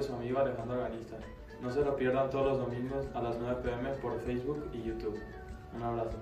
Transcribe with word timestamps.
de 0.00 0.06
su 0.06 0.14
amigo 0.14 0.38
Alejandro 0.38 0.80
Ganista. 0.80 1.18
No 1.60 1.70
se 1.70 1.84
lo 1.84 1.94
pierdan 1.94 2.30
todos 2.30 2.46
los 2.46 2.58
domingos 2.58 3.06
a 3.14 3.20
las 3.20 3.36
9 3.38 3.60
pm 3.62 3.90
por 3.96 4.18
Facebook 4.22 4.70
y 4.72 4.82
YouTube. 4.82 5.20
Un 5.74 5.82
abrazo. 5.82 6.16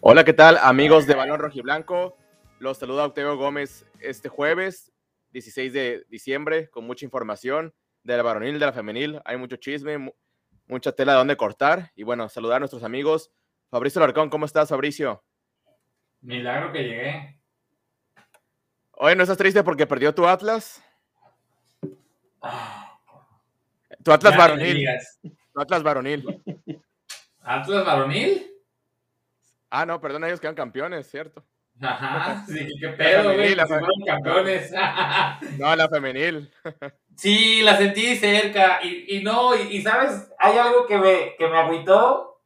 Hola, 0.00 0.24
¿qué 0.24 0.32
tal 0.32 0.58
amigos 0.60 1.06
de 1.06 1.14
Balón 1.14 1.38
Rojiblanco? 1.38 2.16
Los 2.58 2.78
saluda 2.78 3.06
Octavio 3.06 3.36
Gómez 3.36 3.86
este 4.00 4.28
jueves 4.28 4.92
16 5.30 5.72
de 5.72 6.04
diciembre 6.08 6.68
con 6.68 6.84
mucha 6.84 7.04
información 7.04 7.72
de 8.02 8.16
la 8.16 8.24
varonil, 8.24 8.58
de 8.58 8.66
la 8.66 8.72
femenil. 8.72 9.20
Hay 9.24 9.36
mucho 9.36 9.56
chisme, 9.56 10.12
mucha 10.66 10.92
tela 10.92 11.12
de 11.12 11.18
dónde 11.18 11.36
cortar. 11.36 11.92
Y 11.94 12.02
bueno, 12.02 12.28
saludar 12.28 12.56
a 12.56 12.60
nuestros 12.60 12.82
amigos. 12.82 13.32
Fabricio 13.70 14.00
Larcón, 14.00 14.30
¿cómo 14.30 14.46
estás, 14.46 14.68
Fabricio? 14.68 15.22
Milagro 16.20 16.72
que 16.72 16.82
llegué. 16.82 17.40
Oye, 18.92 19.16
¿no 19.16 19.22
estás 19.22 19.38
triste 19.38 19.62
porque 19.62 19.86
perdió 19.86 20.14
tu 20.14 20.26
Atlas? 20.26 20.82
Tu 24.02 24.12
Atlas 24.12 24.36
varonil. 24.36 24.86
Tu 25.22 25.60
Atlas 25.60 25.82
varonil. 25.82 26.42
¿Atlas 27.42 27.84
varonil? 27.84 28.50
Ah, 29.70 29.84
no, 29.84 30.00
perdón, 30.00 30.24
ellos 30.24 30.40
quedan 30.40 30.54
campeones, 30.54 31.10
¿cierto? 31.10 31.44
Ajá, 31.80 32.44
sí, 32.46 32.68
qué 32.80 32.88
pedo, 32.90 33.34
güey. 33.34 33.54
La 33.54 33.66
fueron 33.66 33.88
campeones. 34.06 34.72
no, 35.58 35.74
la 35.74 35.88
femenil. 35.88 36.50
sí, 37.16 37.62
la 37.62 37.76
sentí 37.76 38.14
cerca. 38.16 38.80
Y, 38.82 39.16
y 39.16 39.22
no, 39.22 39.54
y, 39.56 39.82
sabes, 39.82 40.32
hay 40.38 40.56
algo 40.56 40.86
que 40.86 40.98
me, 40.98 41.34
que 41.36 41.48
me 41.48 41.58
agüitó. 41.58 42.42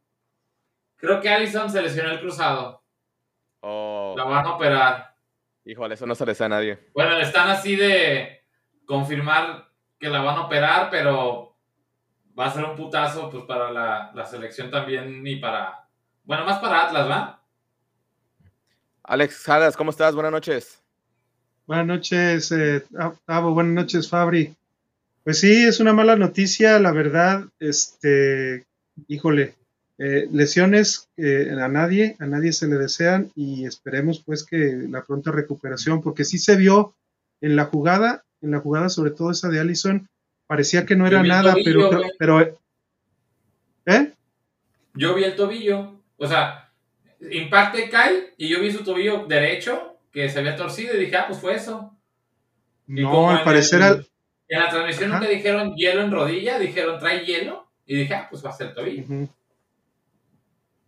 Creo 0.97 1.21
que 1.21 1.29
Allison 1.29 1.71
se 1.71 1.83
lesionó 1.83 2.11
el 2.11 2.21
cruzado. 2.21 2.83
Oh. 3.61 4.15
La 4.17 4.25
van 4.25 4.47
a 4.47 4.55
operar. 4.55 5.15
Híjole, 5.65 5.95
eso 5.95 6.07
no 6.07 6.15
se 6.15 6.25
le 6.25 6.35
a 6.39 6.49
nadie. 6.49 6.79
Bueno, 6.95 7.19
están 7.19 7.51
así 7.51 7.77
de 7.77 8.43
confirmar 8.87 9.69
que 9.99 10.09
la 10.09 10.23
van 10.23 10.39
a 10.39 10.43
operar, 10.47 10.89
pero 10.91 11.57
va 12.39 12.47
a 12.47 12.51
ser 12.51 12.65
un 12.65 12.75
putazo 12.75 13.29
pues 13.31 13.45
para 13.45 13.71
la, 13.71 14.11
la 14.15 14.25
selección 14.25 14.71
también 14.71 15.27
y 15.27 15.37
para... 15.37 15.87
Bueno, 16.25 16.45
más 16.45 16.59
para 16.59 16.87
Atlas, 16.87 17.11
¿va? 17.11 17.38
Alex 19.09 19.45
Jadas, 19.45 19.75
¿cómo 19.75 19.91
estás? 19.91 20.15
Buenas 20.15 20.33
noches. 20.33 20.83
Buenas 21.67 21.87
noches, 21.87 22.53
eh, 22.53 22.85
buenas 23.27 23.73
noches, 23.73 24.07
Fabri. 24.07 24.55
Pues 25.25 25.41
sí, 25.41 25.65
es 25.65 25.81
una 25.81 25.95
mala 25.95 26.15
noticia, 26.15 26.79
la 26.79 26.93
verdad, 26.93 27.47
este, 27.59 28.67
híjole, 29.07 29.55
eh, 29.97 30.29
lesiones 30.31 31.09
eh, 31.17 31.57
a 31.59 31.69
nadie, 31.69 32.17
a 32.19 32.27
nadie 32.27 32.53
se 32.53 32.67
le 32.67 32.77
desean 32.77 33.33
y 33.35 33.65
esperemos 33.65 34.23
pues 34.23 34.45
que 34.45 34.77
la 34.91 35.03
pronta 35.03 35.33
recuperación, 35.33 36.03
porque 36.03 36.27
sí 36.27 36.37
se 36.37 36.57
vio 36.57 36.95
en 37.41 37.57
la 37.57 37.65
jugada, 37.65 38.25
en 38.43 38.51
la 38.51 38.61
jugada 38.61 38.91
sobre 38.91 39.13
todo 39.13 39.31
esa 39.31 39.49
de 39.49 39.59
Allison, 39.59 40.07
parecía 40.47 40.85
que 40.85 40.97
no 40.97 41.07
era 41.07 41.23
nada, 41.23 41.57
pero, 41.65 41.91
pero, 42.19 42.43
¿eh? 43.87 44.13
Yo 44.93 45.15
vi 45.15 45.25
el 45.25 45.35
tobillo, 45.35 45.99
o 46.19 46.27
sea, 46.27 46.68
impacta 47.21 47.79
y 47.79 47.89
cae, 47.89 48.35
y 48.37 48.49
yo 48.49 48.61
vi 48.61 48.71
su 48.71 48.85
tobillo 48.85 49.27
derecho 49.27 49.99
que 50.13 50.29
se 50.29 50.39
había 50.39 50.57
torcido 50.57 50.95
y 50.95 51.01
dije, 51.01 51.17
ah, 51.17 51.27
pues 51.27 51.39
fue 51.39 51.55
eso. 51.55 51.97
no, 52.87 53.31
al 53.31 53.45
parecer. 53.45 54.07
En 54.51 54.61
la 54.61 54.71
transmisión 54.71 55.11
nunca 55.11 55.29
dijeron 55.29 55.75
hielo 55.77 56.03
en 56.03 56.11
rodilla, 56.11 56.59
dijeron 56.59 56.99
trae 56.99 57.25
hielo, 57.27 57.71
y 57.85 57.97
dije, 57.97 58.15
ah, 58.15 58.29
pues 58.31 58.45
va 58.45 58.51
a 58.51 58.55
ser 58.55 58.75
tobillo. 58.75 59.05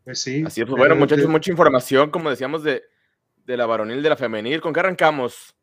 Pues 0.05 0.21
sí. 0.21 0.43
Así 0.47 0.63
es, 0.63 0.67
pues 0.67 0.79
bueno, 0.79 0.97
muchachos, 0.97 1.27
mucha 1.27 1.51
información, 1.51 2.11
como 2.11 2.31
decíamos, 2.31 2.63
de, 2.63 2.83
de 3.45 3.57
la 3.57 3.67
varonil 3.67 3.99
y 3.99 4.03
de 4.03 4.09
la 4.09 4.17
femenil. 4.17 4.61
¿Con 4.61 4.73
qué 4.73 4.81
arrancamos? 4.81 5.55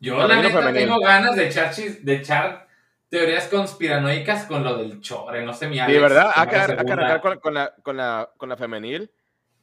Yo, 0.00 0.26
la 0.26 0.42
neta, 0.42 0.72
tengo 0.72 0.98
ganas 1.00 1.36
de 1.36 1.46
echar, 1.46 1.74
de 1.74 2.14
echar 2.14 2.68
teorías 3.08 3.48
conspiranoicas 3.48 4.44
con 4.44 4.62
lo 4.62 4.76
del 4.76 5.00
chore, 5.00 5.44
no 5.44 5.54
sé 5.54 5.68
mi 5.68 5.76
Sí, 5.76 5.98
¿verdad? 5.98 6.30
Hay 6.34 6.48
que, 6.48 6.56
arrancar 6.56 7.40
con, 7.40 7.54
la, 7.54 7.74
con, 7.82 7.96
la, 7.96 8.30
con 8.36 8.48
la 8.48 8.56
femenil. 8.56 9.10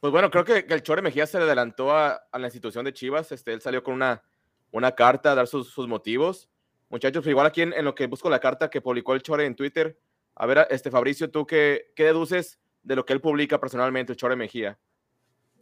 Pues 0.06 0.12
bueno, 0.12 0.30
creo 0.30 0.44
que, 0.44 0.72
el 0.72 0.82
Chore 0.84 1.02
Mejía 1.02 1.26
se 1.26 1.36
le 1.36 1.46
adelantó 1.46 1.90
a, 1.90 2.28
la 2.32 2.46
institución 2.46 2.84
de 2.84 2.92
Chivas. 2.92 3.32
Este, 3.32 3.52
él 3.52 3.60
salió 3.60 3.82
con 3.82 3.94
una, 3.94 4.22
carta 4.92 5.32
a 5.32 5.34
dar 5.34 5.48
sus, 5.48 5.76
motivos. 5.78 6.48
Muchachos, 6.90 7.24
pues 7.24 7.32
igual 7.32 7.48
aquí 7.48 7.62
en, 7.62 7.84
lo 7.84 7.92
que 7.92 8.06
busco 8.06 8.30
la 8.30 8.38
carta 8.38 8.70
que 8.70 8.80
publicó 8.80 9.14
el 9.14 9.22
Chore 9.22 9.46
en 9.46 9.56
Twitter. 9.56 9.98
A 10.36 10.46
ver, 10.46 10.68
este 10.70 10.92
Fabricio, 10.92 11.28
¿tú 11.28 11.44
qué, 11.44 11.90
qué 11.96 12.04
deduces 12.04 12.60
de 12.84 12.94
lo 12.94 13.04
que 13.04 13.14
él 13.14 13.20
publica 13.20 13.58
personalmente, 13.58 14.12
el 14.12 14.16
Chore 14.16 14.36
Mejía? 14.36 14.78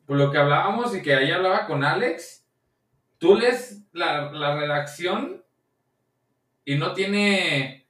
Pues 0.05 0.21
lo 0.21 0.31
que 0.31 0.37
hablábamos 0.37 0.94
y 0.94 1.00
que 1.00 1.15
ahí 1.15 1.31
hablaba 1.31 1.66
con 1.66 1.82
Alex, 1.82 2.47
tú 3.16 3.37
lees 3.37 3.87
la, 3.93 4.31
la 4.31 4.56
redacción 4.56 5.43
y 6.66 6.75
no 6.75 6.93
tiene 6.93 7.88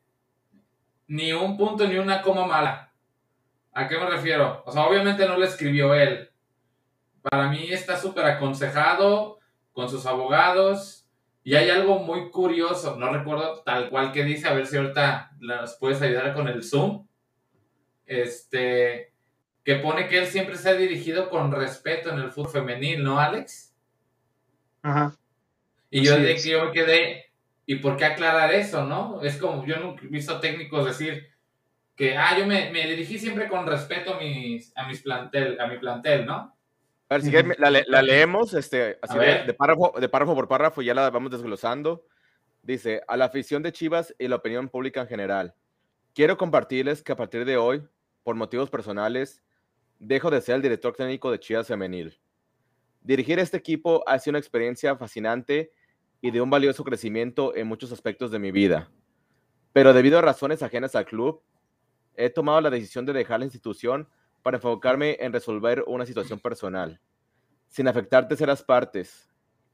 ni 1.09 1.33
un 1.33 1.57
punto 1.57 1.85
ni 1.89 1.97
una 1.97 2.23
coma 2.23 2.47
mala. 2.47 2.93
¿A 3.73 3.89
qué 3.89 3.99
me 3.99 4.07
refiero? 4.09 4.63
O 4.67 4.71
sea, 4.71 4.85
obviamente 4.85 5.27
no 5.27 5.37
lo 5.37 5.45
escribió 5.45 5.95
él, 5.95 6.31
para 7.31 7.49
mí 7.49 7.69
está 7.71 7.97
súper 7.97 8.27
aconsejado 8.27 9.39
con 9.73 9.89
sus 9.89 10.05
abogados. 10.05 11.07
Y 11.43 11.57
hay 11.57 11.71
algo 11.71 11.99
muy 11.99 12.31
curioso, 12.31 12.97
no 12.97 13.13
recuerdo 13.13 13.63
tal 13.63 13.91
cual 13.91 14.13
que 14.13 14.25
dice, 14.25 14.49
a 14.49 14.55
ver 14.55 14.67
si 14.67 14.77
ahorita 14.77 15.33
nos 15.41 15.75
puedes 15.75 16.01
ayudar 16.01 16.35
con 16.35 16.49
el 16.49 16.63
Zoom. 16.63 17.07
Este, 18.07 19.13
que 19.65 19.77
pone 19.77 20.09
que 20.09 20.19
él 20.19 20.27
siempre 20.27 20.57
se 20.57 20.71
ha 20.71 20.75
dirigido 20.75 21.31
con 21.31 21.51
respeto 21.51 22.11
en 22.11 22.19
el 22.19 22.31
fútbol 22.31 22.53
femenil, 22.53 23.03
¿no, 23.03 23.19
Alex? 23.19 23.75
Ajá. 24.83 25.17
Y 25.91 26.05
yo, 26.05 26.19
de, 26.19 26.37
yo 26.39 26.67
me 26.67 26.73
quedé, 26.73 27.33
¿y 27.67 27.77
por 27.77 27.97
qué 27.97 28.05
aclarar 28.05 28.53
eso, 28.53 28.85
no? 28.85 29.23
Es 29.23 29.39
como, 29.39 29.65
yo 29.65 29.77
nunca 29.77 30.03
he 30.05 30.09
visto 30.09 30.41
técnicos 30.41 30.85
decir 30.85 31.29
que, 31.97 32.17
ah, 32.17 32.39
yo 32.39 32.47
me, 32.47 32.71
me 32.71 32.87
dirigí 32.87 33.19
siempre 33.19 33.49
con 33.49 33.67
respeto 33.67 34.15
a, 34.15 34.19
mis, 34.19 34.77
a, 34.77 34.87
mis 34.87 35.01
plantel, 35.01 35.59
a 35.61 35.67
mi 35.67 35.79
plantel, 35.79 36.27
¿no? 36.27 36.55
A 37.15 37.19
ver, 37.19 37.23
si 37.23 37.87
la, 37.87 38.03
leemos, 38.03 38.55
este, 38.55 38.99
así 39.01 39.17
de, 39.17 39.55
párrafo, 39.55 39.95
de 40.01 40.09
párrafo 40.09 40.35
por 40.35 40.49
párrafo, 40.49 40.83
ya 40.83 40.95
la 40.95 41.09
vamos 41.11 41.31
desglosando. 41.31 42.05
Dice, 42.61 43.03
a 43.07 43.17
la 43.17 43.27
afición 43.27 43.63
de 43.63 43.71
Chivas 43.71 44.13
y 44.19 44.27
la 44.27 44.35
opinión 44.35 44.69
pública 44.69 45.03
en 45.03 45.07
general, 45.07 45.55
quiero 46.13 46.37
compartirles 46.37 47.03
que 47.03 47.13
a 47.13 47.17
partir 47.17 47.45
de 47.45 47.57
hoy, 47.57 47.87
por 48.25 48.35
motivos 48.35 48.69
personales, 48.69 49.45
dejo 50.01 50.29
de 50.29 50.41
ser 50.41 50.57
el 50.57 50.63
director 50.63 50.97
técnico 50.97 51.31
de 51.31 51.39
Chivas 51.39 51.69
Femenil. 51.69 52.19
Dirigir 53.01 53.39
este 53.39 53.59
equipo 53.59 54.03
ha 54.09 54.19
sido 54.19 54.33
una 54.33 54.41
experiencia 54.41 54.97
fascinante 54.97 55.71
y 56.21 56.33
de 56.33 56.41
un 56.41 56.51
valioso 56.51 56.83
crecimiento 56.83 57.55
en 57.55 57.69
muchos 57.69 57.93
aspectos 57.93 58.33
de 58.33 58.41
mi 58.41 58.51
vida. 58.51 58.91
Pero 59.73 59.93
debido 59.93 60.19
a 60.19 60.23
razones 60.23 60.65
ajenas 60.65 60.97
al 60.97 61.05
club, 61.05 61.45
he 62.17 62.29
tomado 62.29 62.61
la 62.61 62.71
decisión 62.71 63.07
de 63.07 63.13
dejar 63.13 63.39
la 63.39 63.47
institución 63.47 64.09
para 64.45 64.59
enfocarme 64.59 65.17
en 65.21 65.33
resolver 65.33 65.83
una 65.87 66.05
situación 66.05 66.39
personal, 66.39 67.01
sin 67.67 67.89
afectar 67.89 68.29
terceras 68.29 68.63
partes, 68.63 69.33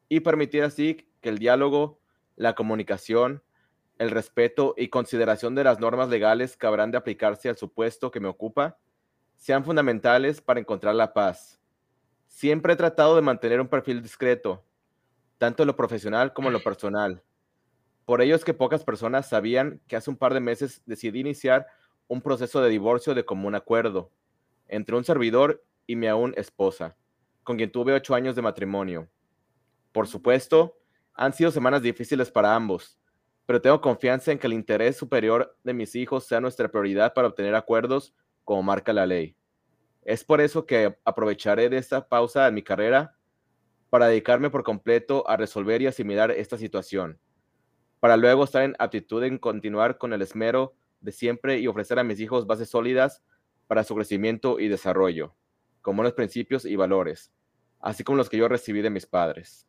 y 0.09 0.21
permitir 0.21 0.63
así 0.63 1.09
que 1.21 1.29
el 1.29 1.39
diálogo, 1.39 1.99
la 2.37 2.55
comunicación, 2.55 3.43
el 3.99 4.13
respeto 4.13 4.75
y 4.77 4.87
consideración 4.87 5.57
de 5.57 5.65
las 5.65 5.81
normas 5.81 6.09
legales 6.09 6.57
que 6.57 6.69
habrán 6.69 6.93
de 6.93 6.99
aplicarse 6.99 7.49
al 7.49 7.57
supuesto 7.57 8.13
que 8.13 8.21
me 8.21 8.29
ocupa 8.29 8.79
sean 9.37 9.65
fundamentales 9.65 10.41
para 10.41 10.61
encontrar 10.61 10.95
la 10.95 11.13
paz. 11.13 11.61
Siempre 12.29 12.75
he 12.75 12.77
tratado 12.77 13.17
de 13.17 13.23
mantener 13.23 13.61
un 13.61 13.69
perfil 13.69 14.01
discreto, 14.01 14.65
tanto 15.37 15.65
en 15.65 15.67
lo 15.67 15.75
profesional 15.75 16.33
como 16.33 16.49
en 16.49 16.53
lo 16.53 16.63
personal. 16.63 17.25
Por 18.05 18.23
ello 18.23 18.37
es 18.37 18.45
que 18.45 18.55
pocas 18.55 18.85
personas 18.85 19.29
sabían 19.29 19.81
que 19.89 19.97
hace 19.97 20.11
un 20.11 20.17
par 20.17 20.33
de 20.33 20.41
meses 20.41 20.81
decidí 20.87 21.19
iniciar 21.19 21.67
un 22.07 22.23
proceso 22.23 22.63
de 22.63 22.71
divorcio 22.71 23.15
de 23.15 23.25
común 23.25 23.57
acuerdo 23.57 24.13
entre 24.71 24.97
un 24.97 25.05
servidor 25.05 25.63
y 25.87 25.97
mi 25.97 26.07
aún 26.07 26.33
esposa, 26.37 26.97
con 27.43 27.57
quien 27.57 27.71
tuve 27.71 27.93
ocho 27.93 28.15
años 28.15 28.37
de 28.37 28.43
matrimonio. 28.43 29.09
Por 29.93 30.07
supuesto, 30.07 30.79
han 31.15 31.33
sido 31.33 31.51
semanas 31.51 31.83
difíciles 31.83 32.31
para 32.31 32.55
ambos, 32.55 32.99
pero 33.45 33.61
tengo 33.61 33.81
confianza 33.81 34.31
en 34.31 34.39
que 34.39 34.47
el 34.47 34.53
interés 34.53 34.97
superior 34.97 35.57
de 35.65 35.75
mis 35.75 35.95
hijos 35.97 36.27
sea 36.27 36.41
nuestra 36.41 36.71
prioridad 36.71 37.13
para 37.13 37.29
obtener 37.29 37.55
acuerdos 37.55 38.15
como 38.45 38.63
marca 38.63 38.93
la 38.93 39.07
ley. 39.07 39.37
Es 40.03 40.25
por 40.25 40.41
eso 40.41 40.65
que 40.65 40.97
aprovecharé 41.05 41.69
de 41.69 41.77
esta 41.77 42.09
pausa 42.09 42.47
en 42.47 42.55
mi 42.55 42.63
carrera 42.63 43.17
para 43.91 44.07
dedicarme 44.07 44.51
por 44.51 44.63
completo 44.63 45.29
a 45.29 45.37
resolver 45.37 45.83
y 45.83 45.89
asimilar 45.89 46.31
esta 46.31 46.57
situación, 46.57 47.19
para 47.99 48.17
luego 48.17 48.45
estar 48.45 48.63
en 48.63 48.77
aptitud 48.79 49.23
en 49.25 49.37
continuar 49.37 49.99
con 49.99 50.13
el 50.13 50.23
esmero 50.23 50.75
de 51.01 51.11
siempre 51.11 51.59
y 51.59 51.67
ofrecer 51.67 51.99
a 51.99 52.05
mis 52.05 52.21
hijos 52.21 52.47
bases 52.47 52.69
sólidas 52.69 53.23
para 53.71 53.85
su 53.85 53.95
crecimiento 53.95 54.59
y 54.59 54.67
desarrollo, 54.67 55.33
con 55.81 55.95
buenos 55.95 56.15
principios 56.15 56.65
y 56.65 56.75
valores, 56.75 57.33
así 57.79 58.03
como 58.03 58.19
los 58.19 58.29
que 58.29 58.37
yo 58.37 58.49
recibí 58.49 58.83
de 58.83 58.91
mis 58.91 59.07
padres. 59.07 59.69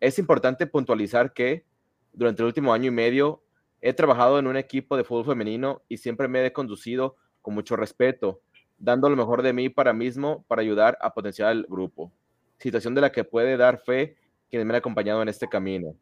Es 0.00 0.18
importante 0.18 0.66
puntualizar 0.66 1.32
que, 1.32 1.64
durante 2.12 2.42
el 2.42 2.48
último 2.48 2.74
año 2.74 2.88
y 2.88 2.90
medio, 2.90 3.42
He 3.84 3.92
trabajado 3.92 4.38
en 4.38 4.46
un 4.46 4.56
equipo 4.56 4.96
de 4.96 5.02
fútbol 5.02 5.24
femenino 5.24 5.82
y 5.88 5.96
siempre 5.96 6.28
me 6.28 6.46
he 6.46 6.52
conducido 6.52 7.16
con 7.40 7.52
mucho 7.52 7.74
respeto, 7.74 8.40
dando 8.78 9.10
lo 9.10 9.16
mejor 9.16 9.42
de 9.42 9.52
mí 9.52 9.68
para 9.70 9.92
mismo 9.92 10.44
para 10.46 10.62
ayudar 10.62 10.96
a 11.00 11.12
potenciar 11.12 11.50
el 11.50 11.66
grupo. 11.68 12.12
Situación 12.58 12.94
de 12.94 13.00
la 13.00 13.10
que 13.10 13.24
puede 13.24 13.56
dar 13.56 13.78
fe 13.78 14.14
quienes 14.48 14.66
me 14.66 14.72
han 14.72 14.78
acompañado 14.78 15.20
en 15.20 15.28
este 15.28 15.48
camino. 15.48 15.96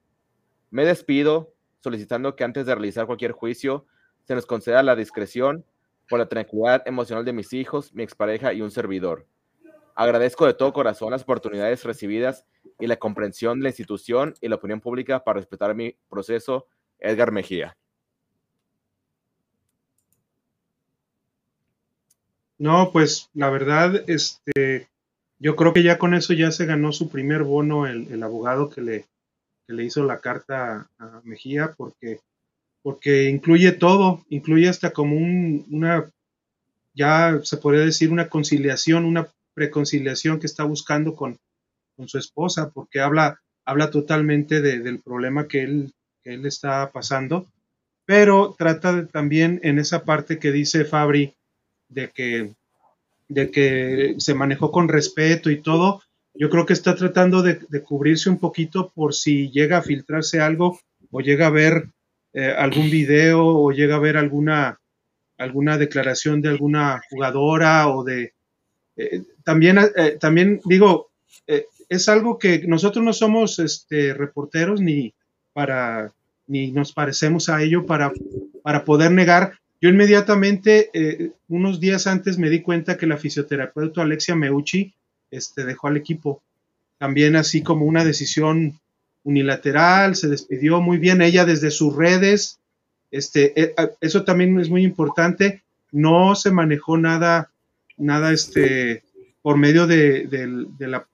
Me 0.69 0.85
despido 0.85 1.55
solicitando 1.83 2.37
que 2.37 2.45
antes 2.45 2.67
de 2.67 2.75
realizar 2.75 3.07
cualquier 3.07 3.33
juicio 3.33 3.87
se 4.25 4.35
nos 4.35 4.45
conceda 4.45 4.83
la 4.83 4.95
discreción 4.95 5.65
por 6.11 6.19
la 6.19 6.29
tranquilidad 6.29 6.83
emocional 6.87 7.25
de 7.25 7.33
mis 7.33 7.53
hijos, 7.53 7.95
mi 7.95 8.03
expareja 8.03 8.53
y 8.53 8.61
un 8.61 8.73
servidor. 8.73 9.27
Agradezco 9.95 10.45
de 10.45 10.55
todo 10.55 10.73
corazón 10.73 11.13
las 11.13 11.23
oportunidades 11.23 11.85
recibidas 11.85 12.45
y 12.81 12.89
la 12.89 12.97
comprensión 12.97 13.61
de 13.61 13.63
la 13.65 13.69
institución 13.71 14.35
y 14.41 14.49
la 14.49 14.57
opinión 14.57 14.81
pública 14.81 15.23
para 15.23 15.39
respetar 15.39 15.75
mi 15.75 15.95
proceso. 16.09 16.67
Edgar 16.99 17.33
Mejía. 17.33 17.77
No, 22.59 22.91
pues 22.93 23.31
la 23.33 23.49
verdad, 23.49 24.05
este, 24.07 24.89
yo 25.39 25.57
creo 25.57 25.73
que 25.73 25.83
ya 25.83 25.97
con 25.97 26.13
eso 26.13 26.35
ya 26.35 26.51
se 26.51 26.67
ganó 26.67 26.93
su 26.93 27.09
primer 27.09 27.43
bono 27.43 27.87
el, 27.87 28.23
abogado 28.23 28.69
que 28.69 28.83
le, 28.83 29.07
que 29.67 29.73
le, 29.73 29.85
hizo 29.85 30.05
la 30.05 30.21
carta 30.21 30.91
a 30.99 31.21
Mejía, 31.25 31.73
porque, 31.77 32.21
porque 32.83 33.29
incluye 33.29 33.73
todo, 33.73 34.25
incluye 34.29 34.69
hasta 34.69 34.93
como 34.93 35.17
un, 35.17 35.67
una, 35.71 36.11
ya 36.95 37.41
se 37.43 37.57
podría 37.57 37.85
decir 37.85 38.11
una 38.11 38.29
conciliación, 38.29 39.05
una 39.05 39.29
preconciliación 39.55 40.41
que 40.41 40.47
está 40.47 40.65
buscando 40.65 41.15
con, 41.15 41.39
con 41.97 42.09
su 42.09 42.19
esposa, 42.19 42.71
porque 42.71 43.01
habla, 43.01 43.41
habla 43.65 43.91
totalmente 43.91 44.61
del 44.61 45.01
problema 45.01 45.47
que 45.47 45.63
él, 45.63 45.93
que 46.23 46.35
él 46.35 46.47
está 46.47 46.91
pasando, 46.91 47.47
pero 48.07 48.55
trata 48.59 49.07
también 49.07 49.61
en 49.63 49.79
esa 49.79 50.05
parte 50.05 50.39
que 50.39 50.51
dice 50.51 50.85
Fabri, 50.85 51.35
de 51.89 52.11
que, 52.11 52.55
de 53.29 53.51
que 53.51 54.15
se 54.19 54.35
manejó 54.35 54.73
con 54.73 54.89
respeto 54.89 55.51
y 55.51 55.61
todo, 55.61 56.03
yo 56.35 56.49
creo 56.49 56.67
que 56.67 56.73
está 56.73 56.95
tratando 56.95 57.43
de, 57.43 57.59
cubrirse 57.83 58.31
un 58.31 58.39
poquito 58.39 58.91
por 58.95 59.15
si 59.15 59.51
llega 59.51 59.79
a 59.79 59.83
filtrarse 59.83 60.41
algo 60.41 60.79
o 61.11 61.21
llega 61.21 61.49
a 61.49 61.51
ver 61.51 61.89
eh, 62.33 62.55
algún 62.57 62.91
video 62.91 63.47
o 63.47 63.73
llega 63.73 63.97
a 63.97 64.01
ver 64.01 64.17
alguna, 64.17 64.79
alguna 65.39 65.79
declaración 65.79 66.41
de 66.41 66.49
alguna 66.49 67.01
jugadora 67.11 67.89
o 67.89 68.05
de... 68.05 68.33
Eh, 68.97 69.23
también, 69.45 69.79
eh, 69.97 70.17
también 70.21 70.61
digo, 70.65 71.11
es 71.89 72.09
algo 72.09 72.39
que 72.39 72.67
nosotros 72.67 73.05
no 73.05 73.13
somos 73.13 73.59
este, 73.59 74.15
reporteros 74.15 74.81
ni 74.81 75.13
para 75.53 76.13
ni 76.47 76.71
nos 76.73 76.93
parecemos 76.93 77.49
a 77.49 77.63
ello 77.63 77.87
para, 77.87 78.13
para 78.63 78.85
poder 78.85 79.13
negar 79.13 79.55
yo 79.81 79.89
inmediatamente, 79.89 80.91
eh, 80.93 81.33
unos 81.49 81.81
días 81.81 82.07
antes, 82.07 82.37
me 82.37 82.51
di 82.51 82.61
cuenta 82.61 82.99
que 82.99 83.07
la 83.07 83.17
fisioterapeuta 83.17 84.03
Alexia 84.03 84.37
Meucci 84.37 84.93
este, 85.31 85.65
dejó 85.65 85.89
al 85.89 85.97
equipo. 85.97 86.43
También 86.99 87.35
así 87.35 87.63
como 87.63 87.87
una 87.87 88.05
decisión 88.05 88.79
unilateral, 89.23 90.17
se 90.17 90.29
despidió 90.29 90.81
muy 90.81 90.99
bien 90.99 91.23
ella 91.23 91.45
desde 91.45 91.71
sus 91.71 91.95
redes. 91.95 92.59
Este, 93.11 93.61
eh, 93.61 93.75
eso 94.01 94.25
también 94.25 94.59
es 94.61 94.69
muy 94.69 94.85
importante. 94.85 95.63
No 95.93 96.35
se 96.35 96.51
manejó 96.51 96.97
nada, 96.97 97.51
nada 97.97 98.33
este, 98.33 99.03
por 99.43 99.57
medio 99.57 99.87
de, 99.87 100.29
la, 100.79 101.07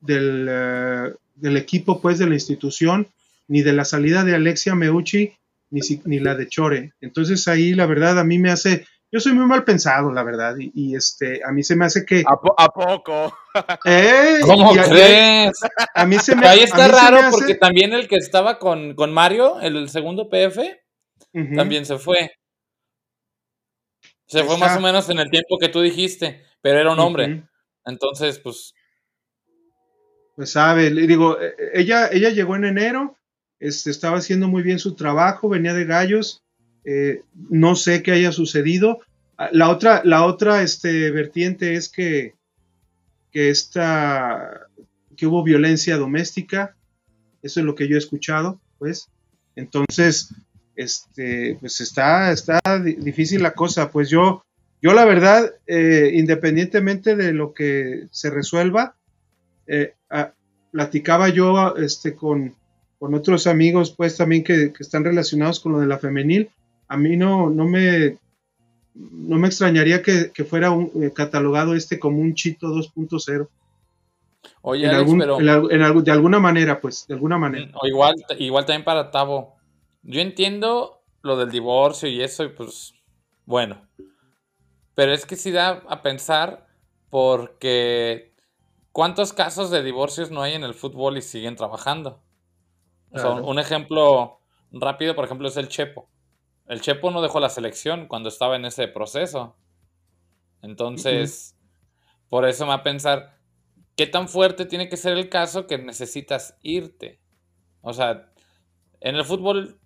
del, 0.00 0.46
eh, 0.50 1.12
del, 1.36 1.56
equipo, 1.56 2.00
pues, 2.00 2.18
de 2.18 2.26
la 2.26 2.34
institución, 2.34 3.08
ni 3.48 3.62
de 3.62 3.72
la 3.72 3.84
salida 3.84 4.24
de 4.24 4.34
Alexia 4.34 4.74
Meucci, 4.74 5.32
ni, 5.70 6.20
la 6.20 6.34
de 6.34 6.48
Chore. 6.48 6.92
Entonces 7.00 7.48
ahí 7.48 7.74
la 7.74 7.86
verdad 7.86 8.18
a 8.18 8.24
mí 8.24 8.38
me 8.38 8.50
hace, 8.50 8.86
yo 9.12 9.20
soy 9.20 9.34
muy 9.34 9.44
mal 9.44 9.62
pensado, 9.62 10.10
la 10.10 10.22
verdad, 10.22 10.56
y, 10.58 10.96
este, 10.96 11.42
a 11.44 11.52
mí 11.52 11.62
se 11.62 11.76
me 11.76 11.84
hace 11.84 12.06
que... 12.06 12.24
¿A, 12.26 12.68
poco? 12.68 13.36
¿Eh? 13.84 14.38
¿Cómo 14.40 14.72
crees? 14.72 15.60
A 15.94 16.06
mí 16.06 16.18
se 16.18 16.34
me 16.34 16.46
Ahí 16.48 16.60
está 16.60 16.88
raro 16.88 17.30
porque 17.30 17.54
también 17.54 17.92
el 17.92 18.08
que 18.08 18.16
estaba 18.16 18.58
con, 18.58 18.96
Mario, 19.12 19.60
el 19.60 19.90
segundo 19.90 20.30
PF, 20.30 20.60
también 21.54 21.84
se 21.84 21.98
fue. 21.98 22.32
Se 24.26 24.44
fue 24.44 24.56
más 24.56 24.78
o 24.78 24.80
menos 24.80 25.10
en 25.10 25.18
el 25.18 25.30
tiempo 25.30 25.58
que 25.58 25.68
tú 25.68 25.82
dijiste, 25.82 26.46
pero 26.62 26.80
era 26.80 26.90
un 26.90 26.98
hombre. 26.98 27.44
Entonces, 27.84 28.38
pues... 28.38 28.72
Pues 30.36 30.50
sabe, 30.50 30.90
le 30.90 31.06
digo, 31.06 31.38
e, 31.38 31.48
e, 31.48 31.80
ella, 31.80 32.08
ella 32.10 32.30
llegó 32.30 32.56
en 32.56 32.64
enero, 32.64 33.18
este, 33.60 33.90
estaba 33.90 34.16
haciendo 34.16 34.48
muy 34.48 34.62
bien 34.62 34.78
su 34.78 34.94
trabajo, 34.94 35.50
venía 35.50 35.74
de 35.74 35.84
gallos, 35.84 36.42
eh, 36.84 37.22
no 37.34 37.76
sé 37.76 38.02
qué 38.02 38.12
haya 38.12 38.32
sucedido. 38.32 39.00
La 39.50 39.70
otra, 39.70 40.02
la 40.04 40.24
otra 40.24 40.62
este, 40.62 41.10
vertiente 41.10 41.74
es 41.74 41.88
que, 41.88 42.34
que, 43.30 43.50
esta, 43.50 44.68
que 45.16 45.26
hubo 45.26 45.42
violencia 45.42 45.96
doméstica, 45.96 46.76
eso 47.42 47.60
es 47.60 47.66
lo 47.66 47.74
que 47.74 47.88
yo 47.88 47.96
he 47.96 47.98
escuchado, 47.98 48.60
pues. 48.78 49.08
Entonces, 49.56 50.34
este, 50.76 51.56
pues 51.60 51.80
está, 51.80 52.32
está 52.32 52.60
difícil 52.98 53.42
la 53.42 53.52
cosa. 53.52 53.90
Pues 53.90 54.08
yo, 54.10 54.44
yo 54.80 54.92
la 54.92 55.04
verdad, 55.04 55.52
eh, 55.66 56.12
independientemente 56.14 57.16
de 57.16 57.32
lo 57.32 57.52
que 57.52 58.06
se 58.10 58.30
resuelva, 58.30 58.94
eh, 59.66 59.94
ah, 60.10 60.32
platicaba 60.70 61.28
yo 61.28 61.76
este, 61.76 62.14
con, 62.14 62.54
con 62.98 63.14
otros 63.14 63.46
amigos, 63.46 63.94
pues 63.96 64.16
también 64.16 64.44
que, 64.44 64.72
están 64.78 65.04
relacionados 65.04 65.60
con 65.60 65.72
lo 65.72 65.80
de 65.80 65.86
la 65.86 65.98
femenil, 65.98 66.50
a 66.88 66.96
mí 66.96 67.16
no, 67.16 67.50
no 67.50 67.66
me 67.66 68.18
no 68.94 69.38
me 69.38 69.48
extrañaría 69.48 70.02
que, 70.02 70.30
fuera 70.44 70.70
un, 70.70 70.90
eh, 71.02 71.12
catalogado 71.14 71.74
este 71.74 71.98
como 71.98 72.20
un 72.20 72.34
Chito 72.34 72.68
2.0. 72.68 73.48
Oye, 74.62 74.88
pero... 75.18 75.38
de 75.38 76.12
alguna 76.12 76.38
manera, 76.38 76.80
pues, 76.80 77.06
de 77.06 77.14
alguna 77.14 77.38
manera. 77.38 77.70
O 77.80 77.86
igual, 77.86 78.14
igual 78.38 78.64
también 78.64 78.84
para 78.84 79.10
Tavo. 79.10 79.56
Yo 80.02 80.20
entiendo 80.20 81.02
lo 81.22 81.36
del 81.36 81.50
divorcio 81.50 82.08
y 82.08 82.22
eso, 82.22 82.44
y 82.44 82.48
pues, 82.48 82.94
bueno. 83.46 83.80
Pero 84.94 85.12
es 85.12 85.26
que 85.26 85.36
sí 85.36 85.50
da 85.50 85.82
a 85.88 86.02
pensar 86.02 86.66
porque 87.08 88.32
¿cuántos 88.92 89.32
casos 89.32 89.70
de 89.70 89.82
divorcios 89.82 90.30
no 90.30 90.42
hay 90.42 90.54
en 90.54 90.64
el 90.64 90.74
fútbol 90.74 91.16
y 91.16 91.22
siguen 91.22 91.56
trabajando? 91.56 92.20
un 93.14 93.58
ejemplo 93.58 94.38
rápido, 94.70 95.14
por 95.14 95.26
ejemplo, 95.26 95.46
es 95.46 95.56
el 95.58 95.68
Chepo. 95.68 96.08
El 96.72 96.80
Chepo 96.80 97.10
no 97.10 97.20
dejó 97.20 97.38
la 97.38 97.50
selección 97.50 98.06
cuando 98.06 98.30
estaba 98.30 98.56
en 98.56 98.64
ese 98.64 98.88
proceso. 98.88 99.54
Entonces, 100.62 101.54
por 102.30 102.48
eso 102.48 102.64
me 102.64 102.70
va 102.70 102.76
a 102.76 102.82
pensar, 102.82 103.36
¿qué 103.94 104.06
tan 104.06 104.26
fuerte 104.26 104.64
tiene 104.64 104.88
que 104.88 104.96
ser 104.96 105.18
el 105.18 105.28
caso 105.28 105.66
que 105.66 105.76
necesitas 105.76 106.56
irte? 106.62 107.20
O 107.82 107.92
sea, 107.92 108.32
en 109.02 109.16
el 109.16 109.24
fútbol 109.26 109.78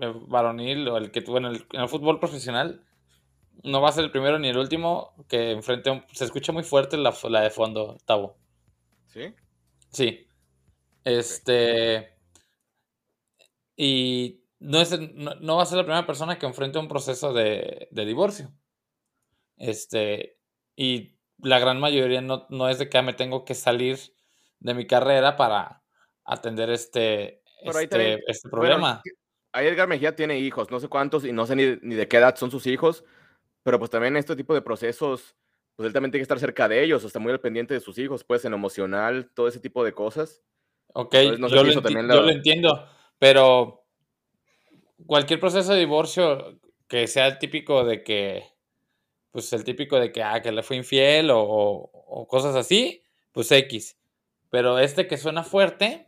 eh, 0.00 0.10
varonil 0.26 0.88
o 0.88 0.96
el 0.96 1.10
que 1.10 1.20
tuvo 1.20 1.36
en 1.36 1.44
el, 1.44 1.88
fútbol 1.88 2.18
profesional, 2.18 2.82
no 3.62 3.82
va 3.82 3.90
a 3.90 3.92
ser 3.92 4.04
el 4.04 4.10
primero 4.10 4.38
ni 4.38 4.48
el 4.48 4.56
último 4.56 5.12
que 5.28 5.50
enfrente. 5.50 6.02
Se 6.12 6.24
escucha 6.24 6.50
muy 6.50 6.62
fuerte 6.62 6.96
la, 6.96 7.14
la 7.28 7.42
de 7.42 7.50
fondo, 7.50 7.98
Tavo. 8.06 8.38
¿Sí? 9.08 9.34
Sí. 9.90 10.26
Este. 11.04 12.16
Y 13.76 14.41
no, 14.62 14.80
es, 14.80 14.98
no, 15.14 15.56
va 15.56 15.62
a 15.62 15.66
ser 15.66 15.78
la 15.78 15.84
primera 15.84 16.06
persona 16.06 16.38
que 16.38 16.46
enfrente 16.46 16.78
un 16.78 16.88
proceso 16.88 17.32
de, 17.32 17.88
divorcio. 17.90 18.52
Este, 19.56 20.38
y 20.76 21.18
la 21.38 21.58
gran 21.58 21.80
mayoría 21.80 22.20
no, 22.20 22.68
es 22.68 22.78
de 22.78 22.88
que 22.88 22.98
ah, 22.98 23.02
me 23.02 23.12
tengo 23.12 23.44
que 23.44 23.54
salir 23.54 23.98
de 24.60 24.74
mi 24.74 24.86
carrera 24.86 25.36
para 25.36 25.82
atender 26.24 26.70
este, 26.70 27.42
este, 27.60 28.22
este, 28.26 28.48
problema. 28.48 29.02
ahí 29.52 29.66
Edgar 29.66 29.88
Mejía 29.88 30.14
tiene 30.14 30.38
hijos, 30.38 30.70
no 30.70 30.78
sé 30.78 30.88
cuántos 30.88 31.24
y 31.24 31.32
no 31.32 31.46
sé 31.46 31.56
ni, 31.56 31.76
ni, 31.82 31.96
de 31.96 32.06
qué 32.06 32.18
edad 32.18 32.36
son 32.36 32.52
sus 32.52 32.68
hijos, 32.68 33.04
pero 33.64 33.80
pues 33.80 33.90
también 33.90 34.16
este 34.16 34.36
tipo 34.36 34.54
de 34.54 34.62
procesos, 34.62 35.34
pues 35.74 35.88
él 35.88 35.92
también 35.92 36.12
tiene 36.12 36.20
que 36.20 36.24
estar 36.24 36.38
cerca 36.38 36.68
de 36.68 36.84
ellos, 36.84 37.02
o 37.02 37.08
está 37.08 37.18
muy 37.18 37.32
al 37.32 37.40
pendiente 37.40 37.74
de 37.74 37.80
sus 37.80 37.98
hijos, 37.98 38.22
pues 38.22 38.44
en 38.44 38.54
emocional, 38.54 39.32
todo 39.34 39.48
ese 39.48 39.58
tipo 39.58 39.84
de 39.84 39.92
cosas. 39.92 40.40
Ok, 40.94 41.14
yo, 41.14 41.32
lo, 41.32 41.48
yo 41.48 41.64
lo 41.64 42.30
entiendo. 42.30 42.86
Pero 43.18 43.81
cualquier 45.06 45.40
proceso 45.40 45.72
de 45.72 45.80
divorcio 45.80 46.60
que 46.88 47.06
sea 47.06 47.26
el 47.26 47.38
típico 47.38 47.84
de 47.84 48.02
que, 48.02 48.44
pues 49.30 49.52
el 49.52 49.64
típico 49.64 49.98
de 49.98 50.12
que, 50.12 50.22
ah, 50.22 50.42
que 50.42 50.52
le 50.52 50.62
fue 50.62 50.76
infiel 50.76 51.30
o, 51.32 52.26
cosas 52.28 52.54
así, 52.54 53.02
pues 53.32 53.50
X. 53.50 53.98
Pero 54.50 54.78
este 54.78 55.06
que 55.06 55.16
suena 55.16 55.42
fuerte, 55.42 56.06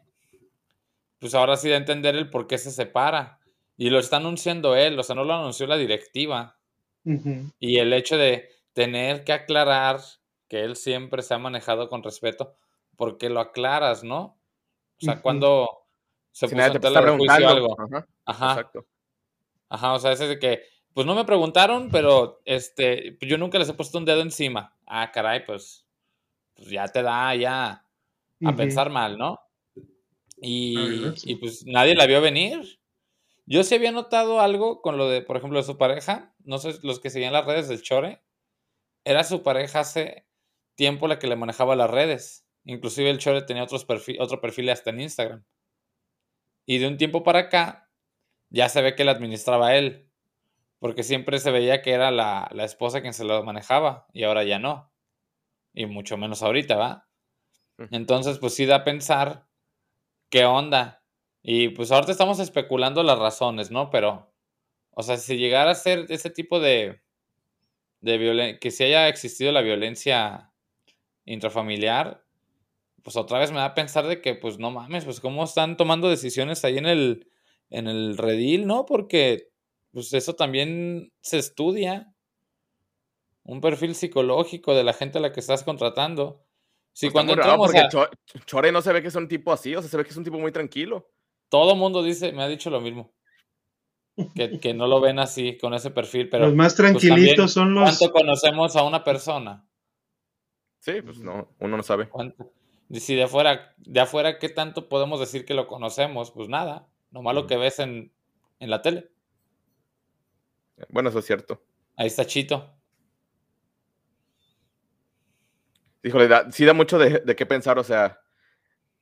pues 1.19 1.35
ahora 1.35 1.57
sí 1.57 1.73
a 1.73 1.77
entender 1.77 2.15
el 2.17 2.29
por 2.29 2.47
qué 2.47 2.59
se 2.59 2.71
separa. 2.71 3.41
Y 3.77 3.91
lo 3.91 3.99
está 3.99 4.19
anunciando 4.19 4.77
él, 4.77 4.99
o 4.99 5.03
sea, 5.03 5.17
no 5.17 5.25
lo 5.25 5.35
anunció 5.35 5.67
la 5.67 5.77
directiva. 5.77 6.59
Y 7.59 7.79
el 7.79 7.93
hecho 7.93 8.17
de 8.17 8.49
tener 8.73 9.25
que 9.25 9.33
aclarar 9.33 10.01
que 10.49 10.63
él 10.63 10.77
siempre 10.77 11.23
se 11.23 11.35
ha 11.35 11.39
manejado 11.39 11.89
con 11.89 12.03
respeto, 12.03 12.57
porque 12.97 13.29
lo 13.29 13.41
aclaras, 13.41 14.05
¿no? 14.05 14.39
O 15.01 15.05
sea, 15.05 15.21
cuando 15.21 15.84
se 16.35 16.49
si 16.49 16.55
puso 16.57 17.49
algo. 17.49 17.77
Ajá. 18.25 18.51
Exacto. 18.51 18.87
Ajá, 19.69 19.93
o 19.93 20.01
sea, 20.01 20.11
ese 20.11 20.27
de 20.27 20.39
que, 20.41 20.65
pues 20.93 21.07
no 21.07 21.15
me 21.15 21.25
preguntaron, 21.25 21.91
pero 21.91 22.43
este, 22.45 23.17
yo 23.21 23.39
nunca 23.39 23.59
les 23.61 23.69
he 23.69 23.75
puesto 23.75 23.99
un 23.99 24.05
dedo 24.05 24.21
encima. 24.21 24.77
Ah, 24.85 25.13
caray, 25.13 25.45
pues, 25.45 25.87
pues 26.55 26.69
ya 26.71 26.89
te 26.89 27.03
da 27.03 27.37
ya 27.37 27.87
a 28.45 28.57
pensar 28.57 28.91
mal, 28.91 29.17
¿no? 29.17 29.39
Y, 30.37 30.75
y, 31.23 31.37
pues 31.37 31.65
nadie 31.67 31.95
la 31.95 32.07
vio 32.07 32.21
venir. 32.21 32.81
Yo 33.47 33.63
sí 33.63 33.77
había 33.77 33.93
notado 33.93 34.41
algo 34.41 34.83
con 34.83 34.99
lo 34.99 35.09
de, 35.09 35.23
por 35.23 35.37
ejemplo, 35.37 35.61
de 35.61 35.65
su 35.65 35.79
pareja. 35.79 36.35
No 36.41 36.59
sé, 36.59 36.75
los 36.83 36.99
que 36.99 37.11
seguían 37.11 37.33
las 37.33 37.47
redes 37.47 37.69
del 37.69 37.83
Chore. 37.83 38.23
Era 39.05 39.23
su 39.23 39.45
pareja 39.45 39.81
hace 39.81 40.27
tiempo 40.75 41.07
la 41.07 41.21
que 41.21 41.29
le 41.29 41.37
manejaba 41.37 41.77
las 41.77 41.91
redes. 41.91 42.45
Inclusive 42.65 43.09
el 43.09 43.19
Chore 43.19 43.43
tenía 43.43 43.63
otros 43.63 43.85
perfil, 43.85 44.21
otro 44.21 44.41
perfil 44.41 44.69
hasta 44.71 44.91
en 44.91 45.01
Instagram. 45.01 45.45
Y 46.67 46.79
de 46.79 46.89
un 46.89 46.97
tiempo 46.97 47.23
para 47.23 47.41
acá, 47.41 47.91
ya 48.51 48.69
se 48.69 48.83
ve 48.83 48.95
que 48.95 49.05
la 49.05 49.13
administraba 49.13 49.75
él. 49.77 50.09
Porque 50.79 51.03
siempre 51.03 51.39
se 51.39 51.51
veía 51.51 51.83
que 51.83 51.93
era 51.93 52.11
la, 52.11 52.49
la 52.53 52.65
esposa 52.65 53.01
quien 53.01 53.15
se 53.15 53.25
lo 53.25 53.43
manejaba. 53.43 54.07
Y 54.13 54.25
ahora 54.25 54.45
ya 54.45 54.59
no. 54.59 54.93
Y 55.73 55.87
mucho 55.87 56.17
menos 56.17 56.43
ahorita, 56.43 56.77
¿va? 56.77 57.09
Entonces, 57.91 58.39
pues 58.39 58.55
sí 58.55 58.67
da 58.67 58.77
a 58.77 58.85
pensar 58.85 59.47
qué 60.31 60.45
onda. 60.45 61.03
Y 61.43 61.69
pues 61.71 61.93
ahorita 61.93 62.13
estamos 62.13 62.39
especulando 62.39 63.03
las 63.03 63.19
razones, 63.19 63.71
¿no? 63.71 63.91
Pero, 63.91 64.33
o 64.91 65.03
sea, 65.03 65.17
si 65.17 65.37
llegara 65.37 65.73
a 65.73 65.75
ser 65.75 66.07
ese 66.09 66.31
tipo 66.31 66.61
de, 66.61 67.03
de 68.01 68.19
violencia, 68.19 68.59
que 68.59 68.71
si 68.71 68.85
haya 68.85 69.09
existido 69.09 69.53
la 69.53 69.61
violencia 69.61 70.53
intrafamiliar, 71.25 72.24
pues 73.05 73.17
otra 73.17 73.39
vez 73.39 73.53
me 73.53 73.59
da 73.59 73.67
a 73.67 73.75
pensar 73.75 74.09
de 74.09 74.21
que, 74.21 74.35
pues 74.35 74.59
no 74.59 74.73
mames, 74.73 75.05
pues 75.05 75.21
cómo 75.21 75.45
están 75.45 75.77
tomando 75.77 76.11
decisiones 76.11 76.65
ahí 76.65 76.79
en 76.79 76.87
el, 76.87 77.31
en 77.71 77.87
el 77.87 78.19
redil, 78.19 78.67
¿no? 78.67 78.85
Porque, 78.85 79.51
pues 79.93 80.13
eso 80.13 80.35
también 80.35 81.13
se 81.21 81.39
estudia. 81.39 82.13
Un 83.45 83.61
perfil 83.61 83.95
psicológico 83.95 84.75
de 84.75 84.83
la 84.83 84.93
gente 84.93 85.19
a 85.19 85.21
la 85.21 85.31
que 85.31 85.39
estás 85.39 85.63
contratando. 85.63 86.45
Si 86.93 87.07
pues 87.07 87.13
cuando 87.13 87.35
entramos 87.35 87.71
porque 87.71 87.89
Chore 88.47 88.73
no 88.73 88.83
se 88.83 88.93
ve 88.93 89.03
que 89.03 89.09
es 89.09 89.15
un 89.15 89.29
tipo 89.29 89.53
así, 89.53 89.77
o 89.77 89.81
sea, 89.81 89.89
se 89.89 89.97
ve 89.97 90.03
que 90.03 90.11
es 90.11 90.17
un 90.17 90.25
tipo 90.25 90.39
muy 90.41 90.51
tranquilo 90.51 91.15
todo 91.55 91.77
mundo 91.77 92.03
dice, 92.03 92.33
me 92.33 92.43
ha 92.43 92.49
dicho 92.49 92.69
lo 92.69 92.81
mismo. 92.81 93.15
Que, 94.35 94.75
no 94.75 94.89
lo 94.89 95.01
ven 95.01 95.21
así, 95.21 95.57
con 95.57 95.73
ese 95.73 95.93
perfil, 95.93 96.29
pero... 96.29 96.47
Los 96.47 96.55
más 96.55 96.75
pues, 96.75 96.99
tranquilitos 96.99 97.53
son 97.53 97.75
los... 97.75 97.99
¿Cuánto 97.99 98.13
conocemos 98.13 98.75
a 98.75 98.83
una 98.83 99.05
persona? 99.05 99.65
Sí, 100.81 101.01
pues 101.03 101.21
no, 101.21 101.55
uno 101.61 101.77
no 101.77 101.83
sabe. 101.85 102.09
Si 102.93 103.15
de 103.15 103.25
afuera, 103.25 103.75
de 103.79 104.01
afuera, 104.01 104.39
¿qué 104.39 104.49
tanto 104.49 104.89
podemos 104.89 105.21
decir 105.21 105.45
que 105.45 105.55
lo 105.55 105.67
conocemos? 105.67 106.31
Pues 106.31 106.49
nada, 106.49 106.89
nomás 107.11 107.35
lo 107.35 107.47
que 107.47 107.57
ves 107.57 107.79
en, 107.79 108.13
la 108.61 108.83
tele. 108.83 109.11
Bueno, 110.89 111.09
eso 111.09 111.19
es 111.19 111.25
cierto. 111.27 111.63
Ahí 111.97 112.07
está 112.07 112.25
Chito. 112.25 112.71
Híjole, 116.03 116.29
sí 116.53 116.65
da 116.65 116.75
mucho 116.75 116.99
de, 116.99 117.21
de 117.21 117.37
qué 117.37 117.47
pensar, 117.47 117.79
o 117.79 117.85
sea, 117.85 118.21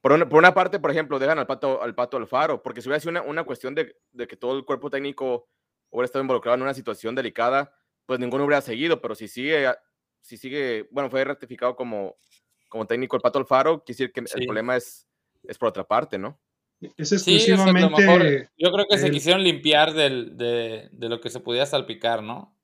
por 0.03 0.11
una, 0.11 0.53
parte, 0.53 0.81
por 0.81 0.91
ejemplo, 0.91 1.21
dejan 1.21 1.39
al 1.39 1.47
pato, 1.47 1.81
al 1.81 1.95
pato 1.95 2.17
Alfaro, 2.17 2.61
porque 2.61 2.83
si 2.83 2.89
hubiera 2.89 2.99
sido 2.99 3.23
una, 3.23 3.45
cuestión 3.45 3.73
de, 3.73 3.95
que 4.27 4.37
todo 4.37 4.59
el 4.59 4.65
cuerpo 4.65 4.91
técnico 4.91 5.49
hubiera 5.91 6.07
estado 6.07 6.25
involucrado 6.25 6.57
en 6.57 6.63
una 6.63 6.75
situación 6.75 7.15
delicada, 7.15 7.73
pues 8.05 8.19
ninguno 8.19 8.45
hubiera 8.45 8.61
seguido, 8.61 9.01
pero 9.01 9.15
si 9.15 9.29
sigue, 9.29 9.73
si 10.21 10.37
sigue, 10.37 10.89
bueno, 10.91 11.09
fue 11.09 11.23
ratificado 11.23 11.77
como, 11.77 12.17
como 12.73 12.87
técnico 12.87 13.17
el 13.17 13.23
pato 13.23 13.39
Alfaro, 13.39 13.85
quiere 13.85 13.99
decir 13.99 14.13
que 14.13 14.21
el 14.21 14.47
problema 14.47 14.79
es, 14.79 15.07
es 15.45 15.59
por 15.59 15.69
otra 15.69 15.85
parte, 15.85 16.17
¿no? 16.17 16.41
Es 16.97 17.13
exclusivamente. 17.13 18.49
yo 18.57 18.73
creo 18.73 18.87
que 18.89 18.97
se 18.97 19.11
quisieron 19.11 19.45
limpiar 19.45 19.93
de, 19.93 20.89
de 20.91 21.09
lo 21.11 21.21
que 21.21 21.29
se 21.29 21.39
podía 21.39 21.67
salpicar, 21.67 22.23
¿no? 22.23 22.57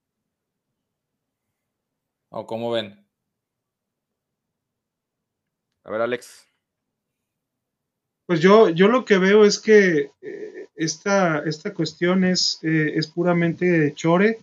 ¿O 2.30 2.46
cómo 2.46 2.70
ven? 2.70 3.06
A 5.84 5.90
ver, 5.90 6.00
Alex. 6.00 6.46
Pues 8.24 8.40
yo, 8.40 8.70
yo 8.70 8.88
lo 8.88 9.04
que 9.04 9.18
veo 9.18 9.44
es 9.44 9.58
que 9.58 10.10
eh, 10.22 10.68
esta, 10.74 11.40
esta 11.40 11.74
cuestión 11.74 12.24
es, 12.24 12.60
eh, 12.62 12.92
es 12.94 13.08
puramente 13.08 13.92
chore. 13.94 14.38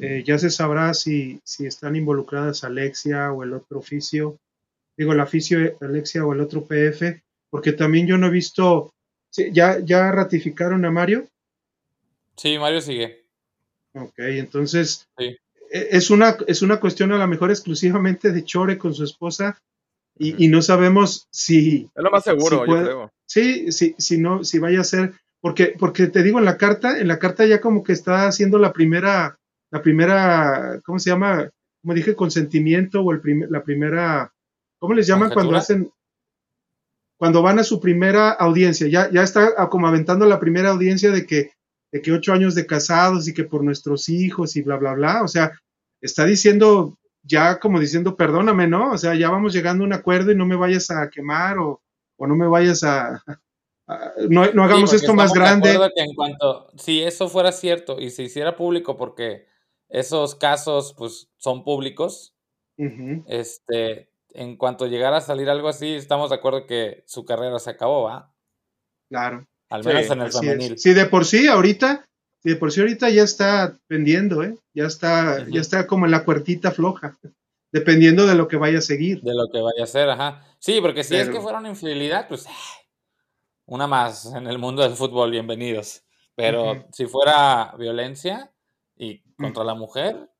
Eh, 0.00 0.24
ya 0.26 0.36
se 0.36 0.50
sabrá 0.50 0.94
si, 0.94 1.40
si 1.44 1.64
están 1.64 1.94
involucradas 1.94 2.64
Alexia 2.64 3.30
o 3.30 3.44
el 3.44 3.52
otro 3.52 3.78
oficio, 3.78 4.40
digo 4.96 5.12
el 5.12 5.20
oficio 5.20 5.76
Alexia 5.80 6.24
o 6.24 6.32
el 6.32 6.40
otro 6.40 6.64
PF, 6.64 7.22
porque 7.50 7.72
también 7.72 8.06
yo 8.06 8.18
no 8.18 8.26
he 8.26 8.30
visto, 8.30 8.92
¿ya, 9.52 9.78
ya 9.80 10.10
ratificaron 10.12 10.84
a 10.84 10.90
Mario? 10.90 11.26
Sí, 12.36 12.58
Mario 12.58 12.80
sigue. 12.80 13.24
Ok, 13.94 14.18
entonces 14.18 15.08
es, 15.70 16.10
una, 16.10 16.36
es 16.46 16.62
una 16.62 16.78
cuestión 16.80 17.12
a 17.12 17.18
lo 17.18 17.26
mejor 17.26 17.50
exclusivamente 17.50 18.32
de 18.32 18.44
Chore 18.44 18.78
con 18.78 18.94
su 18.94 19.04
esposa 19.04 19.58
y, 20.18 20.48
no 20.48 20.62
sabemos 20.62 21.28
si... 21.30 21.90
Es 21.94 22.02
lo 22.02 22.10
más 22.10 22.24
seguro, 22.24 22.64
yo 22.64 22.82
creo. 22.82 23.12
Sí, 23.26 23.70
sí, 23.70 23.94
si 23.98 24.18
no, 24.18 24.44
si 24.44 24.58
vaya 24.58 24.80
a 24.80 24.84
ser, 24.84 25.12
porque, 25.40 25.74
porque 25.78 26.06
te 26.06 26.22
digo 26.22 26.38
en 26.38 26.46
la 26.46 26.56
carta, 26.56 26.98
en 26.98 27.08
la 27.08 27.18
carta 27.18 27.44
ya 27.44 27.60
como 27.60 27.82
que 27.82 27.92
está 27.92 28.26
haciendo 28.26 28.58
la 28.58 28.72
primera, 28.72 29.38
la 29.70 29.82
primera, 29.82 30.80
¿cómo 30.86 30.98
se 30.98 31.10
llama? 31.10 31.50
Como 31.82 31.94
dije, 31.94 32.14
consentimiento 32.14 33.02
o 33.02 33.12
el 33.12 33.20
la 33.50 33.62
primera, 33.62 34.32
¿cómo 34.78 34.94
les 34.94 35.06
llaman 35.06 35.30
cuando 35.30 35.56
hacen, 35.56 35.90
cuando 37.18 37.42
van 37.42 37.58
a 37.58 37.64
su 37.64 37.80
primera 37.80 38.30
audiencia? 38.30 38.88
Ya, 38.88 39.10
ya 39.10 39.22
está 39.22 39.68
como 39.68 39.86
aventando 39.86 40.26
la 40.26 40.40
primera 40.40 40.70
audiencia 40.70 41.10
de 41.10 41.26
que, 41.26 41.52
de 41.92 42.02
que 42.02 42.12
ocho 42.12 42.32
años 42.32 42.54
de 42.54 42.66
casados 42.66 43.28
y 43.28 43.34
que 43.34 43.44
por 43.44 43.64
nuestros 43.64 44.08
hijos 44.08 44.56
y 44.56 44.62
bla, 44.62 44.76
bla, 44.76 44.94
bla. 44.94 45.22
O 45.22 45.28
sea, 45.28 45.52
está 46.00 46.24
diciendo, 46.24 46.98
ya 47.22 47.58
como 47.58 47.80
diciendo, 47.80 48.16
perdóname, 48.16 48.66
¿no? 48.66 48.92
O 48.92 48.98
sea, 48.98 49.14
ya 49.14 49.30
vamos 49.30 49.52
llegando 49.52 49.84
a 49.84 49.86
un 49.86 49.92
acuerdo 49.92 50.32
y 50.32 50.36
no 50.36 50.46
me 50.46 50.56
vayas 50.56 50.90
a 50.90 51.08
quemar 51.10 51.58
o, 51.58 51.80
o 52.16 52.26
no 52.26 52.36
me 52.36 52.46
vayas 52.46 52.82
a... 52.84 53.22
no, 54.28 54.42
hagamos 54.42 54.92
esto 54.92 55.14
más 55.14 55.32
grande. 55.32 55.78
Que 55.94 56.02
en 56.02 56.14
cuanto, 56.14 56.70
si 56.76 57.02
eso 57.02 57.28
fuera 57.28 57.52
cierto 57.52 58.00
y 58.00 58.10
se 58.10 58.24
hiciera 58.24 58.56
público, 58.56 58.96
porque 58.96 59.46
esos 59.88 60.34
casos 60.34 60.94
pues 60.96 61.28
son 61.36 61.64
públicos, 61.64 62.34
este, 63.26 64.10
en 64.36 64.56
cuanto 64.56 64.86
llegara 64.86 65.18
a 65.18 65.20
salir 65.20 65.48
algo 65.48 65.68
así, 65.68 65.94
estamos 65.94 66.30
de 66.30 66.36
acuerdo 66.36 66.66
que 66.66 67.02
su 67.06 67.24
carrera 67.24 67.58
se 67.58 67.70
acabó, 67.70 68.04
¿va? 68.04 68.32
Claro. 69.08 69.46
Al 69.68 69.84
menos 69.84 70.10
en 70.10 70.22
el 70.22 70.32
femenil. 70.32 70.78
Sí, 70.78 70.94
de 70.94 71.06
por 71.06 71.24
sí 71.24 71.48
ahorita, 71.48 72.04
de 72.44 72.56
por 72.56 72.70
sí 72.70 72.80
ahorita 72.80 73.10
ya 73.10 73.22
está 73.22 73.76
pendiendo, 73.86 74.42
¿eh? 74.42 74.56
Ya 74.74 74.84
está, 74.84 75.44
ya 75.48 75.60
está 75.60 75.86
como 75.86 76.04
en 76.04 76.12
la 76.12 76.24
cuertita 76.24 76.70
floja 76.70 77.18
dependiendo 77.72 78.26
de 78.26 78.34
lo 78.34 78.48
que 78.48 78.56
vaya 78.56 78.78
a 78.78 78.82
seguir. 78.82 79.20
De 79.20 79.34
lo 79.34 79.48
que 79.52 79.60
vaya 79.60 79.84
a 79.84 79.86
ser, 79.86 80.08
ajá. 80.08 80.42
Sí, 80.58 80.80
porque 80.80 81.04
si 81.04 81.16
es 81.16 81.28
que 81.28 81.40
fuera 81.40 81.58
una 81.58 81.68
infidelidad, 81.68 82.26
pues 82.28 82.46
una 83.66 83.86
más 83.86 84.26
en 84.26 84.46
el 84.46 84.58
mundo 84.58 84.82
del 84.82 84.94
fútbol, 84.94 85.30
bienvenidos. 85.30 86.02
Pero 86.34 86.86
si 86.92 87.06
fuera 87.06 87.74
violencia 87.78 88.52
y 88.96 89.20
contra 89.36 89.64
la 89.64 89.74
mujer, 89.74 90.30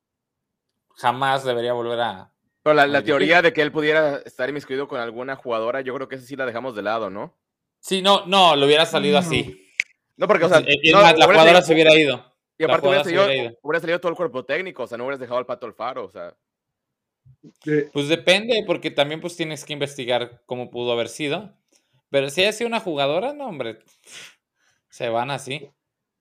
jamás 0.97 1.45
debería 1.45 1.73
volver 1.73 2.01
a... 2.01 2.33
Pero 2.67 2.85
la, 2.85 3.05
teoría 3.05 3.43
de 3.43 3.53
que 3.53 3.63
él 3.63 3.71
pudiera 3.71 4.17
estar 4.25 4.49
inmiscuido 4.49 4.89
con 4.89 4.99
alguna 4.99 5.37
jugadora, 5.37 5.83
yo 5.83 5.95
creo 5.95 6.09
que 6.09 6.17
esa 6.17 6.27
sí 6.27 6.35
la 6.35 6.45
dejamos 6.45 6.75
de 6.75 6.83
lado, 6.83 7.11
¿no? 7.11 7.33
Sí, 7.79 8.03
no, 8.03 8.27
no, 8.27 8.57
lo 8.57 8.67
hubiera 8.67 8.85
salido 8.87 9.19
así. 9.19 9.71
No, 10.17 10.27
porque, 10.27 10.47
o 10.47 10.49
sea, 10.49 10.59
la 10.61 11.27
jugadora 11.27 11.63
se 11.63 11.73
hubiera 11.73 11.95
ido. 11.95 12.35
Y 12.59 12.65
aparte 12.65 12.89
hubiera 12.89 13.05
salido, 13.05 13.25
hubiera 13.63 13.81
salido, 13.81 14.01
todo 14.01 14.11
el 14.11 14.17
cuerpo 14.17 14.45
técnico, 14.45 14.83
o 14.83 14.87
sea, 14.89 14.99
no 14.99 15.05
hubieras 15.05 15.21
dejado 15.21 15.39
al 15.39 15.47
pato 15.47 15.65
al 15.67 15.75
faro, 15.75 16.07
o 16.07 16.11
sea. 16.11 16.37
Pues 17.93 18.09
depende, 18.09 18.65
porque 18.67 18.91
también 18.91 19.21
pues 19.21 19.37
tienes 19.37 19.65
que 19.65 19.73
investigar 19.73 20.43
cómo 20.45 20.69
pudo 20.69 20.91
haber 20.91 21.09
sido. 21.09 21.57
Pero 22.11 22.31
si 22.31 22.43
ha 22.43 22.53
sido 22.53 22.67
una 22.67 22.81
jugadora, 22.81 23.33
no, 23.33 23.47
hombre, 23.47 23.79
se 24.91 25.09
van 25.09 25.31
así. 25.31 25.71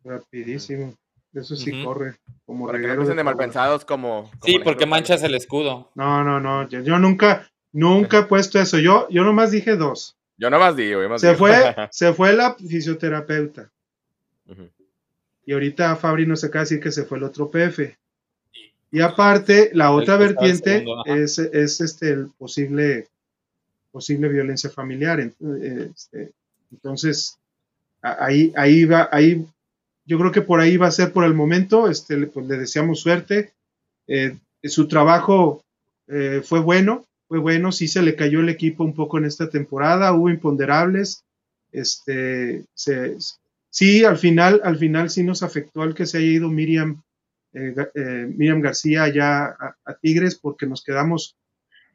Rapidísimo. 0.04 0.94
Eso 1.36 1.56
sí 1.56 1.84
corre. 1.84 2.16
Como 2.46 2.66
Para 2.66 2.80
que 2.80 2.88
no 2.88 3.06
de 3.06 3.24
malpensados 3.24 3.84
como, 3.84 4.30
como... 4.40 4.44
Sí, 4.44 4.60
porque 4.64 4.86
manchas 4.86 5.22
el 5.24 5.36
escudo. 5.36 5.92
No, 5.96 6.24
no, 6.24 6.40
no. 6.40 6.68
Yo, 6.70 6.98
nunca, 6.98 7.52
nunca 7.74 8.20
he 8.20 8.24
puesto 8.24 8.60
eso. 8.60 8.80
Yo, 8.80 9.08
yo 9.10 9.24
nomás 9.24 9.52
dije 9.52 9.76
dos. 9.76 10.16
Yo 10.38 10.50
nomás 10.50 10.76
digo. 10.78 11.02
Yo 11.02 11.20
se, 11.20 11.36
Fue, 11.36 11.76
se 11.92 12.14
fue 12.14 12.34
la 12.34 12.56
fisioterapeuta. 12.56 13.70
Y 15.46 15.54
ahorita 15.54 15.96
Fabri 15.98 16.26
no 16.26 16.36
se 16.36 16.48
acaba 16.48 16.64
de 16.64 16.70
decir 16.70 16.80
que 16.80 16.92
se 16.92 17.04
fue 17.04 17.18
el 17.18 17.26
otro 17.26 17.50
PF. 17.50 17.96
Y 18.92 19.02
aparte, 19.02 19.72
la 19.74 19.92
otra 19.92 20.16
vertiente 20.16 20.86
es, 21.06 21.38
este, 21.40 22.10
el 22.12 22.30
posible, 22.38 23.10
posible 23.92 24.30
violencia 24.30 24.70
familiar. 24.70 25.20
Este, 25.20 26.32
entonces, 26.72 27.38
ahí, 28.02 28.54
ahí 28.56 28.86
va, 28.86 29.10
ahí, 29.12 29.46
yo 30.06 30.20
creo 30.20 30.32
que 30.32 30.42
por 30.42 30.60
ahí 30.60 30.78
va 30.78 30.88
a 30.88 30.92
ser 30.92 31.12
por 31.12 31.24
el 31.24 31.34
momento. 31.34 31.90
Este, 31.90 32.28
pues 32.28 32.46
le 32.46 32.58
deseamos 32.58 33.02
suerte. 33.02 33.54
Eh, 34.08 34.38
su 34.64 34.88
trabajo 34.88 35.64
eh, 36.08 36.42
fue 36.44 36.60
bueno, 36.60 37.06
fue 37.28 37.40
bueno. 37.40 37.72
Sí 37.72 37.88
se 37.88 38.02
le 38.02 38.16
cayó 38.16 38.40
el 38.40 38.50
equipo 38.50 38.84
un 38.84 38.94
poco 38.94 39.18
en 39.18 39.26
esta 39.26 39.50
temporada. 39.50 40.14
Hubo 40.14 40.30
imponderables. 40.30 41.24
Este, 41.72 42.66
se, 42.74 43.18
sí, 43.70 44.06
al 44.06 44.18
final, 44.18 44.62
al 44.64 44.78
final 44.78 45.10
sí 45.10 45.24
nos 45.24 45.44
afectó 45.44 45.82
al 45.82 45.94
que 45.94 46.06
se 46.06 46.20
haya 46.20 46.28
ido 46.28 46.50
Miriam, 46.50 47.02
eh, 47.54 47.76
eh, 47.94 48.32
Miriam 48.34 48.62
García 48.62 49.04
allá 49.04 49.46
a, 49.48 49.94
Tigres 50.02 50.36
porque 50.36 50.66
nos 50.66 50.84
quedamos 50.84 51.36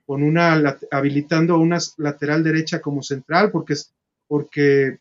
con 0.05 0.23
una 0.23 0.77
habilitando 0.91 1.59
una 1.59 1.79
lateral 1.97 2.43
derecha 2.43 2.81
como 2.81 3.03
central 3.03 3.51
porque, 3.51 3.75
porque 4.27 4.99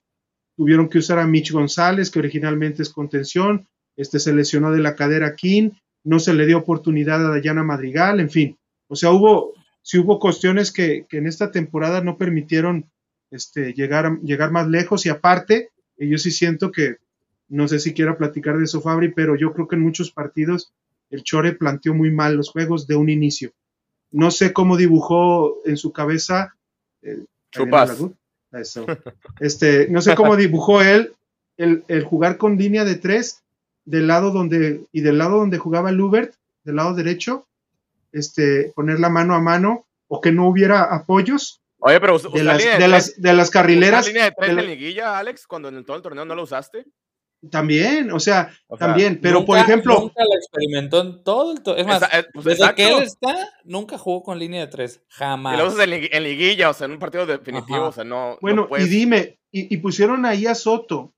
tuvieron 0.59 0.89
que 0.89 0.97
usar 0.97 1.19
a 1.19 1.25
Mitch 1.25 1.53
González, 1.53 2.11
que 2.11 2.19
originalmente 2.19 2.83
es 2.83 2.89
contención, 2.89 3.65
este 3.95 4.19
se 4.19 4.33
lesionó 4.33 4.73
de 4.73 4.81
la 4.81 4.93
cadera 4.93 5.33
King, 5.33 5.69
no 6.03 6.19
se 6.19 6.33
le 6.33 6.45
dio 6.45 6.57
oportunidad 6.57 7.25
a 7.25 7.29
Dayana 7.29 7.63
Madrigal, 7.63 8.19
en 8.19 8.29
fin. 8.29 8.57
O 8.89 8.97
sea, 8.97 9.11
hubo, 9.11 9.53
sí 9.81 9.99
hubo 9.99 10.19
cuestiones 10.19 10.73
que, 10.73 11.05
en 11.11 11.27
esta 11.27 11.51
temporada 11.51 12.01
no 12.01 12.17
permitieron 12.17 12.91
este, 13.31 13.71
llegar, 13.71 14.19
llegar 14.19 14.51
más 14.51 14.67
lejos 14.67 15.05
y 15.05 15.09
aparte, 15.09 15.69
yo 15.97 16.17
sí 16.17 16.29
siento 16.29 16.73
que, 16.73 16.97
no 17.47 17.69
sé 17.69 17.79
si 17.79 17.93
quiera 17.93 18.17
platicar 18.17 18.57
de 18.57 18.65
eso 18.65 18.81
Fabri, 18.81 19.13
pero 19.13 19.37
yo 19.37 19.53
creo 19.53 19.69
que 19.69 19.77
en 19.77 19.83
muchos 19.83 20.11
partidos 20.11 20.73
el 21.09 21.23
Chore 21.23 21.53
planteó 21.53 21.93
muy 21.93 22.11
mal 22.11 22.35
los 22.35 22.49
juegos 22.49 22.85
de 22.85 22.97
un 22.97 23.07
inicio. 23.07 23.53
No 24.11 24.29
sé 24.29 24.51
cómo 24.51 24.75
dibujó 24.75 25.65
en 25.65 25.77
su 25.77 25.93
cabeza. 25.93 26.53
Eh, 27.01 27.23
eso. 28.51 28.85
Este, 29.39 29.87
no 29.89 30.01
sé 30.01 30.15
cómo 30.15 30.35
dibujó 30.35 30.81
él 30.81 31.13
el, 31.57 32.03
jugar 32.03 32.37
con 32.37 32.57
línea 32.57 32.85
de 32.85 32.95
tres 32.95 33.43
del 33.85 34.07
lado 34.07 34.31
donde, 34.31 34.81
y 34.91 35.01
del 35.01 35.17
lado 35.17 35.37
donde 35.37 35.57
jugaba 35.57 35.91
Lubert, 35.91 36.33
del 36.63 36.75
lado 36.77 36.93
derecho, 36.93 37.47
este, 38.11 38.71
poner 38.75 38.99
la 38.99 39.09
mano 39.09 39.35
a 39.35 39.39
mano 39.39 39.85
o 40.07 40.21
que 40.21 40.31
no 40.31 40.47
hubiera 40.47 40.83
apoyos. 40.83 41.61
Oye, 41.79 41.99
pero 41.99 42.19
de, 42.19 42.43
las, 42.43 42.57
de, 42.57 42.87
las, 42.87 43.21
de 43.21 43.33
las 43.33 43.49
carrileras. 43.49 44.07
línea 44.07 44.25
de 44.25 44.35
tres 44.37 44.65
liguilla, 44.65 45.17
Alex, 45.17 45.47
cuando 45.47 45.69
en 45.69 45.85
todo 45.85 45.97
el 45.97 46.03
torneo 46.03 46.25
no 46.25 46.35
lo 46.35 46.43
usaste? 46.43 46.85
También, 47.49 48.11
o 48.11 48.19
sea, 48.19 48.51
también, 48.77 49.19
pero 49.21 49.45
por 49.45 49.57
ejemplo. 49.57 49.97
Nunca 49.97 50.23
lo 50.23 50.35
experimentó 50.35 51.01
en 51.01 51.23
todo 51.23 51.53
el. 51.53 51.79
Es 51.79 51.87
más, 51.87 52.03
eh, 52.13 52.25
pues 52.33 52.45
desde 52.45 52.75
que 52.75 52.87
él 52.89 53.03
está, 53.03 53.33
nunca 53.63 53.97
jugó 53.97 54.23
con 54.23 54.37
línea 54.37 54.59
de 54.59 54.67
tres. 54.67 55.01
Jamás. 55.07 55.53
Y 55.53 55.57
lo 55.57 55.67
usas 55.67 55.87
en, 55.87 56.23
liguilla, 56.23 56.69
o 56.69 56.73
sea, 56.73 56.85
en 56.85 56.91
un 56.91 56.99
partido 56.99 57.25
definitivo, 57.25 57.87
o 57.87 57.91
sea, 57.93 58.03
no. 58.03 58.37
Bueno, 58.41 58.67
y 58.77 58.83
dime, 58.83 59.39
y, 59.51 59.77
pusieron 59.77 60.25
ahí 60.25 60.47
a 60.47 60.55
Soto, 60.55 61.13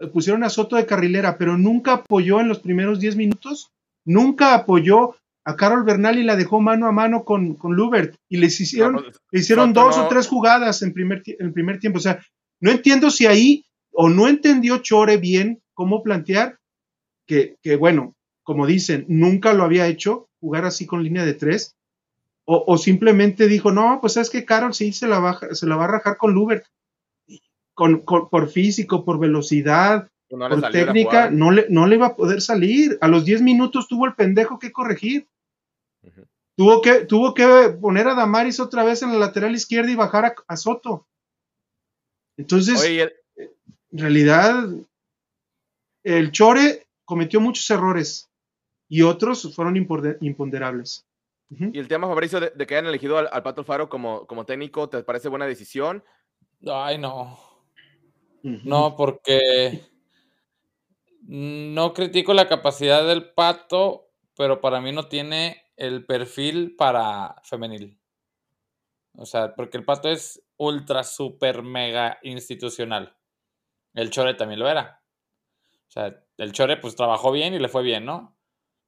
eh, 0.00 0.08
pusieron 0.08 0.42
a 0.42 0.50
Soto 0.50 0.74
de 0.74 0.86
carrilera, 0.86 1.38
pero 1.38 1.56
nunca 1.56 1.92
apoyó 1.92 2.40
en 2.40 2.48
los 2.48 2.58
primeros 2.58 2.98
10 2.98 3.14
minutos, 3.14 3.70
nunca 4.04 4.54
apoyó 4.54 5.14
a 5.44 5.54
Carol 5.54 5.84
Bernal 5.84 6.18
y 6.18 6.24
la 6.24 6.34
dejó 6.34 6.60
mano 6.60 6.88
a 6.88 6.92
mano 6.92 7.24
con, 7.24 7.54
con 7.54 7.74
Lubert 7.74 8.16
y 8.28 8.38
les 8.38 8.60
hicieron, 8.60 8.94
pues, 8.94 9.20
hicieron 9.30 9.72
dos 9.72 9.96
o 9.96 10.08
tres 10.08 10.26
jugadas 10.26 10.82
en 10.82 10.92
primer, 10.92 11.22
en 11.26 11.52
primer 11.52 11.78
tiempo. 11.78 11.98
O 11.98 12.02
sea, 12.02 12.20
no 12.60 12.72
entiendo 12.72 13.10
si 13.10 13.26
ahí 13.26 13.64
o 13.92 14.08
no 14.08 14.28
entendió 14.28 14.78
Chore 14.78 15.16
bien 15.16 15.62
cómo 15.74 16.02
plantear 16.02 16.58
que, 17.26 17.76
bueno, 17.76 18.16
como 18.42 18.66
dicen, 18.66 19.04
nunca 19.08 19.52
lo 19.52 19.62
había 19.62 19.86
hecho, 19.86 20.28
jugar 20.40 20.64
así 20.64 20.86
con 20.86 21.04
línea 21.04 21.24
de 21.24 21.34
tres, 21.34 21.76
o, 22.44 22.76
simplemente 22.78 23.46
dijo, 23.46 23.70
no, 23.70 24.00
pues 24.00 24.16
es 24.16 24.28
que 24.28 24.44
Carol 24.44 24.74
sí 24.74 24.92
se 24.92 25.06
la 25.06 25.20
va, 25.20 25.38
se 25.52 25.68
la 25.68 25.76
va 25.76 25.84
a 25.84 25.88
rajar 25.88 26.16
con 26.16 26.32
Lubert, 26.32 26.66
con, 27.74 28.04
por 28.04 28.48
físico, 28.48 29.04
por 29.04 29.20
velocidad, 29.20 30.08
pues 30.28 30.60
por 30.60 30.70
técnica, 30.72 31.30
no 31.30 31.52
le, 31.52 31.66
no 31.68 31.86
le 31.86 31.94
iba 31.94 32.08
a 32.08 32.16
poder 32.16 32.40
salir. 32.40 32.98
A 33.00 33.06
los 33.06 33.24
10 33.24 33.42
minutos 33.42 33.86
tuvo 33.86 34.06
el 34.06 34.14
pendejo 34.14 34.58
que 34.58 34.72
corregir. 34.72 35.28
Tuvo 36.56 36.82
que, 36.82 37.04
tuvo 37.04 37.34
que 37.34 37.46
poner 37.80 38.08
a 38.08 38.14
Damaris 38.14 38.58
otra 38.58 38.82
vez 38.82 39.02
en 39.02 39.12
la 39.12 39.18
lateral 39.18 39.54
izquierda 39.54 39.92
y 39.92 39.94
bajar 39.94 40.34
a, 40.48 40.56
Soto. 40.56 41.06
Entonces, 42.36 42.82
en 43.92 43.98
realidad, 43.98 44.68
el 46.02 46.32
Chore 46.32 46.86
cometió 47.04 47.40
muchos 47.40 47.68
errores 47.70 48.30
y 48.88 49.02
otros 49.02 49.54
fueron 49.54 49.76
imponderables. 49.76 51.06
¿Y 51.50 51.78
el 51.80 51.88
tema, 51.88 52.06
Fabricio, 52.06 52.38
de, 52.38 52.52
que 52.52 52.74
hayan 52.74 52.86
elegido 52.86 53.18
al, 53.18 53.42
Pato 53.42 53.64
Faro 53.64 53.88
como, 53.88 54.24
como 54.26 54.46
técnico, 54.46 54.88
te 54.88 55.02
parece 55.02 55.28
buena 55.28 55.46
decisión? 55.46 56.04
Ay, 56.64 56.96
no. 56.96 57.38
No, 58.42 58.94
porque 58.96 59.82
no 61.22 61.92
critico 61.92 62.34
la 62.34 62.48
capacidad 62.48 63.06
del 63.06 63.32
Pato, 63.32 64.10
pero 64.36 64.60
para 64.60 64.80
mí 64.80 64.92
no 64.92 65.08
tiene 65.08 65.64
el 65.76 66.06
perfil 66.06 66.76
para 66.76 67.34
femenil. 67.42 67.98
O 69.16 69.26
sea, 69.26 69.54
porque 69.54 69.76
el 69.76 69.84
Pato 69.84 70.08
es 70.08 70.42
ultra, 70.56 71.02
super, 71.02 71.62
mega 71.62 72.18
institucional. 72.22 73.16
El 73.94 74.10
Chore 74.10 74.34
también 74.34 74.60
lo 74.60 74.68
era. 74.68 75.02
O 75.88 75.90
sea, 75.90 76.16
el 76.36 76.52
Chore 76.52 76.76
pues 76.76 76.96
trabajó 76.96 77.32
bien 77.32 77.54
y 77.54 77.58
le 77.58 77.68
fue 77.68 77.82
bien, 77.82 78.04
¿no? 78.04 78.36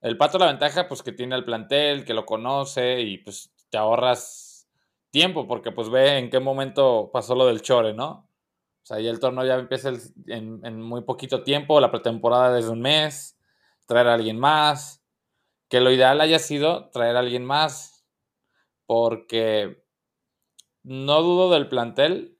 El 0.00 0.16
Pato 0.16 0.38
la 0.38 0.46
ventaja 0.46 0.88
pues 0.88 1.02
que 1.02 1.12
tiene 1.12 1.36
el 1.36 1.44
plantel, 1.44 2.04
que 2.04 2.14
lo 2.14 2.26
conoce 2.26 3.00
y 3.00 3.18
pues 3.18 3.52
te 3.70 3.78
ahorras 3.78 4.68
tiempo 5.10 5.46
porque 5.46 5.72
pues 5.72 5.90
ve 5.90 6.18
en 6.18 6.30
qué 6.30 6.40
momento 6.40 7.10
pasó 7.12 7.34
lo 7.34 7.46
del 7.46 7.62
Chore, 7.62 7.94
¿no? 7.94 8.28
O 8.82 8.86
sea, 8.86 8.98
y 8.98 9.06
el 9.06 9.20
torneo 9.20 9.44
ya 9.44 9.54
empieza 9.54 9.90
en, 10.26 10.60
en, 10.64 10.82
muy 10.82 11.02
poquito 11.02 11.44
tiempo, 11.44 11.80
la 11.80 11.92
pretemporada 11.92 12.52
desde 12.52 12.70
un 12.70 12.80
mes, 12.80 13.38
traer 13.86 14.08
a 14.08 14.14
alguien 14.14 14.40
más, 14.40 15.04
que 15.68 15.80
lo 15.80 15.92
ideal 15.92 16.20
haya 16.20 16.40
sido 16.40 16.90
traer 16.90 17.14
a 17.16 17.20
alguien 17.20 17.44
más, 17.44 18.04
porque 18.86 19.84
no 20.82 21.22
dudo 21.22 21.50
del 21.52 21.68
plantel, 21.68 22.36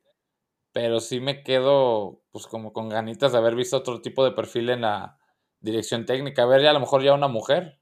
pero 0.72 1.00
sí 1.00 1.20
me 1.20 1.42
quedo 1.42 2.22
pues 2.30 2.46
como 2.46 2.72
con 2.72 2.88
ganitas 2.88 3.32
de 3.32 3.38
haber 3.38 3.54
visto 3.54 3.76
otro 3.76 4.00
tipo 4.00 4.24
de 4.24 4.32
perfil 4.32 4.70
en 4.70 4.80
la 4.80 5.18
dirección 5.60 6.06
técnica, 6.06 6.42
a 6.42 6.46
ver 6.46 6.62
ya 6.62 6.70
a 6.70 6.72
lo 6.72 6.80
mejor 6.80 7.02
ya 7.02 7.14
una 7.14 7.28
mujer. 7.28 7.78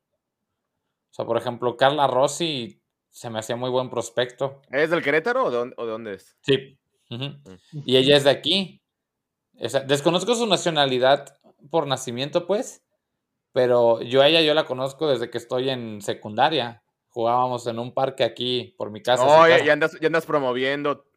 O 1.11 1.15
sea, 1.15 1.25
por 1.25 1.37
ejemplo, 1.37 1.77
Carla 1.77 2.07
Rossi 2.07 2.83
se 3.11 3.31
me 3.31 3.39
hacía 3.39 3.57
muy 3.57 3.71
buen 3.71 3.91
prospecto. 3.91 4.61
¿Es 4.71 4.91
del 4.91 5.03
Querétaro 5.03 5.45
o 5.45 5.51
de, 5.51 5.73
dónde 5.77 6.15
es? 6.15 6.37
Sí. 6.43 6.79
Mm. 7.09 7.43
Y 7.85 7.97
ella 7.97 8.17
es 8.17 8.25
de 8.25 8.31
aquí. 8.31 8.83
desconozco 9.87 10.35
su 10.35 10.47
nacionalidad 10.47 11.37
por 11.71 11.87
nacimiento, 11.87 12.47
pues, 12.47 12.85
pero 13.53 14.01
yo 14.03 14.23
a 14.23 14.29
ella 14.29 14.41
yo 14.43 14.55
la 14.55 14.65
conozco 14.65 15.09
desde 15.09 15.31
que 15.31 15.39
estoy 15.39 15.71
en 15.71 16.01
secundaria. 16.03 16.85
Jugábamos 17.09 17.67
en 17.67 17.81
un 17.81 17.93
parque 17.93 18.23
aquí 18.23 18.75
por 18.79 18.93
mi 18.93 19.03
casa. 19.03 19.25
No, 19.25 19.49
ya, 19.49 19.73
andas, 19.73 19.99
ya 20.01 20.07
andas 20.07 20.27
promoviendo 20.27 21.10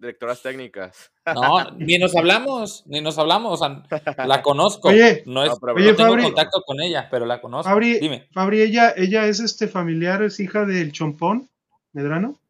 directoras 0.00 0.42
técnicas. 0.42 1.12
No, 1.32 1.70
ni 1.76 1.96
nos 1.96 2.16
hablamos, 2.16 2.82
ni 2.86 3.00
nos 3.00 3.16
hablamos, 3.16 3.60
o 3.60 3.64
sea, 3.64 4.26
la 4.26 4.42
conozco. 4.42 4.88
Oye, 4.88 5.22
no, 5.26 5.44
es, 5.44 5.52
tengo 5.96 6.16
contacto 6.16 6.62
con 6.66 6.80
ella, 6.80 7.06
pero 7.08 7.24
la 7.24 7.40
conozco. 7.40 7.70
Fabri, 7.70 8.00
Dime. 8.00 8.26
Fabri, 8.32 8.62
ella, 8.62 8.92
ella 8.96 9.26
es 9.26 9.38
este 9.38 9.68
familiar, 9.68 10.24
es 10.24 10.40
hija 10.40 10.64
del 10.64 10.90
Chompón 10.90 11.48
Medrano. 11.92 12.40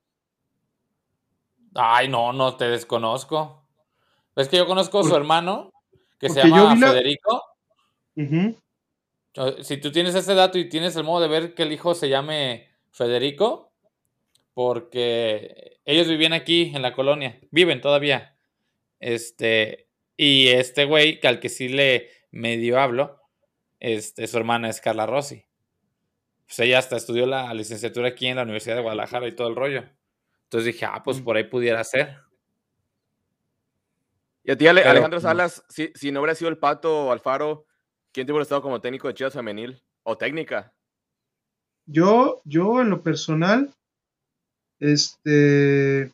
Ay, 1.74 2.08
no, 2.08 2.32
no 2.32 2.56
te 2.56 2.70
desconozco. 2.70 3.66
Es 4.34 4.48
que 4.48 4.56
yo 4.56 4.66
conozco 4.66 5.00
a 5.00 5.04
su 5.04 5.14
hermano, 5.14 5.72
que 6.18 6.30
se 6.30 6.48
llama 6.48 6.74
Federico. 6.76 7.44
Si 9.60 9.76
tú 9.76 9.92
tienes 9.92 10.14
ese 10.14 10.34
dato 10.34 10.56
y 10.56 10.70
tienes 10.70 10.96
el 10.96 11.04
modo 11.04 11.20
de 11.20 11.28
ver 11.28 11.54
que 11.54 11.64
el 11.64 11.72
hijo 11.72 11.94
se 11.94 12.08
llame 12.08 12.70
Federico, 12.92 13.69
porque 14.54 15.78
ellos 15.84 16.08
vivían 16.08 16.32
aquí 16.32 16.72
en 16.74 16.82
la 16.82 16.92
colonia, 16.92 17.40
viven 17.50 17.80
todavía. 17.80 18.36
Este, 18.98 19.88
y 20.16 20.48
este 20.48 20.84
güey, 20.84 21.20
que 21.20 21.28
al 21.28 21.40
que 21.40 21.48
sí 21.48 21.68
le 21.68 22.10
medio 22.30 22.78
hablo, 22.78 23.20
este, 23.78 24.26
su 24.26 24.36
hermana 24.36 24.68
es 24.68 24.80
Carla 24.80 25.06
Rossi. 25.06 25.46
Pues 26.46 26.58
ella 26.60 26.78
hasta 26.78 26.96
estudió 26.96 27.26
la 27.26 27.52
licenciatura 27.54 28.08
aquí 28.08 28.26
en 28.26 28.36
la 28.36 28.42
Universidad 28.42 28.76
de 28.76 28.82
Guadalajara 28.82 29.28
y 29.28 29.36
todo 29.36 29.48
el 29.48 29.56
rollo. 29.56 29.84
Entonces 30.44 30.74
dije, 30.74 30.84
ah, 30.84 31.02
pues 31.02 31.20
mm. 31.20 31.24
por 31.24 31.36
ahí 31.36 31.44
pudiera 31.44 31.82
ser. 31.84 32.18
Y 34.42 34.50
a 34.50 34.56
ti, 34.56 34.66
Alejandro 34.66 35.20
Salas, 35.20 35.64
si, 35.68 35.92
si, 35.94 36.10
no 36.10 36.20
hubiera 36.20 36.34
sido 36.34 36.50
el 36.50 36.58
Pato 36.58 37.06
o 37.06 37.12
Alfaro, 37.12 37.66
¿quién 38.10 38.26
te 38.26 38.32
hubiera 38.32 38.42
estado 38.42 38.62
como 38.62 38.80
técnico 38.80 39.06
de 39.06 39.14
Chivas 39.14 39.34
Femenil 39.34 39.82
o 40.02 40.16
técnica? 40.18 40.74
Yo, 41.86 42.42
yo 42.44 42.80
en 42.80 42.90
lo 42.90 43.02
personal, 43.02 43.74
este, 44.80 46.10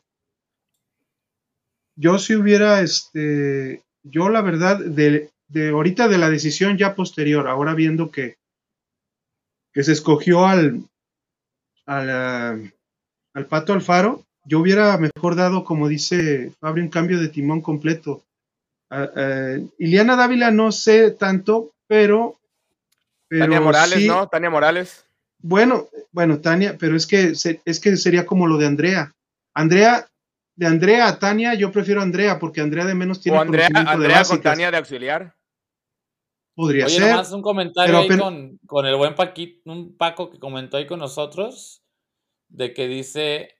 yo 1.95 2.19
si 2.19 2.35
hubiera, 2.35 2.81
este, 2.81 3.81
yo 4.03 4.29
la 4.29 4.41
verdad, 4.41 4.77
de, 4.79 5.31
de 5.47 5.69
ahorita 5.69 6.07
de 6.07 6.17
la 6.17 6.29
decisión 6.29 6.77
ya 6.77 6.93
posterior, 6.93 7.47
ahora 7.47 7.73
viendo 7.73 8.11
que, 8.11 8.37
que 9.73 9.83
se 9.83 9.93
escogió 9.93 10.45
al, 10.45 10.83
al, 11.85 12.71
al 13.33 13.45
Pato 13.47 13.73
Alfaro, 13.73 14.23
yo 14.45 14.59
hubiera 14.59 14.97
mejor 14.97 15.35
dado, 15.35 15.63
como 15.63 15.87
dice 15.87 16.51
Fabio, 16.59 16.83
un 16.83 16.89
cambio 16.89 17.19
de 17.19 17.29
timón 17.29 17.61
completo. 17.61 18.23
Iliana 19.77 20.15
Dávila 20.15 20.51
no 20.51 20.71
sé 20.71 21.11
tanto, 21.11 21.73
pero... 21.87 22.39
pero 23.27 23.43
Tania 23.43 23.59
Morales, 23.59 24.05
¿no? 24.05 24.27
Tania 24.29 24.49
Morales. 24.49 25.06
Bueno, 25.39 25.87
bueno, 26.11 26.41
Tania, 26.41 26.77
pero 26.79 26.95
es 26.95 27.05
que, 27.05 27.33
es 27.65 27.79
que 27.79 27.97
sería 27.97 28.25
como 28.25 28.47
lo 28.47 28.57
de 28.57 28.65
Andrea. 28.65 29.13
Andrea, 29.53 30.09
de 30.55 30.67
Andrea 30.67 31.07
a 31.07 31.19
Tania, 31.19 31.53
yo 31.53 31.71
prefiero 31.71 32.01
Andrea, 32.01 32.39
porque 32.39 32.61
Andrea 32.61 32.85
de 32.85 32.95
menos 32.95 33.21
tiene 33.21 33.37
o 33.37 33.41
Andrea, 33.41 33.69
Andrea 33.73 34.23
con 34.23 34.41
Tania 34.41 34.71
de 34.71 34.77
auxiliar. 34.77 35.35
podría 36.55 36.85
Oye, 36.85 36.95
ser. 36.95 37.11
nomás 37.11 37.31
un 37.31 37.41
comentario 37.43 38.01
pero 38.07 38.13
ahí 38.13 38.19
con, 38.19 38.57
con 38.65 38.85
el 38.87 38.95
buen 38.95 39.13
Paquito, 39.15 39.71
un 39.71 39.95
Paco 39.95 40.29
que 40.31 40.39
comentó 40.39 40.77
ahí 40.77 40.87
con 40.87 40.99
nosotros, 40.99 41.83
de 42.49 42.73
que 42.73 42.87
dice, 42.87 43.55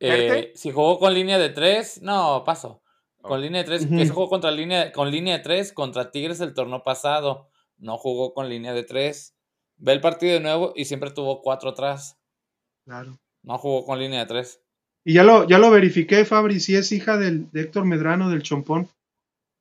eh, 0.00 0.52
si 0.54 0.70
jugó 0.72 0.98
con 0.98 1.12
línea 1.12 1.38
de 1.38 1.50
tres, 1.50 2.00
no, 2.00 2.42
paso, 2.44 2.82
con 3.20 3.42
línea 3.42 3.62
de 3.62 3.66
tres, 3.66 3.84
Ujú. 3.84 3.96
que 3.96 4.06
se 4.06 4.12
jugó 4.12 4.28
contra 4.30 4.50
línea, 4.50 4.92
con 4.92 5.10
línea 5.10 5.36
de 5.36 5.42
tres 5.42 5.72
contra 5.72 6.10
Tigres 6.10 6.40
el 6.40 6.54
torneo 6.54 6.82
pasado, 6.82 7.50
no 7.76 7.98
jugó 7.98 8.32
con 8.32 8.48
línea 8.48 8.72
de 8.72 8.84
tres, 8.84 9.35
ve 9.78 9.92
el 9.92 10.00
partido 10.00 10.34
de 10.34 10.40
nuevo 10.40 10.72
y 10.76 10.84
siempre 10.84 11.10
tuvo 11.10 11.42
cuatro 11.42 11.70
atrás, 11.70 12.16
Claro. 12.84 13.18
no 13.42 13.58
jugó 13.58 13.84
con 13.84 13.98
línea 13.98 14.20
de 14.20 14.26
tres. 14.26 14.60
Y 15.04 15.14
ya 15.14 15.22
lo, 15.22 15.46
ya 15.48 15.58
lo 15.58 15.70
verifiqué, 15.70 16.24
Fabri, 16.24 16.58
si 16.60 16.74
es 16.76 16.90
hija 16.92 17.16
del, 17.16 17.50
de 17.52 17.62
Héctor 17.62 17.84
Medrano 17.84 18.28
del 18.30 18.42
Chompón, 18.42 18.88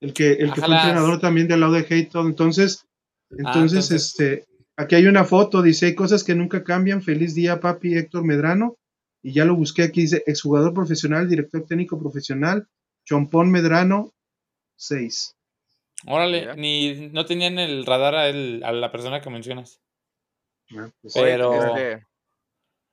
el 0.02 0.14
que, 0.14 0.34
el 0.34 0.52
que 0.54 0.62
fue 0.62 0.76
entrenador 0.76 1.20
también 1.20 1.48
del 1.48 1.60
lado 1.60 1.74
de 1.74 1.84
todo. 2.06 2.28
Entonces, 2.28 2.86
entonces, 3.32 3.92
entonces- 3.92 3.92
este, 3.92 4.46
aquí 4.76 4.96
hay 4.96 5.06
una 5.06 5.24
foto, 5.24 5.62
dice, 5.62 5.86
hay 5.88 5.96
cosas 5.96 6.24
que 6.24 6.34
nunca 6.36 6.64
cambian. 6.64 7.02
Feliz 7.02 7.36
día, 7.36 7.60
papi, 7.60 7.96
Héctor 7.96 8.24
Medrano. 8.24 8.76
Y 9.24 9.34
ya 9.34 9.46
lo 9.46 9.56
busqué 9.56 9.84
aquí, 9.84 10.02
dice, 10.02 10.24
exjugador 10.28 10.74
profesional, 10.74 11.28
director 11.30 11.66
técnico 11.66 12.00
profesional, 12.00 12.68
Chompón 13.06 13.50
Medrano, 13.52 14.12
6. 14.78 15.36
Órale, 16.08 16.56
ni, 16.58 17.10
no 17.10 17.26
tenía 17.26 17.48
en 17.48 17.58
el 17.60 17.86
radar 17.86 18.14
a, 18.16 18.30
él- 18.30 18.62
a 18.64 18.72
la 18.72 18.92
persona 18.92 19.22
que 19.22 19.30
mencionas. 19.32 19.80
Ah, 20.78 20.90
pues, 21.02 21.14
Pero- 21.14 21.54
este, 21.76 22.06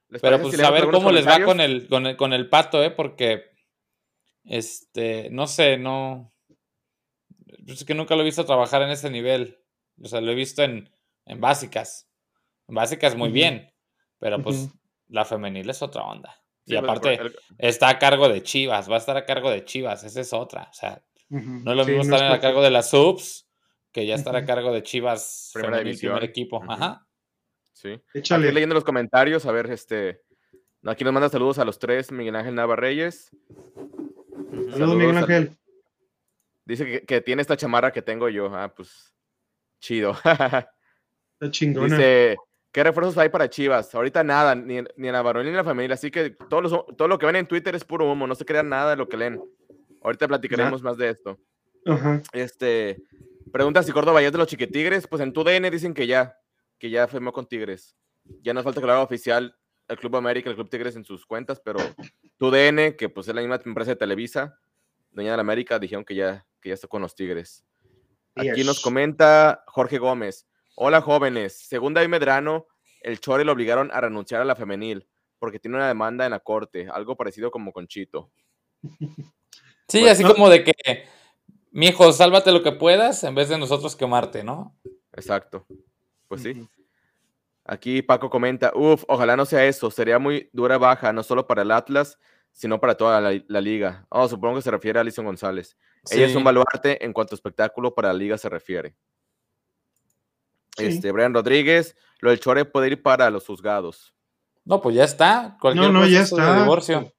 ¿les 0.08 0.20
Pero 0.22 0.40
pues 0.42 0.54
si 0.56 0.62
a 0.62 0.70
ver 0.70 0.90
cómo 0.90 1.10
les 1.10 1.26
va 1.26 1.42
con 1.44 1.60
el, 1.60 1.88
con 1.88 2.06
el, 2.06 2.16
con 2.16 2.32
el 2.32 2.48
pato, 2.48 2.82
¿eh? 2.82 2.90
Porque, 2.90 3.50
este, 4.44 5.28
no 5.30 5.46
sé, 5.46 5.76
no... 5.78 6.32
pues 7.66 7.78
Es 7.80 7.84
que 7.84 7.94
nunca 7.94 8.14
lo 8.14 8.22
he 8.22 8.26
visto 8.26 8.44
trabajar 8.44 8.82
en 8.82 8.90
ese 8.90 9.10
nivel. 9.10 9.58
O 10.02 10.08
sea, 10.08 10.20
lo 10.20 10.32
he 10.32 10.34
visto 10.34 10.62
en, 10.62 10.90
en 11.26 11.40
básicas. 11.40 12.08
En 12.68 12.74
básicas 12.74 13.16
muy 13.16 13.30
bien, 13.30 13.72
pero 14.18 14.42
pues 14.42 14.68
la 15.08 15.24
femenil 15.24 15.68
es 15.70 15.82
otra 15.82 16.02
onda. 16.02 16.34
Sí, 16.66 16.74
y 16.74 16.78
pues, 16.78 16.82
aparte, 16.90 17.14
el- 17.14 17.36
está 17.58 17.88
a 17.88 17.98
cargo 17.98 18.28
de 18.28 18.42
Chivas, 18.42 18.88
va 18.90 18.94
a 18.94 18.98
estar 18.98 19.16
a 19.16 19.24
cargo 19.26 19.50
de 19.50 19.64
Chivas, 19.64 20.04
esa 20.04 20.20
es 20.20 20.32
otra. 20.32 20.68
O 20.70 20.72
sea, 20.74 21.02
no 21.28 21.70
es 21.72 21.76
lo 21.76 21.84
Sí, 21.84 21.90
mismo 21.92 22.04
no 22.10 22.16
estar 22.16 22.30
es 22.32 22.38
a 22.38 22.40
cargo 22.40 22.62
de 22.62 22.70
las 22.70 22.90
subs 22.90 23.48
que 23.90 24.06
ya 24.06 24.14
estar 24.14 24.34
a 24.36 24.44
cargo 24.44 24.72
de 24.72 24.82
Chivas 24.82 25.50
Primera 25.52 25.72
femenil, 25.78 25.92
división. 25.92 26.12
primer 26.14 26.30
equipo. 26.30 26.62
Ajá. 26.68 27.06
Sí. 27.72 28.00
Échale. 28.14 28.46
Aquí 28.46 28.54
leyendo 28.54 28.74
los 28.74 28.84
comentarios, 28.84 29.46
a 29.46 29.52
ver, 29.52 29.70
este. 29.70 30.22
Aquí 30.84 31.04
nos 31.04 31.12
manda 31.12 31.28
saludos 31.28 31.58
a 31.58 31.64
los 31.64 31.78
tres, 31.78 32.10
Miguel 32.12 32.34
Ángel 32.36 32.54
Navarreyes. 32.54 33.30
Saludos, 34.72 34.96
Miguel 34.96 35.16
a- 35.16 35.20
Ángel. 35.20 35.56
Dice 36.64 36.84
que, 36.86 37.00
que 37.02 37.20
tiene 37.20 37.42
esta 37.42 37.56
chamarra 37.56 37.92
que 37.92 38.02
tengo 38.02 38.28
yo. 38.28 38.54
Ah, 38.54 38.72
pues. 38.74 39.12
Chido. 39.80 40.12
Está 40.24 41.50
chingona. 41.50 41.86
Dice, 41.96 42.36
¿qué 42.70 42.84
refuerzos 42.84 43.18
hay 43.18 43.28
para 43.30 43.48
Chivas? 43.50 43.92
Ahorita 43.94 44.22
nada, 44.22 44.54
ni, 44.54 44.80
ni 44.96 45.08
en 45.08 45.12
la 45.12 45.22
varonil 45.22 45.46
ni 45.46 45.50
en 45.50 45.56
la 45.56 45.64
familia. 45.64 45.94
Así 45.94 46.10
que 46.10 46.30
todos 46.30 46.62
los- 46.62 46.96
todo 46.96 47.08
lo 47.08 47.18
que 47.18 47.26
ven 47.26 47.36
en 47.36 47.46
Twitter 47.46 47.74
es 47.74 47.84
puro 47.84 48.10
humo. 48.10 48.26
No 48.26 48.34
se 48.34 48.44
crean 48.44 48.68
nada 48.68 48.90
de 48.90 48.96
lo 48.96 49.08
que 49.08 49.16
leen. 49.16 49.42
Ahorita 50.02 50.28
platicaremos 50.28 50.82
más 50.82 50.96
de 50.96 51.08
esto. 51.10 51.38
Ajá. 51.86 52.20
Este, 52.32 53.02
pregunta 53.52 53.82
si 53.82 53.92
Córdoba 53.92 54.20
ya 54.20 54.28
es 54.28 54.32
de 54.32 54.38
los 54.38 54.48
chiquitigres. 54.48 55.06
Pues 55.08 55.22
en 55.22 55.32
tu 55.32 55.42
DN 55.44 55.68
dicen 55.70 55.94
que 55.94 56.06
ya, 56.06 56.36
que 56.82 56.90
ya 56.90 57.06
firmó 57.06 57.32
con 57.32 57.46
Tigres. 57.46 57.96
Ya 58.42 58.52
nos 58.52 58.64
falta 58.64 58.80
que 58.80 58.86
lo 58.88 58.92
haga 58.92 59.02
oficial 59.02 59.56
el 59.86 59.96
Club 59.96 60.16
América, 60.16 60.50
el 60.50 60.56
Club 60.56 60.68
Tigres 60.68 60.96
en 60.96 61.04
sus 61.04 61.24
cuentas, 61.24 61.62
pero 61.64 61.78
tu 62.38 62.50
DN, 62.50 62.96
que 62.96 63.08
pues 63.08 63.28
es 63.28 63.34
la 63.36 63.40
misma 63.40 63.60
empresa 63.64 63.92
de 63.92 63.96
Televisa, 63.96 64.58
dueña 65.12 65.30
de 65.30 65.36
la 65.36 65.42
América, 65.42 65.78
dijeron 65.78 66.04
que 66.04 66.16
ya, 66.16 66.44
que 66.60 66.70
ya 66.70 66.74
está 66.74 66.88
con 66.88 67.00
los 67.00 67.14
Tigres. 67.14 67.64
Aquí 68.34 68.64
nos 68.64 68.80
comenta 68.80 69.62
Jorge 69.68 69.98
Gómez. 69.98 70.48
Hola 70.74 71.00
jóvenes, 71.00 71.56
según 71.56 71.94
David 71.94 72.08
Medrano, 72.08 72.66
el 73.02 73.20
Chore 73.20 73.44
lo 73.44 73.52
obligaron 73.52 73.92
a 73.92 74.00
renunciar 74.00 74.40
a 74.40 74.44
la 74.44 74.56
femenil 74.56 75.06
porque 75.38 75.60
tiene 75.60 75.76
una 75.76 75.86
demanda 75.86 76.24
en 76.24 76.32
la 76.32 76.40
corte, 76.40 76.88
algo 76.92 77.16
parecido 77.16 77.52
como 77.52 77.72
con 77.72 77.86
Chito. 77.86 78.32
Sí, 79.86 80.00
Pues, 80.00 80.08
así 80.14 80.24
no. 80.24 80.32
como 80.32 80.48
de 80.48 80.64
que, 80.64 80.72
mijo, 81.70 82.10
sálvate 82.12 82.50
lo 82.50 82.64
que 82.64 82.72
puedas 82.72 83.22
en 83.22 83.36
vez 83.36 83.48
de 83.48 83.58
nosotros 83.58 83.94
quemarte, 83.94 84.42
¿no? 84.42 84.76
Exacto. 85.12 85.64
Pues 86.32 86.44
sí. 86.44 86.66
Aquí 87.66 88.00
Paco 88.00 88.30
comenta, 88.30 88.72
uff, 88.74 89.04
ojalá 89.06 89.36
no 89.36 89.44
sea 89.44 89.66
eso, 89.66 89.90
sería 89.90 90.18
muy 90.18 90.48
dura 90.54 90.78
baja, 90.78 91.12
no 91.12 91.22
solo 91.22 91.46
para 91.46 91.60
el 91.60 91.70
Atlas, 91.70 92.18
sino 92.52 92.80
para 92.80 92.96
toda 92.96 93.20
la, 93.20 93.38
la 93.48 93.60
liga. 93.60 94.06
Oh, 94.08 94.26
supongo 94.26 94.56
que 94.56 94.62
se 94.62 94.70
refiere 94.70 94.98
a 94.98 95.02
Alison 95.02 95.26
González. 95.26 95.76
Ella 96.10 96.24
es 96.26 96.34
un 96.34 96.42
baluarte 96.42 97.04
en 97.04 97.12
cuanto 97.12 97.34
a 97.34 97.36
espectáculo 97.36 97.94
para 97.94 98.08
la 98.08 98.14
liga 98.14 98.38
se 98.38 98.48
refiere. 98.48 98.94
Sí. 100.78 100.86
Este, 100.86 101.12
Brian 101.12 101.34
Rodríguez, 101.34 101.94
lo 102.20 102.30
del 102.30 102.40
Chore 102.40 102.64
puede 102.64 102.86
ir 102.88 103.02
para 103.02 103.28
los 103.30 103.46
juzgados. 103.46 104.14
No, 104.64 104.80
pues 104.80 104.96
ya 104.96 105.04
está. 105.04 105.58
Cualquier 105.60 105.84
No, 105.84 105.92
no, 105.92 106.06
ya 106.06 106.20
proceso 106.20 106.36
de 106.36 106.42
está. 106.42 106.62
divorcio. 106.62 107.12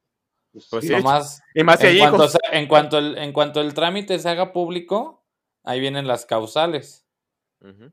Pues 0.51 0.65
Sí. 0.65 0.87
sí. 0.87 0.93
Nomás, 0.93 1.41
Y 1.53 1.63
más 1.63 1.83
en, 1.83 1.99
cuanto, 1.99 2.29
en, 2.51 2.67
cuanto 2.67 2.97
el, 2.97 3.17
en 3.19 3.31
cuanto 3.31 3.61
el 3.61 3.73
trámite 3.75 4.17
se 4.17 4.27
haga 4.29 4.51
público, 4.53 5.23
ahí 5.63 5.79
vienen 5.79 6.07
las 6.07 6.25
causales. 6.25 7.02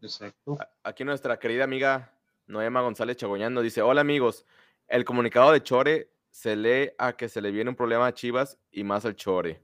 Exacto. 0.02 0.58
Aquí 0.82 1.04
nuestra 1.04 1.38
querida 1.38 1.64
amiga 1.64 2.12
Noema 2.46 2.80
González 2.80 3.16
Chagoñán 3.16 3.54
nos 3.54 3.62
dice, 3.62 3.82
hola 3.82 4.00
amigos, 4.00 4.44
el 4.88 5.04
comunicado 5.04 5.52
de 5.52 5.62
Chore 5.62 6.10
se 6.30 6.56
lee 6.56 6.90
a 6.98 7.12
que 7.14 7.28
se 7.28 7.40
le 7.40 7.50
viene 7.50 7.70
un 7.70 7.76
problema 7.76 8.06
a 8.06 8.14
Chivas 8.14 8.58
y 8.72 8.84
más 8.84 9.04
al 9.04 9.14
Chore. 9.16 9.60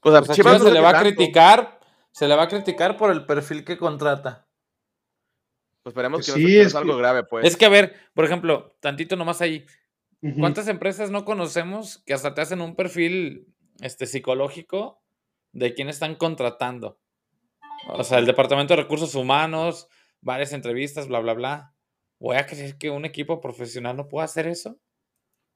Pues 0.00 0.14
a 0.14 0.18
Pues 0.20 0.30
a 0.30 0.34
Chivas 0.34 0.52
Chivas 0.54 0.58
no 0.62 0.68
se 0.68 0.74
le 0.74 0.80
va 0.80 0.90
a 0.90 1.00
criticar, 1.00 1.80
se 2.12 2.28
le 2.28 2.36
va 2.36 2.44
a 2.44 2.48
criticar 2.48 2.96
por 2.96 3.10
el 3.10 3.26
perfil 3.26 3.64
que 3.64 3.76
contrata. 3.76 4.46
Pues 5.82 5.92
esperemos 5.92 6.24
que, 6.24 6.32
Sí, 6.32 6.42
no, 6.42 6.48
sea- 6.48 6.62
es 6.62 6.74
algo 6.74 6.92
que- 6.94 6.98
grave, 6.98 7.24
pues. 7.24 7.46
Es 7.46 7.56
que, 7.56 7.64
a 7.64 7.70
ver, 7.70 7.94
por 8.14 8.24
ejemplo, 8.24 8.74
tantito 8.80 9.16
nomás 9.16 9.40
ahí. 9.40 9.66
¿Cuántas 10.38 10.68
empresas 10.68 11.10
no 11.10 11.24
conocemos 11.24 12.02
que 12.04 12.12
hasta 12.12 12.34
te 12.34 12.42
hacen 12.42 12.60
un 12.60 12.76
perfil 12.76 13.46
este, 13.80 14.04
psicológico 14.06 15.00
de 15.52 15.72
quién 15.72 15.88
están 15.88 16.14
contratando? 16.14 16.98
O 17.86 18.04
sea, 18.04 18.18
el 18.18 18.26
Departamento 18.26 18.74
de 18.76 18.82
Recursos 18.82 19.14
Humanos, 19.14 19.88
varias 20.20 20.52
entrevistas, 20.52 21.08
bla, 21.08 21.20
bla, 21.20 21.34
bla. 21.34 21.74
¿Voy 22.18 22.36
a 22.36 22.46
creer 22.46 22.76
que 22.76 22.90
un 22.90 23.04
equipo 23.04 23.40
profesional 23.40 23.96
no 23.96 24.06
puede 24.08 24.24
hacer 24.26 24.46
eso? 24.46 24.78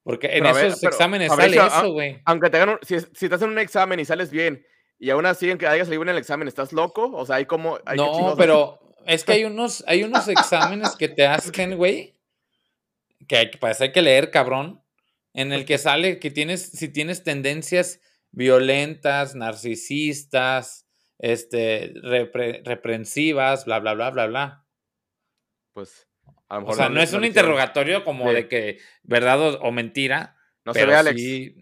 Porque 0.03 0.27
en 0.29 0.43
Pero 0.45 0.49
a 0.49 0.53
ver, 0.53 0.67
esos 0.67 0.81
pero, 0.81 0.93
exámenes 0.93 1.33
sale 1.33 1.57
eso, 1.57 1.93
güey. 1.93 2.21
Aunque 2.25 2.51
te 2.51 2.57
hagan 2.59 2.69
un- 2.71 2.79
si, 2.83 2.97
si 3.15 3.29
te 3.29 3.35
hacen 3.35 3.49
un 3.51 3.59
examen 3.59 4.01
y 4.01 4.05
sales 4.05 4.31
bien 4.31 4.65
y 4.99 5.11
aún 5.11 5.27
así 5.27 5.51
en 5.51 5.59
que 5.59 5.67
hayas 5.67 5.87
salido 5.87 6.03
en 6.03 6.11
el 6.11 6.19
examen, 6.19 6.49
¿estás 6.49 6.73
loco? 6.73 7.11
O 7.15 7.27
sea, 7.27 7.37
hay 7.37 7.47
como... 7.47 7.79
Hay 7.85 7.97
No, 7.97 8.35
pero 8.37 8.79
es 9.07 9.25
que 9.25 9.33
hay 9.33 9.45
unos, 9.45 9.85
hay 9.87 10.03
unos 10.03 10.29
exámenes 10.29 10.95
que 10.97 11.09
te 11.09 11.27
hacen, 11.27 11.77
güey, 11.77 12.15
que 13.29 13.37
hay, 13.37 13.51
que- 13.51 13.59
pues 13.59 13.81
hay 13.81 13.93
que 13.93 14.03
leer, 14.03 14.31
cabrón, 14.31 14.83
en 15.33 15.53
el 15.53 15.65
que 15.65 15.79
sale 15.79 16.19
que 16.19 16.31
tienes, 16.31 16.63
si 16.71 16.89
tienes 16.89 17.23
tendencias 17.23 18.01
violentas, 18.31 19.35
narcisistas, 19.35 20.84
este, 21.19 21.93
repre- 21.95 22.63
reprensivas, 22.65 23.65
bla, 23.65 23.79
bla, 23.81 23.95
bla, 23.95 24.11
bla, 24.11 24.27
bla. 24.27 24.67
Pues 25.75 26.07
a 26.49 26.55
lo 26.55 26.59
O 26.59 26.61
mejor 26.63 26.77
sea, 26.77 26.89
no 26.89 27.01
es 27.01 27.13
un 27.13 27.25
interrogatorio 27.25 28.05
como 28.05 28.29
Sí. 28.29 28.35
de 28.35 28.49
que 28.49 28.79
verdad 29.03 29.41
o, 29.41 29.61
o 29.61 29.73
mentira, 29.73 30.37
No 30.65 30.73
se 30.73 30.81
pero 30.81 30.93
ve, 30.93 30.99
Alex. 30.99 31.21
sí. 31.21 31.57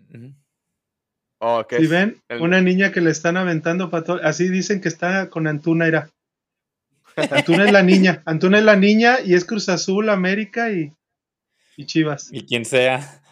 Oh, 1.40 1.66
¿qué 1.68 1.78
Si 1.78 1.84
es? 1.84 1.90
ven, 1.90 2.22
El- 2.28 2.40
una 2.42 2.60
niña 2.60 2.92
que 2.92 3.00
le 3.00 3.10
están 3.10 3.36
aventando 3.36 3.90
para 3.90 4.04
todo, 4.04 4.20
así 4.22 4.48
dicen 4.48 4.80
que 4.80 4.88
está 4.88 5.28
con 5.28 5.46
Antuna, 5.46 5.86
era. 5.86 6.10
Antuna 7.30 7.64
es 7.64 7.72
la 7.72 7.82
niña, 7.82 8.22
Antuna 8.26 8.58
es 8.58 8.64
la 8.64 8.76
niña 8.76 9.18
y 9.24 9.34
es 9.34 9.44
Cruz 9.44 9.68
Azul, 9.68 10.08
América 10.08 10.70
y, 10.70 10.92
y 11.76 11.86
Chivas. 11.86 12.28
y 12.32 12.46
quien 12.46 12.64
sea. 12.64 13.22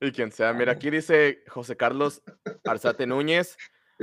Y 0.00 0.10
quien 0.12 0.32
sea. 0.32 0.52
Mira, 0.54 0.72
aquí 0.72 0.88
dice 0.90 1.44
José 1.48 1.76
Carlos 1.76 2.22
Arzate 2.64 3.06
Núñez. 3.06 3.56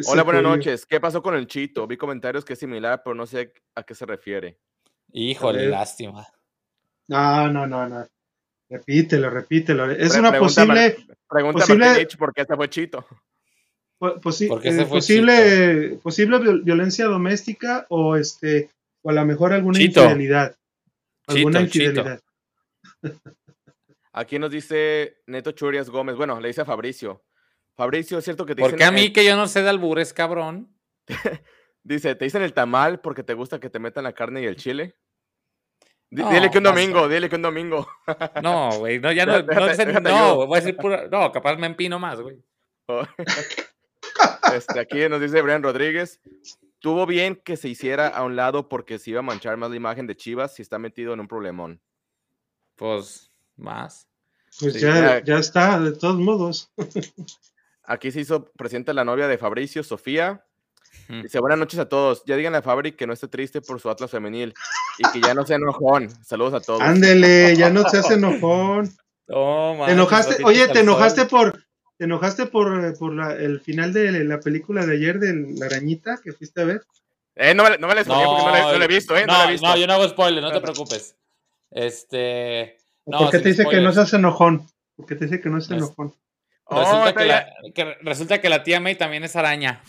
Hola, 0.05 0.23
buenas 0.23 0.43
noches. 0.43 0.85
¿Qué 0.85 0.99
pasó 0.99 1.21
con 1.23 1.35
el 1.35 1.47
Chito? 1.47 1.87
Vi 1.87 1.97
comentarios 1.97 2.45
que 2.45 2.53
es 2.53 2.59
similar, 2.59 3.01
pero 3.03 3.15
no 3.15 3.25
sé 3.25 3.53
a 3.75 3.83
qué 3.83 3.95
se 3.95 4.05
refiere. 4.05 4.59
Híjole, 5.13 5.67
lástima. 5.67 6.27
No, 7.07 7.49
no, 7.51 7.65
no, 7.65 7.87
no. 7.87 8.05
Repítelo, 8.69 9.29
repítelo. 9.29 9.89
Es 9.89 10.09
Pre- 10.11 10.19
una 10.19 10.29
pregunta 10.31 10.65
posible, 10.65 10.97
Pregunta 11.27 11.59
Posible- 11.65 11.85
a 11.87 12.17
por 12.17 12.33
qué 12.33 12.45
se 12.45 12.55
fue 12.55 12.69
Chito. 12.69 13.05
po- 13.97 14.15
posi- 14.19 14.47
¿Por 14.47 14.61
qué 14.61 14.71
se 14.71 14.81
eh, 14.81 14.85
fue 14.85 14.97
posible, 14.97 15.99
posible 16.03 16.37
viol- 16.37 16.63
violencia 16.63 17.05
doméstica 17.05 17.85
o 17.89 18.15
este, 18.17 18.69
o 19.01 19.09
a 19.09 19.13
lo 19.13 19.25
mejor 19.25 19.53
alguna 19.53 19.79
Chito. 19.79 20.01
infidelidad. 20.03 20.55
Alguna 21.27 21.59
Chito, 21.61 21.71
Chito. 21.71 21.85
infidelidad. 21.89 22.21
Aquí 24.13 24.37
nos 24.39 24.51
dice 24.51 25.17
Neto 25.27 25.51
Churias 25.53 25.89
Gómez. 25.89 26.15
Bueno, 26.17 26.39
le 26.39 26.47
dice 26.49 26.61
a 26.61 26.65
Fabricio. 26.65 27.23
Fabricio, 27.77 28.17
¿es 28.17 28.25
cierto 28.25 28.45
que 28.45 28.55
te 28.55 28.61
Porque 28.61 28.75
dicen 28.75 28.87
a 28.89 28.91
mí 28.91 29.05
el- 29.05 29.13
que 29.13 29.23
yo 29.23 29.37
no 29.37 29.47
sé 29.47 29.61
de 29.61 29.69
albures, 29.69 30.11
cabrón. 30.13 30.75
Dice, 31.83 32.15
¿te 32.15 32.25
dicen 32.25 32.41
el 32.41 32.53
tamal 32.53 32.99
porque 32.99 33.23
te 33.23 33.33
gusta 33.33 33.61
que 33.61 33.69
te 33.69 33.79
metan 33.79 34.03
la 34.03 34.11
carne 34.13 34.41
y 34.41 34.45
el 34.45 34.57
chile? 34.57 34.97
Di- 36.09 36.21
No, 36.21 36.29
dile 36.31 36.49
que 36.51 36.57
un 36.57 36.65
domingo, 36.65 37.07
dile 37.07 37.29
que 37.29 37.35
un 37.37 37.41
domingo. 37.43 37.87
No, 38.43 38.71
güey, 38.79 38.99
no, 38.99 39.11
ya 39.13 39.25
no, 39.25 39.33
no, 39.39 39.43
Déjate- 39.45 40.01
no, 40.01 40.09
ayudo. 40.09 40.47
voy 40.47 40.57
a 40.57 40.61
decir 40.61 40.75
pura, 40.75 41.07
no, 41.09 41.31
capaz 41.31 41.55
me 41.57 41.67
empino 41.67 41.97
más, 41.97 42.19
güey. 42.19 42.43
este, 44.53 44.79
aquí 44.79 45.07
nos 45.09 45.21
dice 45.21 45.41
Brian 45.41 45.63
Rodríguez. 45.63 46.19
estuvo 46.73 47.05
bien 47.05 47.35
que 47.43 47.57
se 47.57 47.69
hiciera 47.69 48.07
a 48.07 48.23
un 48.23 48.35
lado 48.35 48.67
porque 48.69 48.99
se 48.99 49.11
iba 49.11 49.19
a 49.19 49.23
manchar 49.23 49.55
más 49.57 49.69
la 49.69 49.75
imagen 49.77 50.07
de 50.07 50.15
Chivas 50.17 50.55
si 50.55 50.61
está 50.61 50.79
metido 50.79 51.13
en 51.13 51.19
un 51.19 51.27
problemón. 51.27 51.81
Pues 52.75 53.29
más. 53.55 54.07
Pues 54.59 54.73
Sí, 54.73 54.79
ya, 54.81 55.19
ya- 55.19 55.23
ya 55.23 55.37
está, 55.37 55.79
de 55.79 55.91
todos 55.93 56.17
modos. 56.17 56.71
Aquí 57.87 58.11
se 58.11 58.19
hizo 58.19 58.45
presente 58.57 58.93
la 58.93 59.03
novia 59.05 59.27
de 59.27 59.37
Fabricio, 59.37 59.81
Sofía. 59.83 60.43
Mm. 61.07 61.21
Dice, 61.23 61.39
buenas 61.39 61.57
noches 61.57 61.79
a 61.79 61.87
todos. 61.87 62.23
Ya 62.25 62.35
digan 62.35 62.53
a 62.55 62.61
Fabri 62.61 62.91
que 62.91 63.07
no 63.07 63.13
esté 63.13 63.27
triste 63.27 63.61
por 63.61 63.79
su 63.79 63.89
Atlas 63.89 64.11
femenil 64.11 64.53
y 64.99 65.09
que 65.11 65.21
ya 65.25 65.33
no 65.33 65.45
sea 65.45 65.55
enojón. 65.55 66.09
Saludos 66.23 66.53
a 66.53 66.59
todos. 66.59 66.81
Ándele, 66.81 67.55
ya 67.55 67.69
no 67.69 67.83
seas 67.89 68.09
enojón. 68.11 68.89
Oh, 69.29 69.83
Te 69.85 69.91
enojaste, 69.91 70.41
oye, 70.45 70.69
te 70.69 70.79
enojaste 70.79 71.27
sol. 71.27 71.29
por, 71.51 71.63
te 71.97 72.05
enojaste 72.05 72.45
por, 72.45 72.85
eh, 72.85 72.93
por 72.97 73.13
la- 73.13 73.33
el 73.33 73.59
final 73.59 73.91
de 73.91 74.23
la 74.23 74.39
película 74.39 74.85
de 74.85 74.93
ayer 74.95 75.19
de 75.19 75.53
la 75.59 75.65
arañita 75.65 76.17
que 76.23 76.31
fuiste 76.31 76.61
a 76.61 76.63
ver. 76.63 76.81
Eh, 77.35 77.53
no 77.53 77.65
me, 77.65 77.77
no 77.77 77.89
me 77.89 77.95
la 77.95 78.05
porque 78.05 78.13
no, 78.23 78.49
la- 78.49 78.71
no 78.71 78.77
la 78.77 78.85
he 78.85 78.87
visto, 78.87 79.17
¿eh? 79.17 79.25
No, 79.27 79.33
No, 79.33 79.39
la 79.39 79.49
he 79.49 79.51
visto. 79.51 79.67
no, 79.67 79.75
yo 79.75 79.85
no 79.85 79.91
hago 79.95 80.07
spoiler, 80.07 80.41
no 80.41 80.49
te 80.53 80.61
preocupes. 80.61 81.17
Este. 81.71 82.77
No, 83.05 83.17
¿Por 83.19 83.31
qué 83.31 83.39
te 83.39 83.49
dice 83.49 83.65
que 83.69 83.81
no 83.81 83.91
seas 83.91 84.13
enojón? 84.13 84.65
¿Por 84.95 85.05
qué 85.05 85.15
te 85.15 85.25
dice 85.25 85.41
que 85.41 85.49
no 85.49 85.59
seas 85.59 85.71
Es- 85.71 85.77
enojón? 85.87 86.13
Oh, 86.69 86.79
Resulta, 86.79 87.09
está 87.09 87.21
que 87.21 87.27
la, 87.27 87.47
que 87.73 87.97
resulta 88.01 88.41
que 88.41 88.49
la 88.49 88.63
tía 88.63 88.79
May 88.79 88.95
también 88.95 89.23
es 89.23 89.35
araña. 89.35 89.81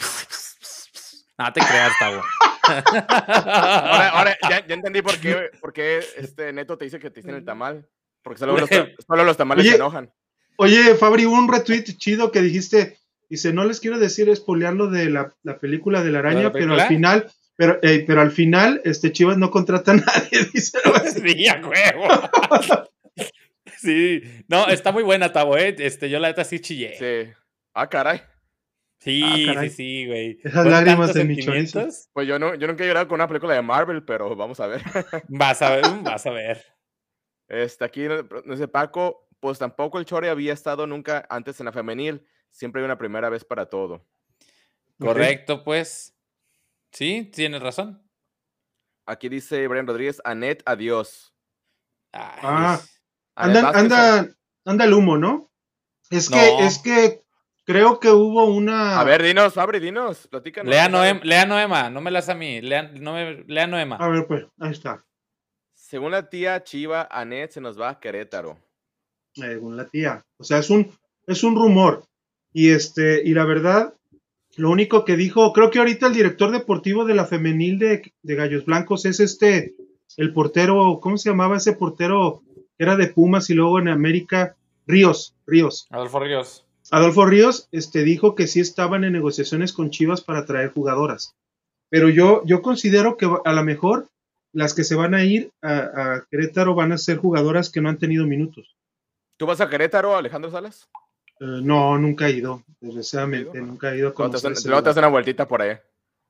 No 1.36 1.52
te 1.52 1.60
creas, 1.60 1.92
Tavo. 1.98 2.22
Ahora, 2.62 4.08
ahora 4.10 4.36
ya, 4.48 4.66
ya 4.66 4.74
entendí 4.74 5.02
por 5.02 5.18
qué, 5.18 5.50
por 5.60 5.72
qué 5.72 6.00
este 6.16 6.52
Neto 6.52 6.76
te 6.76 6.84
dice 6.84 6.98
que 6.98 7.10
te 7.10 7.20
dicen 7.20 7.34
el 7.34 7.44
tamal. 7.44 7.88
Porque 8.22 8.38
solo 8.38 8.58
los, 8.58 8.68
solo 9.06 9.24
los 9.24 9.36
tamales 9.36 9.62
Oye, 9.62 9.70
se 9.70 9.76
enojan. 9.76 10.12
Oye, 10.56 10.94
Fabri, 10.94 11.26
hubo 11.26 11.36
un 11.36 11.50
retweet 11.50 11.84
chido 11.96 12.30
que 12.30 12.42
dijiste, 12.42 12.98
dice, 13.28 13.52
no 13.52 13.64
les 13.64 13.80
quiero 13.80 13.98
decir 13.98 14.28
espolear 14.28 14.74
lo 14.74 14.88
de 14.88 15.08
la, 15.08 15.34
la 15.42 15.58
película 15.58 16.02
de 16.02 16.10
la 16.10 16.18
araña, 16.18 16.42
la 16.44 16.52
pero 16.52 16.74
al 16.74 16.88
final, 16.88 17.30
pero, 17.56 17.78
eh, 17.82 18.04
pero 18.06 18.20
al 18.20 18.32
final, 18.32 18.80
este 18.84 19.12
Chivas 19.12 19.38
no 19.38 19.50
contrata 19.50 19.92
a 19.92 19.96
nadie, 19.96 20.44
dice. 20.52 20.78
Sí, 21.12 21.48
a 21.48 21.60
huevo. 21.64 22.08
Sí. 23.78 24.22
No, 24.48 24.66
está 24.68 24.92
muy 24.92 25.02
buena, 25.02 25.32
Tavo, 25.32 25.56
¿eh? 25.56 25.74
Este, 25.78 26.10
yo 26.10 26.18
la 26.18 26.28
neta 26.28 26.44
sí 26.44 26.60
chillé. 26.60 26.94
Sí, 26.98 27.30
Sí. 27.30 27.34
Ah, 27.74 27.88
caray. 27.88 28.20
sí, 28.98 29.22
Ah, 29.24 29.54
caray. 29.54 29.70
sí, 29.70 29.76
sí, 29.76 30.06
güey. 30.06 30.40
Esas 30.42 30.66
lágrimas 30.66 31.14
de 31.14 31.24
mi. 31.24 31.36
Pues 32.12 32.26
yo, 32.26 32.38
no, 32.38 32.54
yo 32.56 32.66
nunca 32.66 32.82
he 32.84 32.86
llorado 32.88 33.06
con 33.08 33.14
una 33.16 33.28
película 33.28 33.54
de 33.54 33.62
Marvel, 33.62 34.04
pero 34.04 34.34
vamos 34.34 34.58
a 34.60 34.66
ver. 34.66 34.82
Vas 35.28 35.62
a 35.62 35.70
ver, 35.76 35.84
vas 36.02 36.26
a 36.26 36.30
ver. 36.30 36.64
Este, 37.46 37.84
aquí 37.84 38.02
no 38.08 38.24
dice 38.52 38.68
Paco, 38.68 39.28
pues 39.40 39.58
tampoco 39.58 39.98
el 39.98 40.04
Chore 40.04 40.28
había 40.28 40.52
estado 40.52 40.86
nunca 40.86 41.24
antes 41.30 41.60
en 41.60 41.66
la 41.66 41.72
femenil. 41.72 42.26
Siempre 42.50 42.80
hay 42.82 42.84
una 42.86 42.98
primera 42.98 43.28
vez 43.30 43.44
para 43.44 43.66
todo. 43.66 44.04
Correcto, 44.98 45.62
pues. 45.62 46.14
Sí, 46.90 47.30
tienes 47.32 47.62
razón. 47.62 48.02
Aquí 49.06 49.28
dice 49.28 49.66
Brian 49.68 49.86
Rodríguez, 49.86 50.20
Anet, 50.24 50.62
adiós. 50.66 51.34
Ay, 52.12 52.40
Ah, 52.42 52.80
Anda, 53.38 53.62
Vázquez, 53.62 53.82
anda, 53.82 54.28
anda 54.64 54.84
el 54.84 54.94
humo, 54.94 55.16
¿no? 55.16 55.50
Es 56.10 56.28
que, 56.28 56.66
es 56.66 56.78
que 56.78 57.22
creo 57.64 58.00
que 58.00 58.10
hubo 58.10 58.46
una. 58.46 58.98
A 58.98 59.04
ver, 59.04 59.22
dinos, 59.22 59.54
Fabri, 59.54 59.78
dinos, 59.78 60.26
platícanos. 60.28 60.70
Lea. 60.70 60.88
Noem, 60.88 61.20
lea 61.22 61.46
Noema, 61.46 61.90
no 61.90 62.00
me 62.00 62.10
las 62.10 62.28
a 62.28 62.34
mí. 62.34 62.60
Lea, 62.60 62.90
no 62.94 63.12
me, 63.12 63.44
lea 63.46 63.66
Noema. 63.66 63.96
A 63.96 64.08
ver, 64.08 64.26
pues, 64.26 64.46
ahí 64.58 64.72
está. 64.72 65.04
Según 65.74 66.12
la 66.12 66.28
tía 66.28 66.62
Chiva, 66.64 67.08
Anet 67.10 67.50
se 67.52 67.60
nos 67.60 67.80
va 67.80 67.90
a 67.90 68.00
Querétaro. 68.00 68.58
según 69.34 69.76
la 69.76 69.86
tía. 69.86 70.24
O 70.38 70.44
sea, 70.44 70.58
es 70.58 70.70
un, 70.70 70.90
es 71.26 71.44
un 71.44 71.54
rumor. 71.54 72.04
Y 72.52 72.70
este, 72.70 73.22
y 73.24 73.34
la 73.34 73.44
verdad, 73.44 73.94
lo 74.56 74.70
único 74.70 75.04
que 75.04 75.16
dijo, 75.16 75.52
creo 75.52 75.70
que 75.70 75.78
ahorita 75.78 76.08
el 76.08 76.14
director 76.14 76.50
deportivo 76.50 77.04
de 77.04 77.14
la 77.14 77.26
femenil 77.26 77.78
de, 77.78 78.12
de 78.22 78.34
Gallos 78.34 78.64
Blancos 78.64 79.04
es 79.04 79.20
este, 79.20 79.76
el 80.16 80.32
portero, 80.32 80.98
¿cómo 81.00 81.16
se 81.16 81.30
llamaba 81.30 81.58
ese 81.58 81.74
portero? 81.74 82.42
Era 82.78 82.96
de 82.96 83.08
Pumas 83.08 83.50
y 83.50 83.54
luego 83.54 83.78
en 83.78 83.88
América, 83.88 84.56
Ríos, 84.86 85.34
Ríos. 85.46 85.86
Adolfo 85.90 86.20
Ríos. 86.20 86.64
Adolfo 86.90 87.26
Ríos 87.26 87.68
este, 87.72 88.02
dijo 88.02 88.34
que 88.34 88.46
sí 88.46 88.60
estaban 88.60 89.04
en 89.04 89.12
negociaciones 89.12 89.72
con 89.72 89.90
Chivas 89.90 90.20
para 90.22 90.46
traer 90.46 90.72
jugadoras. 90.72 91.34
Pero 91.90 92.08
yo, 92.08 92.42
yo 92.46 92.62
considero 92.62 93.16
que 93.16 93.28
a 93.44 93.52
lo 93.52 93.62
mejor 93.64 94.08
las 94.52 94.74
que 94.74 94.84
se 94.84 94.94
van 94.94 95.14
a 95.14 95.24
ir 95.24 95.50
a, 95.60 95.76
a 95.76 96.26
Querétaro 96.30 96.74
van 96.74 96.92
a 96.92 96.98
ser 96.98 97.18
jugadoras 97.18 97.70
que 97.70 97.80
no 97.80 97.88
han 97.88 97.98
tenido 97.98 98.26
minutos. 98.26 98.74
¿Tú 99.36 99.46
vas 99.46 99.60
a 99.60 99.68
Querétaro, 99.68 100.16
Alejandro 100.16 100.50
Salas? 100.50 100.88
Eh, 101.40 101.44
no, 101.62 101.98
nunca 101.98 102.28
he 102.28 102.32
ido. 102.32 102.62
Desgraciadamente, 102.80 103.60
¿No 103.60 103.66
nunca 103.66 103.92
he 103.92 103.98
ido 103.98 104.08
a 104.08 104.12
Luego 104.16 104.30
te 104.30 104.36
hacen- 104.38 104.54
te 104.54 104.88
hacen 104.88 104.98
una 105.04 105.08
vueltita 105.08 105.46
por 105.46 105.62
ahí. 105.62 105.76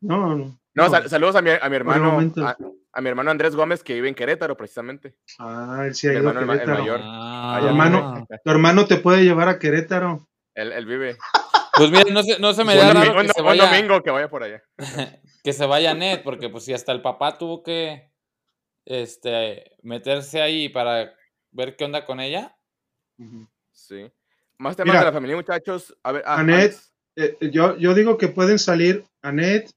No, 0.01 0.37
no. 0.37 0.59
No, 0.79 0.85
no. 0.85 0.91
sal- 0.91 1.09
saludos 1.11 1.37
a 1.37 1.43
mi, 1.43 1.51
a 1.51 1.69
mi 1.69 1.77
hermano, 1.77 2.19
a, 2.45 2.57
a 2.93 3.01
mi 3.01 3.09
hermano 3.09 3.31
Andrés 3.31 3.55
Gómez, 3.55 3.83
que 3.83 3.95
vive 3.95 4.09
en 4.09 4.15
Querétaro, 4.15 4.57
precisamente. 4.57 5.17
Ah, 5.39 5.83
él 5.87 5.95
sí 5.95 6.07
ha 6.09 6.11
Mi 6.13 6.17
ido 6.19 6.29
a 6.29 6.33
hermano, 6.33 6.41
el 6.41 6.47
ma- 6.47 6.53
el 6.55 6.59
Querétaro. 6.61 6.83
mayor. 6.85 7.01
Ah. 7.03 7.57
Allá 7.57 7.69
hermano. 7.69 8.27
Tu 8.45 8.51
hermano 8.51 8.87
te 8.87 8.97
puede 8.97 9.25
llevar 9.25 9.49
a 9.49 9.59
Querétaro. 9.59 10.29
Él, 10.55 10.73
él 10.73 10.87
vive. 10.87 11.17
Pues 11.77 11.91
mira, 11.91 12.05
no 12.13 12.23
se, 12.25 12.39
no 12.41 12.53
se 12.55 12.65
me 12.65 12.75
da 12.75 12.89
domingo, 12.93 13.05
raro 13.07 13.21
un 13.21 13.27
que 13.29 13.33
se 13.33 13.43
vaya, 13.43 13.67
domingo 13.71 14.03
que 14.03 14.11
vaya 14.11 14.29
por 14.29 14.43
allá. 14.43 14.63
que 15.45 15.53
se 15.53 15.67
vaya 15.67 15.95
Net, 15.95 16.23
porque 16.25 16.49
pues 16.49 16.65
si 16.65 16.73
hasta 16.75 16.91
el 16.93 17.03
papá 17.03 17.39
tuvo 17.39 17.63
que 17.63 18.11
este 18.85 19.77
meterse 19.83 20.43
ahí 20.43 20.69
para 20.69 21.13
ver 21.53 21.77
qué 21.77 21.85
onda 21.85 22.05
con 22.05 22.21
ella. 22.21 22.57
Sí. 23.73 24.11
Más 24.59 24.77
temas 24.77 24.93
Mira. 24.95 25.01
de 25.01 25.07
la 25.07 25.13
familia, 25.13 25.37
muchachos. 25.37 25.97
A 26.03 26.13
ver, 26.13 26.23
ah, 26.27 26.41
Anet. 26.41 26.77
Eh, 27.17 27.37
yo, 27.53 27.77
yo 27.77 27.95
digo 27.95 28.17
que 28.19 28.29
pueden 28.29 28.59
salir 28.59 29.05
Anet, 29.23 29.71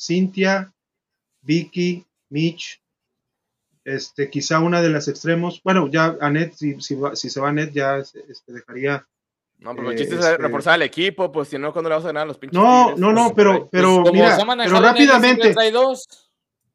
Cintia, 0.00 0.72
Vicky, 1.42 2.06
Mitch, 2.30 2.80
este, 3.84 4.30
quizá 4.30 4.60
una 4.60 4.80
de 4.82 4.90
las 4.90 5.08
extremos. 5.08 5.60
Bueno, 5.62 5.88
ya 5.88 6.16
Anet, 6.20 6.54
si, 6.54 6.80
si, 6.80 6.94
va- 6.94 7.16
si 7.16 7.28
se 7.28 7.40
va 7.40 7.48
Anet, 7.50 7.72
ya 7.72 7.98
este, 7.98 8.52
dejaría. 8.52 9.06
No, 9.58 9.74
pues 9.76 9.88
el 9.88 9.92
eh, 9.94 9.96
chiste 9.98 10.14
es 10.14 10.20
este- 10.24 10.36
reforzar 10.38 10.74
al 10.74 10.82
equipo, 10.82 11.30
pues 11.30 11.48
si 11.48 11.58
no, 11.58 11.72
¿cuándo 11.72 11.90
le 11.90 11.96
vas 11.96 12.04
a 12.04 12.08
ganar 12.08 12.22
a 12.22 12.26
los 12.26 12.38
pinches? 12.38 12.58
No, 12.58 12.84
Tigres? 12.86 13.00
no, 13.00 13.12
no, 13.12 13.24
Pues, 13.24 13.34
pero, 13.36 13.68
pero 13.70 13.88
Pues, 14.02 14.10
como 14.10 14.12
mira, 14.12 14.36
pero 14.64 14.80
rápidamente, 14.80 15.54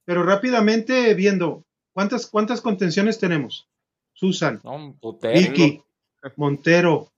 pero 0.03 0.23
rápidamente 0.23 1.13
viendo, 1.15 1.65
¿cuántas, 1.93 2.27
cuántas 2.27 2.61
contenciones 2.61 3.17
tenemos? 3.17 3.67
Susan, 4.13 4.61
No. 4.63 4.95
Vicky, 5.33 5.81
Montero, 6.35 7.11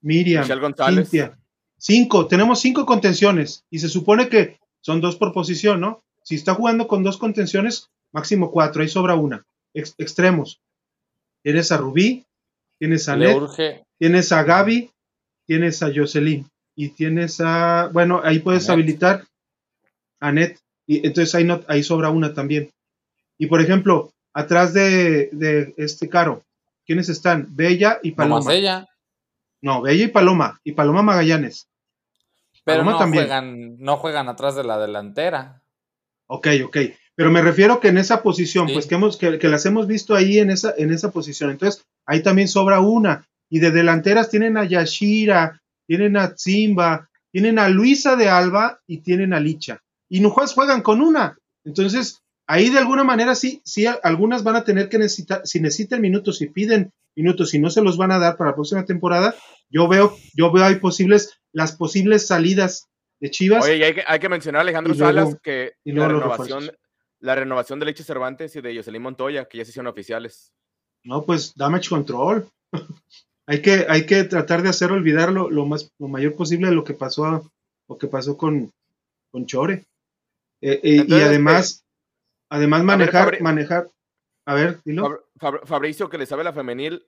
Miriam, 0.00 0.42
Michelle 0.42 0.60
González. 0.60 1.08
Cintia. 1.08 1.38
Cinco, 1.78 2.26
tenemos 2.26 2.60
cinco 2.60 2.84
contenciones 2.84 3.64
y 3.70 3.78
se 3.78 3.88
supone 3.88 4.28
que 4.28 4.58
son 4.82 5.00
dos 5.00 5.16
por 5.16 5.32
posición, 5.32 5.80
¿no? 5.80 6.02
Si 6.22 6.34
está 6.34 6.54
jugando 6.54 6.86
con 6.86 7.02
dos 7.02 7.16
contenciones, 7.16 7.88
máximo 8.12 8.50
cuatro, 8.50 8.82
ahí 8.82 8.88
sobra 8.88 9.14
una. 9.14 9.44
Ex- 9.74 9.94
extremos. 9.98 10.60
Tienes 11.42 11.72
a 11.72 11.78
Rubí, 11.78 12.24
tienes 12.78 13.08
a 13.08 13.16
Net, 13.16 13.34
tienes 13.98 14.30
a 14.32 14.42
Gaby, 14.42 14.90
tienes 15.46 15.82
a 15.82 15.90
Jocelyn 15.94 16.46
y 16.76 16.90
tienes 16.90 17.40
a, 17.40 17.88
bueno, 17.92 18.20
ahí 18.22 18.38
puedes 18.40 18.68
habilitar 18.70 19.24
a 20.20 20.30
Net 20.32 20.58
y 20.86 21.06
entonces 21.06 21.34
ahí, 21.34 21.44
no, 21.44 21.62
ahí 21.68 21.82
sobra 21.82 22.10
una 22.10 22.34
también. 22.34 22.70
Y 23.38 23.46
por 23.46 23.60
ejemplo, 23.60 24.12
atrás 24.34 24.72
de, 24.74 25.30
de 25.32 25.74
este 25.76 26.08
Caro, 26.08 26.44
¿quiénes 26.86 27.08
están? 27.08 27.46
Bella 27.50 27.98
y 28.02 28.12
Paloma. 28.12 28.52
ella. 28.54 28.88
No, 29.60 29.80
Bella 29.82 30.04
y 30.04 30.08
Paloma, 30.08 30.60
y 30.64 30.72
Paloma 30.72 31.02
Magallanes. 31.02 31.68
Pero 32.64 32.84
no 32.84 32.96
también. 32.98 33.24
juegan, 33.24 33.76
no 33.78 33.96
juegan 33.96 34.28
atrás 34.28 34.54
de 34.54 34.64
la 34.64 34.78
delantera. 34.78 35.62
Ok, 36.26 36.48
ok. 36.64 36.76
Pero 37.14 37.30
me 37.30 37.42
refiero 37.42 37.80
que 37.80 37.88
en 37.88 37.98
esa 37.98 38.22
posición, 38.22 38.68
Sí. 38.68 38.74
pues 38.74 38.86
que, 38.86 38.94
hemos, 38.94 39.16
que, 39.16 39.38
que 39.38 39.48
las 39.48 39.66
hemos 39.66 39.86
visto 39.86 40.14
ahí 40.14 40.38
en 40.38 40.50
esa, 40.50 40.72
en 40.76 40.92
esa 40.92 41.10
posición. 41.10 41.50
Entonces, 41.50 41.84
ahí 42.06 42.22
también 42.22 42.48
sobra 42.48 42.80
una. 42.80 43.26
Y 43.50 43.58
de 43.58 43.70
delanteras 43.70 44.30
tienen 44.30 44.56
a 44.56 44.64
Yashira, 44.64 45.60
tienen 45.86 46.16
a 46.16 46.34
Zimba, 46.38 47.10
tienen 47.30 47.58
a 47.58 47.68
Luisa 47.68 48.16
de 48.16 48.28
Alba 48.30 48.80
y 48.86 48.98
tienen 48.98 49.34
a 49.34 49.40
Licha. 49.40 49.80
Y 50.08 50.20
no 50.20 50.30
juegan 50.30 50.80
con 50.82 51.00
una. 51.02 51.36
Entonces, 51.64 52.22
ahí 52.46 52.70
de 52.70 52.78
alguna 52.78 53.04
manera 53.04 53.34
sí, 53.34 53.60
sí, 53.64 53.84
algunas 54.02 54.42
van 54.42 54.56
a 54.56 54.64
tener 54.64 54.88
que 54.88 54.98
necesitar, 54.98 55.42
si 55.44 55.60
necesitan 55.60 56.00
minutos, 56.00 56.38
si 56.38 56.46
piden 56.46 56.92
minutos 57.14 57.52
y 57.52 57.58
no 57.58 57.68
se 57.68 57.82
los 57.82 57.98
van 57.98 58.10
a 58.12 58.18
dar 58.18 58.36
para 58.36 58.50
la 58.50 58.54
próxima 58.56 58.84
temporada, 58.86 59.34
yo 59.68 59.86
veo, 59.86 60.16
yo 60.34 60.50
veo 60.50 60.64
ahí 60.64 60.76
posibles, 60.76 61.38
las 61.52 61.72
posibles 61.76 62.26
salidas 62.26 62.88
de 63.20 63.30
Chivas. 63.30 63.64
Oye, 63.64 63.76
y 63.76 63.82
hay 63.82 63.94
que, 63.94 64.04
hay 64.06 64.18
que 64.18 64.28
mencionar 64.28 64.60
a 64.60 64.62
Alejandro 64.62 64.94
luego- 64.94 65.06
Salas 65.12 65.36
que 65.42 65.72
y 65.84 65.92
la 65.92 66.06
luego 66.08 66.20
renovación, 66.20 66.70
la 67.20 67.34
renovación 67.34 67.78
de 67.78 67.86
Leche 67.86 68.02
Cervantes 68.04 68.56
y 68.56 68.60
de 68.60 68.74
Jocelyn 68.76 69.02
Montoya, 69.02 69.44
que 69.46 69.58
ya 69.58 69.64
se 69.64 69.70
hicieron 69.70 69.86
oficiales. 69.88 70.52
No, 71.04 71.24
pues 71.24 71.54
damage 71.54 71.88
control. 71.88 72.48
hay, 73.46 73.62
que, 73.62 73.86
hay 73.88 74.06
que 74.06 74.24
tratar 74.24 74.62
de 74.62 74.68
hacer 74.70 74.90
olvidar 74.92 75.32
lo, 75.32 75.50
lo 75.50 75.66
más, 75.66 75.90
lo 75.98 76.08
mayor 76.08 76.34
posible 76.34 76.68
de 76.68 76.74
lo 76.74 76.84
que 76.84 76.94
pasó, 76.94 77.50
lo 77.88 77.98
que 77.98 78.06
pasó 78.08 78.36
con, 78.36 78.72
con 79.30 79.46
Chore. 79.46 79.84
Eh, 80.60 80.80
eh, 80.82 81.04
y 81.06 81.20
además, 81.20 81.84
además 82.48 82.84
manejar, 82.84 83.34
Fabri- 83.34 83.40
manejar, 83.40 83.88
a 84.46 84.54
ver, 84.54 84.80
dilo. 84.84 85.04
Fab- 85.08 85.20
Fab- 85.38 85.66
Fabricio, 85.66 86.08
que 86.08 86.18
le 86.18 86.26
sabe 86.26 86.44
la 86.44 86.52
femenil, 86.52 87.04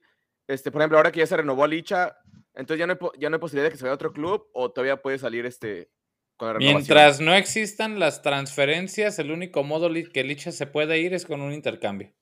este, 0.47 0.71
por 0.71 0.81
ejemplo, 0.81 0.97
ahora 0.97 1.11
que 1.11 1.19
ya 1.21 1.27
se 1.27 1.37
renovó 1.37 1.63
a 1.63 1.67
Licha, 1.67 2.17
entonces 2.55 2.79
ya 2.79 2.87
no 2.87 2.93
hay, 2.93 3.19
ya 3.19 3.29
no 3.29 3.35
hay 3.35 3.39
posibilidad 3.39 3.67
de 3.67 3.71
que 3.71 3.77
se 3.77 3.83
vaya 3.83 3.91
a 3.91 3.95
otro 3.95 4.13
club 4.13 4.47
o 4.53 4.71
todavía 4.71 5.01
puede 5.01 5.17
salir 5.17 5.45
este 5.45 5.89
con 6.37 6.53
la. 6.53 6.59
Mientras 6.59 7.19
no 7.19 7.33
existan 7.33 7.99
las 7.99 8.21
transferencias, 8.21 9.19
el 9.19 9.31
único 9.31 9.63
modo 9.63 9.89
que 10.11 10.23
Licha 10.23 10.51
se 10.51 10.67
puede 10.67 10.99
ir 10.99 11.13
es 11.13 11.25
con 11.25 11.41
un 11.41 11.53
intercambio. 11.53 12.13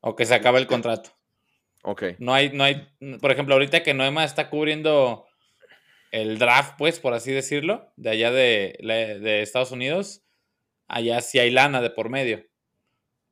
O 0.00 0.16
que 0.16 0.26
se 0.26 0.34
acabe 0.34 0.58
el 0.58 0.66
contrato. 0.66 1.10
Ok. 1.82 2.04
No 2.18 2.34
hay, 2.34 2.50
no 2.52 2.64
hay, 2.64 2.88
por 3.20 3.30
ejemplo, 3.30 3.54
ahorita 3.54 3.82
que 3.82 3.94
Noema 3.94 4.24
está 4.24 4.48
cubriendo 4.50 5.26
el 6.10 6.38
draft, 6.38 6.74
pues, 6.78 6.98
por 7.00 7.14
así 7.14 7.32
decirlo, 7.32 7.92
de 7.96 8.10
allá 8.10 8.30
de, 8.30 8.78
de 8.80 9.42
Estados 9.42 9.70
Unidos, 9.70 10.22
allá 10.88 11.20
sí 11.20 11.38
hay 11.38 11.50
lana 11.50 11.80
de 11.80 11.90
por 11.90 12.08
medio. 12.08 12.46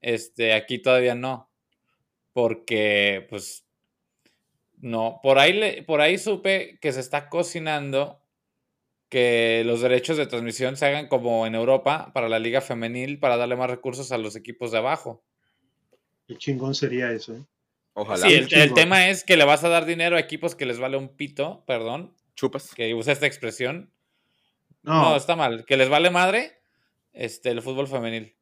Este, 0.01 0.55
aquí 0.55 0.79
todavía 0.79 1.14
no. 1.14 1.51
Porque, 2.33 3.27
pues, 3.29 3.67
no. 4.81 5.21
Por 5.23 5.38
ahí, 5.38 5.53
le- 5.53 5.83
por 5.83 6.01
ahí 6.01 6.19
supe 6.19 6.79
que 6.81 6.93
se 6.93 7.01
está 7.01 7.29
cocinando 7.29 8.21
que 9.09 9.62
los 9.64 9.81
derechos 9.81 10.17
de 10.19 10.27
transmisión 10.27 10.77
se 10.77 10.87
hagan 10.87 11.09
como 11.09 11.47
en 11.47 11.55
Europa 11.55 12.11
para 12.12 12.29
la 12.29 12.38
liga 12.38 12.61
femenil 12.61 13.19
para 13.19 13.37
darle 13.38 13.57
más 13.57 13.71
recursos 13.71 14.12
a 14.12 14.19
los 14.19 14.37
equipos 14.37 14.71
de 14.71 14.79
abajo. 14.79 15.25
Qué 16.27 16.37
chingón 16.37 16.75
sería 16.75 17.11
eso. 17.12 17.35
¿eh? 17.35 17.43
Ojalá. 17.95 18.29
Sí, 18.29 18.35
el, 18.51 18.75
tema 18.75 19.09
es 19.09 19.25
que 19.25 19.37
le 19.38 19.45
vas 19.45 19.64
a 19.64 19.69
dar 19.71 19.87
dinero 19.87 20.17
a 20.17 20.21
equipos 20.21 20.55
que 20.55 20.67
les 20.67 20.79
vale 20.79 20.97
un 20.99 21.09
pito, 21.09 21.64
perdón, 21.67 22.14
Chupas. 22.37 22.75
que 22.75 22.93
usa 22.95 23.12
esta 23.14 23.27
expresión. 23.27 23.91
No, 24.83 25.11
No, 25.11 25.17
está 25.17 25.37
mal. 25.37 25.64
Que 25.64 25.77
les 25.79 25.88
vale 25.88 26.11
madre 26.11 26.61
este, 27.14 27.49
el 27.51 27.62
fútbol 27.62 27.88
femenil. 27.88 28.37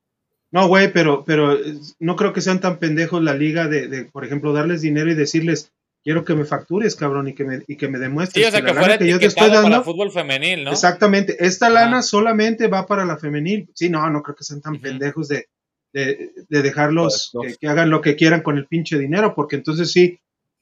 no, 0.50 0.66
güey, 0.68 0.92
pero, 0.92 1.24
pero 1.24 1.56
no 2.00 2.16
creo 2.16 2.32
que 2.32 2.40
sean 2.40 2.60
tan 2.60 2.78
pendejos 2.80 3.22
la 3.22 3.34
liga 3.34 3.68
de, 3.68 3.86
de, 3.88 4.04
por 4.06 4.24
ejemplo, 4.24 4.52
darles 4.52 4.82
dinero 4.82 5.10
y 5.10 5.14
decirles, 5.14 5.72
quiero 6.06 6.24
que 6.24 6.36
me 6.36 6.44
factures, 6.44 6.94
cabrón, 6.94 7.26
y 7.26 7.34
que 7.34 7.42
me, 7.42 7.62
y 7.66 7.74
que 7.74 7.88
me 7.88 7.98
demuestres 7.98 8.44
Sí, 8.44 8.48
o 8.48 8.52
sea, 8.52 8.60
que 8.60 8.68
que 8.68 8.74
fuera 8.78 8.96
que 8.96 9.08
yo 9.08 9.18
te 9.18 9.26
estoy 9.26 9.46
etiquetado 9.46 9.64
para 9.64 9.74
dando, 9.78 9.84
fútbol 9.92 10.12
femenil, 10.12 10.62
¿no? 10.62 10.70
exactamente, 10.70 11.36
esta 11.44 11.68
lana 11.68 12.00
solamente 12.02 12.68
va 12.68 12.86
para 12.86 13.04
la 13.04 13.16
femenil. 13.18 13.68
Sí, 13.74 13.90
no, 13.90 14.08
no 14.08 14.22
creo 14.22 14.36
que 14.36 14.44
sean 14.44 14.60
tan 14.60 14.80
pendejos 14.80 15.26
de, 15.26 15.48
de, 15.92 16.30
de 16.48 16.62
dejarlos 16.62 17.30
Pues, 17.32 17.54
que, 17.54 17.58
que 17.58 17.68
hagan 17.68 17.90
lo 17.90 18.00
que 18.02 18.14
quieran 18.14 18.42
con 18.42 18.56
el 18.56 18.66
pinche 18.66 18.96
dinero, 19.00 19.34
porque 19.34 19.56
entonces 19.56 19.90
sí, 19.90 20.20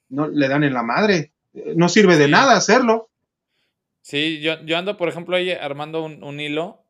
no 0.08 0.28
le 0.28 0.48
dan 0.48 0.64
en 0.64 0.72
la 0.72 0.82
madre. 0.82 1.32
Eh, 1.52 1.74
No 1.76 1.90
sirve 1.90 2.16
de 2.16 2.24
Sí. 2.24 2.30
nada 2.30 2.56
hacerlo. 2.56 3.10
Sí, 4.00 4.40
yo, 4.40 4.62
yo 4.64 4.78
ando, 4.78 4.96
por 4.96 5.10
ejemplo, 5.10 5.36
ahí 5.36 5.50
armando 5.50 6.02
un, 6.02 6.24
un 6.24 6.40
hilo. 6.40 6.80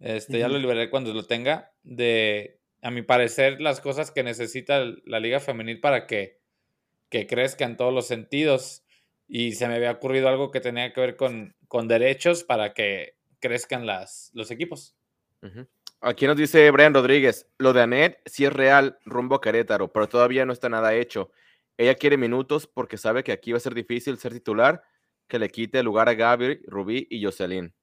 Este, 0.00 0.40
ya 0.40 0.48
lo 0.48 0.58
liberaré 0.58 0.90
cuando 0.90 1.14
lo 1.14 1.24
tenga. 1.24 1.70
De, 1.84 2.58
a 2.82 2.90
mi 2.90 3.02
parecer, 3.02 3.60
las 3.60 3.80
cosas 3.80 4.10
que 4.10 4.22
necesita 4.24 4.84
la 5.04 5.20
liga 5.20 5.38
femenil 5.38 5.78
para 5.80 6.06
que, 6.08 6.38
que 7.16 7.26
crezca 7.26 7.64
en 7.64 7.76
todos 7.76 7.94
los 7.94 8.06
sentidos. 8.06 8.84
Y 9.26 9.52
se 9.52 9.66
me 9.68 9.76
había 9.76 9.92
ocurrido 9.92 10.28
algo 10.28 10.50
que 10.50 10.60
tenía 10.60 10.92
que 10.92 11.00
ver 11.00 11.16
con, 11.16 11.56
con 11.66 11.88
derechos 11.88 12.44
para 12.44 12.74
que 12.74 13.16
crezcan 13.40 13.86
las, 13.86 14.30
los 14.34 14.50
equipos. 14.50 14.96
Aquí 16.00 16.26
nos 16.26 16.36
dice 16.36 16.70
Brian 16.70 16.92
Rodríguez, 16.92 17.48
lo 17.58 17.72
de 17.72 17.82
Anet 17.82 18.20
sí 18.26 18.44
es 18.44 18.52
real, 18.52 18.98
rumbo 19.04 19.36
a 19.36 19.40
Querétaro, 19.40 19.92
pero 19.92 20.08
todavía 20.08 20.44
no 20.44 20.52
está 20.52 20.68
nada 20.68 20.94
hecho. 20.94 21.30
Ella 21.78 21.94
quiere 21.94 22.16
minutos 22.16 22.66
porque 22.66 22.98
sabe 22.98 23.24
que 23.24 23.32
aquí 23.32 23.52
va 23.52 23.58
a 23.58 23.60
ser 23.60 23.74
difícil 23.74 24.18
ser 24.18 24.32
titular, 24.32 24.82
que 25.26 25.38
le 25.38 25.48
quite 25.48 25.78
el 25.78 25.86
lugar 25.86 26.08
a 26.08 26.14
Gaby, 26.14 26.60
Rubí 26.66 27.06
y 27.10 27.24
Jocelyn. 27.24 27.74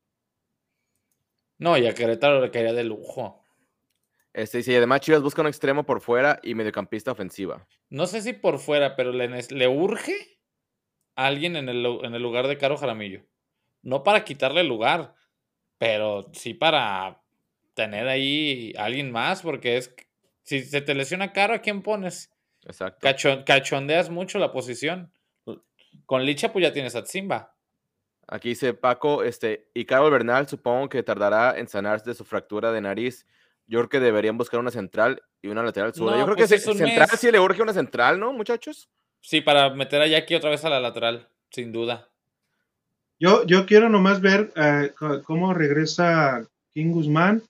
No, 1.58 1.78
y 1.78 1.88
a 1.88 1.94
Querétaro 1.94 2.40
le 2.40 2.52
caería 2.52 2.74
de 2.74 2.84
lujo. 2.84 3.43
Este 4.34 4.58
dice, 4.60 4.74
y 4.74 4.76
además 4.76 5.02
Chivas 5.02 5.22
busca 5.22 5.42
un 5.42 5.48
extremo 5.48 5.86
por 5.86 6.02
fuera 6.02 6.40
y 6.42 6.56
mediocampista 6.56 7.12
ofensiva. 7.12 7.68
No 7.90 8.08
sé 8.08 8.22
si 8.22 8.34
por 8.34 8.58
fuera, 8.60 8.96
pero 8.96 9.12
le, 9.12 9.68
urge 9.68 10.40
a 11.16 11.28
alguien 11.28 11.56
en 11.56 11.70
el, 11.70 11.84
lu- 11.84 12.04
en 12.04 12.16
el 12.16 12.22
lugar 12.22 12.48
de 12.48 12.58
Caro 12.58 12.76
Jaramillo. 12.78 13.22
No 13.84 14.02
para 14.04 14.24
quitarle 14.24 14.62
el 14.62 14.68
lugar, 14.68 15.14
pero 15.78 16.30
sí 16.34 16.54
para 16.56 17.22
tener 17.76 18.08
ahí 18.08 18.74
a 18.78 18.86
alguien 18.86 19.12
más, 19.12 19.42
porque 19.44 19.78
es 19.78 19.94
si 20.44 20.62
se 20.64 20.82
te 20.82 20.96
lesiona 20.96 21.32
Caro, 21.32 21.54
¿a 21.54 21.60
quién 21.60 21.82
pones? 21.84 22.32
Exacto. 22.66 23.00
Cacho- 23.08 23.44
cachondeas 23.46 24.10
mucho 24.10 24.40
la 24.40 24.52
posición. 24.52 25.12
Con 26.08 26.26
Licha, 26.26 26.52
pues 26.52 26.64
ya 26.64 26.74
tienes 26.74 26.96
a 26.96 27.04
Tzimba. 27.04 27.56
Aquí 28.28 28.50
dice 28.50 28.74
Paco, 28.74 29.24
este, 29.24 29.70
y 29.76 29.86
Carol 29.86 30.10
Bernal 30.12 30.48
supongo 30.48 30.90
que 30.90 31.04
tardará 31.04 31.58
en 31.60 31.68
sanarse 31.68 32.10
de 32.10 32.16
su 32.16 32.26
fractura 32.26 32.72
de 32.72 32.82
nariz. 32.82 33.28
Yo 33.68 33.80
creo 33.80 33.90
que 33.90 34.00
deberían 34.00 34.38
buscar 34.38 34.60
una 34.60 34.72
central 34.72 35.22
y 35.42 35.48
una 35.48 35.64
lateral 35.64 35.94
zurda. 35.94 36.14
No, 36.14 36.20
Yo 36.20 36.26
creo 36.26 36.36
pues 36.38 36.50
que 36.50 36.56
es 36.56 36.64
se- 36.64 36.72
un 36.72 36.78
central 36.78 37.08
mes. 37.10 37.20
sí 37.20 37.32
le 37.32 37.40
urge 37.40 37.62
una 37.62 37.74
central, 37.74 38.20
¿no, 38.20 38.34
muchachos? 38.34 38.90
Sí, 39.22 39.42
para 39.42 39.70
meter 39.74 40.02
a 40.02 40.08
Jackie 40.08 40.36
otra 40.36 40.50
vez 40.50 40.64
a 40.66 40.70
la 40.70 40.80
lateral, 40.82 41.28
sin 41.50 41.72
duda. 41.72 42.10
Yo, 43.20 43.46
yo 43.46 43.66
quiero 43.66 43.90
nomás 43.90 44.22
ver 44.22 44.52
eh, 44.56 44.92
cómo 45.24 45.54
regresa 45.54 46.46
King 46.74 46.92
Guzmán 46.92 47.42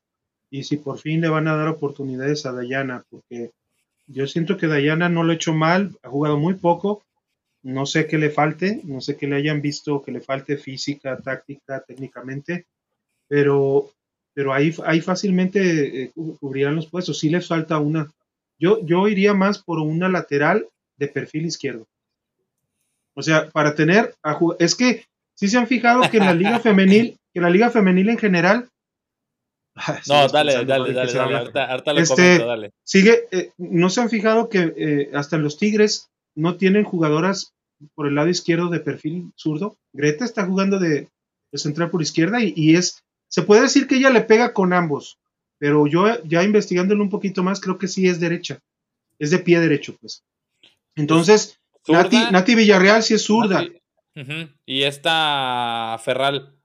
y 0.51 0.63
si 0.63 0.77
por 0.77 0.99
fin 0.99 1.21
le 1.21 1.29
van 1.29 1.47
a 1.47 1.55
dar 1.55 1.67
oportunidades 1.67 2.45
a 2.45 2.51
Dayana, 2.51 3.03
porque 3.09 3.51
yo 4.05 4.27
siento 4.27 4.57
que 4.57 4.67
Dayana 4.67 5.09
no 5.09 5.23
lo 5.23 5.31
ha 5.31 5.35
hecho 5.35 5.53
mal, 5.53 5.97
ha 6.03 6.09
jugado 6.09 6.37
muy 6.37 6.53
poco, 6.55 7.01
no 7.63 7.85
sé 7.87 8.05
qué 8.05 8.17
le 8.19 8.29
falte, 8.29 8.81
no 8.83 9.01
sé 9.01 9.17
qué 9.17 9.25
le 9.25 9.37
hayan 9.37 9.61
visto 9.61 10.03
que 10.03 10.11
le 10.11 10.21
falte 10.21 10.57
física, 10.57 11.17
táctica, 11.17 11.81
técnicamente, 11.87 12.67
pero, 13.27 13.89
pero 14.33 14.53
ahí, 14.53 14.73
ahí 14.85 15.01
fácilmente 15.01 16.03
eh, 16.03 16.11
cu- 16.13 16.37
cubrirán 16.39 16.75
los 16.75 16.87
puestos, 16.87 17.19
sí 17.19 17.29
les 17.29 17.47
falta 17.47 17.77
una. 17.79 18.09
Yo, 18.59 18.79
yo 18.85 19.07
iría 19.07 19.33
más 19.33 19.61
por 19.63 19.79
una 19.79 20.09
lateral 20.09 20.67
de 20.97 21.07
perfil 21.07 21.45
izquierdo. 21.45 21.85
O 23.15 23.21
sea, 23.21 23.49
para 23.49 23.75
tener 23.75 24.15
a 24.23 24.37
es 24.59 24.75
que 24.75 25.05
si 25.35 25.47
se 25.47 25.57
han 25.57 25.67
fijado 25.67 26.01
que 26.09 26.17
en 26.17 26.25
la 26.25 26.33
liga 26.33 26.59
femenil, 26.59 27.17
que 27.33 27.41
la 27.41 27.49
liga 27.49 27.69
femenil 27.69 28.09
en 28.09 28.17
general 28.17 28.69
Ah, 29.75 29.99
No, 30.07 30.27
dale, 30.27 30.65
dale, 30.65 30.93
dale, 30.93 31.09
se 31.11 31.17
dale. 31.17 31.35
ahorita 31.35 31.93
lo 31.93 31.99
Este, 31.99 32.15
comento, 32.15 32.45
dale. 32.47 32.71
Sigue, 32.83 33.23
eh, 33.31 33.51
¿no 33.57 33.89
se 33.89 34.01
han 34.01 34.09
fijado 34.11 34.47
que 34.47 34.71
eh, 34.77 35.09
hasta 35.15 35.37
los 35.39 35.57
Tigres 35.57 36.09
no 36.35 36.57
tienen 36.57 36.83
jugadoras 36.83 37.53
por 37.95 38.05
el 38.07 38.13
lado 38.13 38.29
izquierdo 38.29 38.67
de 38.69 38.79
perfil 38.81 39.31
zurdo? 39.35 39.75
Greta 39.91 40.25
está 40.25 40.45
jugando 40.45 40.77
de, 40.77 41.07
de 41.51 41.57
central 41.57 41.89
por 41.89 42.03
izquierda 42.03 42.43
y, 42.43 42.53
y 42.55 42.75
es, 42.75 43.03
se 43.33 43.41
puede 43.41 43.63
decir 43.63 43.87
que 43.87 43.95
ella 43.95 44.11
le 44.11 44.21
pega 44.21 44.53
con 44.53 44.73
ambos, 44.73 45.17
pero 45.57 45.87
yo 45.87 46.21
ya 46.23 46.43
investigándolo 46.43 47.01
un 47.01 47.09
poquito 47.09 47.41
más 47.41 47.59
creo 47.59 47.79
que 47.79 47.87
sí 47.87 48.07
es 48.07 48.19
derecha, 48.19 48.59
es 49.17 49.31
de 49.31 49.39
pie 49.39 49.59
derecho, 49.59 49.97
pues. 49.99 50.23
Entonces, 50.95 51.59
Nati, 51.87 52.53
Villarreal 52.53 53.01
sí 53.01 53.15
es 53.15 53.23
zurda. 53.23 53.63
Nati- 54.15 54.53
Y 54.67 54.83
esta 54.83 55.99
Ferral. 56.03 56.55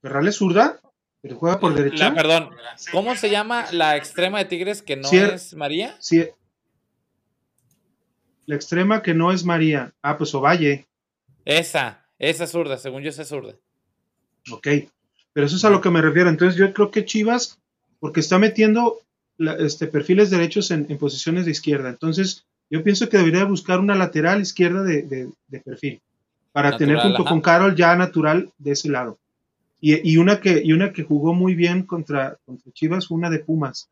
¿Ferral 0.00 0.28
es 0.28 0.36
zurda? 0.36 0.80
¿Pero 1.20 1.36
juega 1.36 1.60
por 1.60 1.74
derecha? 1.74 2.08
La, 2.08 2.14
perdón, 2.14 2.50
¿cómo 2.90 3.14
se 3.14 3.28
llama 3.28 3.66
la 3.70 3.98
extrema 3.98 4.38
de 4.38 4.46
Tigres 4.46 4.80
que 4.80 4.96
no 4.96 5.10
Cier- 5.10 5.34
es 5.34 5.52
María? 5.54 5.94
Sí. 6.00 6.24
La 8.46 8.54
extrema 8.56 9.02
que 9.02 9.12
no 9.12 9.30
es 9.30 9.44
María. 9.44 9.92
Ah, 10.00 10.16
pues 10.16 10.34
Ovalle. 10.34 10.86
Esa, 11.44 12.06
esa 12.18 12.46
zurda, 12.46 12.78
según 12.78 13.02
yo 13.02 13.10
esa 13.10 13.20
es 13.22 13.28
zurda. 13.28 13.54
Ok. 14.50 14.68
Pero 15.34 15.46
eso 15.46 15.56
es 15.56 15.64
a 15.66 15.70
lo 15.70 15.80
que 15.82 15.90
me 15.90 16.00
refiero. 16.00 16.30
Entonces 16.30 16.56
yo 16.58 16.72
creo 16.72 16.90
que 16.90 17.04
Chivas, 17.04 17.58
porque 18.00 18.20
está 18.20 18.38
metiendo 18.38 19.00
la- 19.36 19.56
este, 19.56 19.86
perfiles 19.88 20.30
derechos 20.30 20.70
en, 20.70 20.86
en 20.88 20.96
posiciones 20.96 21.44
de 21.44 21.50
izquierda. 21.50 21.90
Entonces 21.90 22.46
yo 22.70 22.82
pienso 22.82 23.08
que 23.10 23.18
debería 23.18 23.44
buscar 23.44 23.78
una 23.80 23.94
lateral 23.94 24.40
izquierda 24.40 24.82
de, 24.82 25.02
de- 25.02 25.28
de 25.48 25.60
perfil. 25.60 26.00
Para 26.52 26.70
Natural, 26.70 26.78
tener 26.88 27.02
junto 27.02 27.22
ajá. 27.22 27.30
con 27.30 27.40
Carol 27.42 27.74
ya 27.76 27.94
natural 27.96 28.50
de 28.58 28.70
ese 28.72 28.88
lado. 28.88 29.18
Y, 29.80 30.08
y 30.12 30.16
una, 30.16 30.40
que, 30.40 30.62
y 30.64 30.72
una 30.72 30.92
que 30.92 31.02
jugó 31.02 31.34
muy 31.34 31.54
bien 31.54 31.82
contra, 31.82 32.38
contra 32.46 32.72
Chivas 32.72 33.08
fue 33.08 33.18
una 33.18 33.28
de 33.28 33.40
Pumas. 33.40 33.90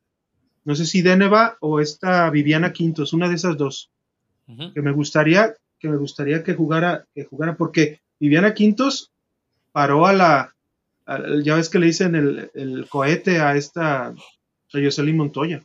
No 0.64 0.74
sé 0.76 0.86
si 0.86 1.02
Deneva 1.02 1.56
o 1.60 1.80
esta 1.80 2.30
Viviana 2.30 2.72
Quintos, 2.72 3.12
una 3.12 3.28
de 3.28 3.34
esas 3.34 3.56
dos. 3.58 3.90
Que 4.74 4.80
me 4.82 4.92
gustaría 4.92 5.54
que 5.80 5.88
me 5.88 5.96
gustaría 5.96 6.44
que 6.44 6.54
jugara 6.54 7.04
que 7.14 7.24
jugara 7.24 7.56
porque 7.56 8.00
Viviana 8.20 8.54
Quintos 8.54 9.10
paró 9.72 10.06
a 10.06 10.12
la 10.12 10.54
ya 11.42 11.56
ves 11.56 11.68
que 11.68 11.78
le 11.78 11.86
dicen 11.86 12.14
el, 12.14 12.50
el 12.54 12.86
cohete 12.88 13.40
a 13.40 13.56
esta 13.56 14.06
a 14.08 14.14
Jocelyn 14.72 15.16
Montoya 15.16 15.62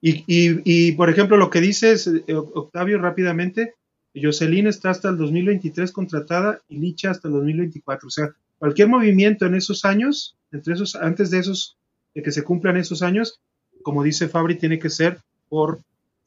y, 0.00 0.24
y, 0.26 0.62
y, 0.64 0.92
por 0.92 1.10
ejemplo 1.10 1.36
lo 1.36 1.50
que 1.50 1.60
dices 1.60 2.06
eh, 2.06 2.34
Octavio 2.34 2.98
rápidamente 2.98 3.74
Jocelyn 4.14 4.66
está 4.66 4.90
hasta 4.90 5.10
el 5.10 5.18
2023 5.18 5.92
contratada 5.92 6.60
y 6.68 6.78
Licha 6.78 7.10
hasta 7.10 7.28
el 7.28 7.34
2024 7.34 8.06
o 8.06 8.10
sea 8.10 8.30
cualquier 8.58 8.88
movimiento 8.88 9.46
en 9.46 9.54
esos 9.54 9.84
años 9.84 10.36
entre 10.52 10.74
esos 10.74 10.96
antes 10.96 11.30
de 11.30 11.38
esos 11.38 11.76
de 12.14 12.22
que 12.22 12.32
se 12.32 12.42
cumplan 12.42 12.76
esos 12.76 13.02
años 13.02 13.40
como 13.82 14.02
dice 14.02 14.28
Fabri 14.28 14.56
tiene 14.56 14.78
que 14.78 14.90
ser 14.90 15.18
por 15.48 15.80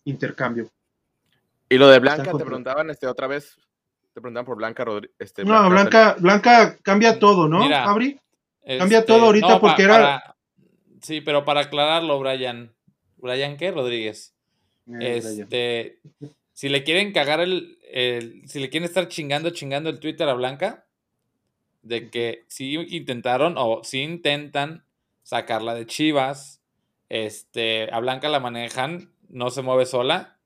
intercambio 0.05 0.69
Y 1.69 1.77
lo 1.77 1.87
de 1.87 1.99
Blanca, 1.99 2.31
te 2.31 2.45
preguntaban 2.45 2.89
este, 2.89 3.07
otra 3.07 3.27
vez, 3.27 3.57
te 4.13 4.21
preguntaban 4.21 4.45
por 4.45 4.57
Blanca 4.57 4.85
Rodríguez. 4.85 5.15
Este, 5.17 5.43
No, 5.43 5.69
Blanca, 5.69 6.15
Blanca 6.19 6.77
cambia 6.83 7.17
todo, 7.17 7.47
¿no, 7.47 7.59
Mira, 7.59 7.85
Fabri? 7.85 8.19
Cambia 8.65 8.99
Este, 8.99 9.07
todo 9.13 9.25
ahorita 9.25 9.47
no, 9.47 9.53
pa- 9.55 9.67
porque 9.69 9.83
era- 9.83 9.93
para- 9.95 10.35
sí, 11.01 11.21
pero 11.21 11.43
para 11.45 11.61
aclararlo, 11.61 12.19
Brian. 12.19 12.73
¿Brian 13.17 13.57
qué? 13.57 13.71
Rodríguez. 13.71 14.35
Eh, 14.87 15.21
Brian. 15.21 15.39
Este, 15.41 15.99
si 16.53 16.69
le 16.69 16.83
quieren 16.83 17.11
cagar 17.13 17.39
el, 17.41 17.77
el- 17.91 18.47
si 18.47 18.59
le 18.59 18.69
quieren 18.69 18.85
estar 18.87 19.07
chingando, 19.07 19.49
chingando 19.51 19.89
el 19.89 19.99
Twitter 19.99 20.27
a 20.29 20.33
Blanca, 20.33 20.85
de 21.81 22.09
que 22.09 22.45
sí 22.47 22.75
intentaron 22.89 23.55
o 23.57 23.81
sí 23.83 24.01
intentan 24.01 24.85
sacarla 25.23 25.73
de 25.75 25.85
Chivas. 25.85 26.61
Este, 27.09 27.89
a 27.93 27.99
Blanca 27.99 28.29
la 28.29 28.39
manejan, 28.39 29.11
no 29.29 29.49
se 29.51 29.61
mueve 29.61 29.85
sola. 29.85 30.37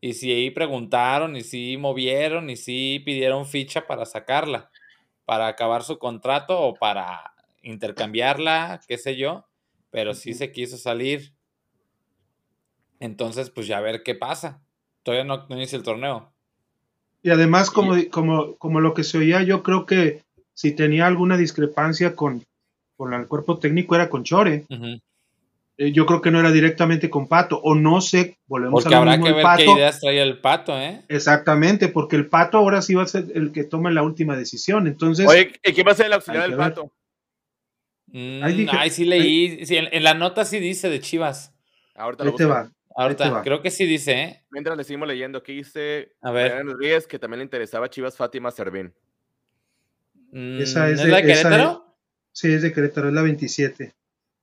Y 0.00 0.14
si 0.14 0.32
ahí 0.32 0.50
preguntaron, 0.50 1.36
y 1.36 1.42
si 1.42 1.76
movieron, 1.76 2.48
y 2.50 2.56
si 2.56 3.00
pidieron 3.04 3.46
ficha 3.46 3.86
para 3.86 4.06
sacarla, 4.06 4.70
para 5.26 5.46
acabar 5.46 5.82
su 5.84 5.98
contrato 5.98 6.58
o 6.60 6.74
para 6.74 7.34
intercambiarla, 7.62 8.80
qué 8.86 8.98
sé 8.98 9.16
yo. 9.16 9.46
Pero 9.90 10.14
sí 10.14 10.34
se 10.34 10.52
quiso 10.52 10.76
salir. 10.76 11.34
Entonces, 13.00 13.50
pues 13.50 13.66
ya 13.66 13.78
a 13.78 13.80
ver 13.82 14.02
qué 14.02 14.14
pasa. 14.14 14.62
Todavía 15.02 15.24
no, 15.24 15.46
no 15.48 15.56
inicia 15.56 15.76
el 15.76 15.82
torneo. 15.82 16.32
Y 17.22 17.30
además, 17.30 17.70
como, 17.70 17.94
como, 18.10 18.56
como 18.56 18.80
lo 18.80 18.94
que 18.94 19.04
se 19.04 19.18
oía, 19.18 19.42
yo 19.42 19.62
creo 19.62 19.86
que 19.86 20.22
si 20.54 20.72
tenía 20.72 21.06
alguna 21.06 21.36
discrepancia 21.36 22.14
con, 22.14 22.44
con 22.96 23.14
el 23.14 23.26
cuerpo 23.26 23.58
técnico 23.58 23.94
era 23.94 24.08
con 24.08 24.24
Chore. 24.24 24.64
Eh, 25.78 25.92
yo 25.92 26.04
creo 26.04 26.20
que 26.20 26.30
no 26.30 26.38
era 26.38 26.52
directamente 26.52 27.08
con 27.08 27.26
Pato, 27.26 27.58
o 27.62 27.74
no 27.74 28.02
sé, 28.02 28.36
volvemos 28.46 28.82
porque 28.82 28.94
a 28.94 28.98
habrá 28.98 29.18
que 29.18 29.32
ver 29.32 29.46
qué 29.56 29.64
ideas 29.64 29.98
trae 29.98 30.20
el 30.20 30.38
Pato, 30.38 30.78
¿eh? 30.78 31.00
Exactamente, 31.08 31.88
porque 31.88 32.16
el 32.16 32.26
Pato 32.26 32.58
ahora 32.58 32.82
sí 32.82 32.94
va 32.94 33.04
a 33.04 33.06
ser 33.06 33.24
el 33.34 33.52
que 33.52 33.64
tome 33.64 33.90
la 33.90 34.02
última 34.02 34.36
decisión, 34.36 34.86
entonces... 34.86 35.26
Oye, 35.26 35.50
¿quién 35.62 35.86
va 35.86 35.92
a 35.92 35.94
ser 35.94 36.06
el 36.06 36.12
auxiliar 36.12 36.46
del 36.46 36.58
Pato? 36.58 36.92
Mm, 38.12 38.68
ay, 38.72 38.90
sí 38.90 39.04
leí, 39.04 39.62
en, 39.68 40.02
la 40.02 40.14
nota 40.14 40.44
sí 40.44 40.58
dice 40.58 40.88
de 40.88 41.00
Chivas. 41.00 41.54
Ahorita 41.94 42.24
lo 42.24 42.36
va. 42.48 42.72
Ahorita, 42.96 43.42
creo 43.42 43.62
que 43.62 43.70
sí 43.70 43.86
dice, 43.86 44.12
¿eh? 44.12 44.44
Mientras 44.50 44.76
le 44.76 44.84
seguimos 44.84 45.06
leyendo, 45.06 45.38
aquí 45.38 45.54
dice 45.54 46.12
a 46.20 46.32
ver. 46.32 46.64
que 47.08 47.18
también 47.18 47.38
le 47.38 47.44
interesaba 47.44 47.88
Chivas 47.88 48.16
Fátima 48.16 48.50
Servín. 48.50 48.92
Mm, 50.32 50.60
esa 50.60 50.90
es, 50.90 51.02
de, 51.02 51.08
la 51.08 51.22
Querétaro? 51.22 51.96
sí, 52.32 52.52
es 52.52 52.62
de 52.62 52.72
Querétaro, 52.72 53.08
es 53.08 53.14
la 53.14 53.22
27. 53.22 53.94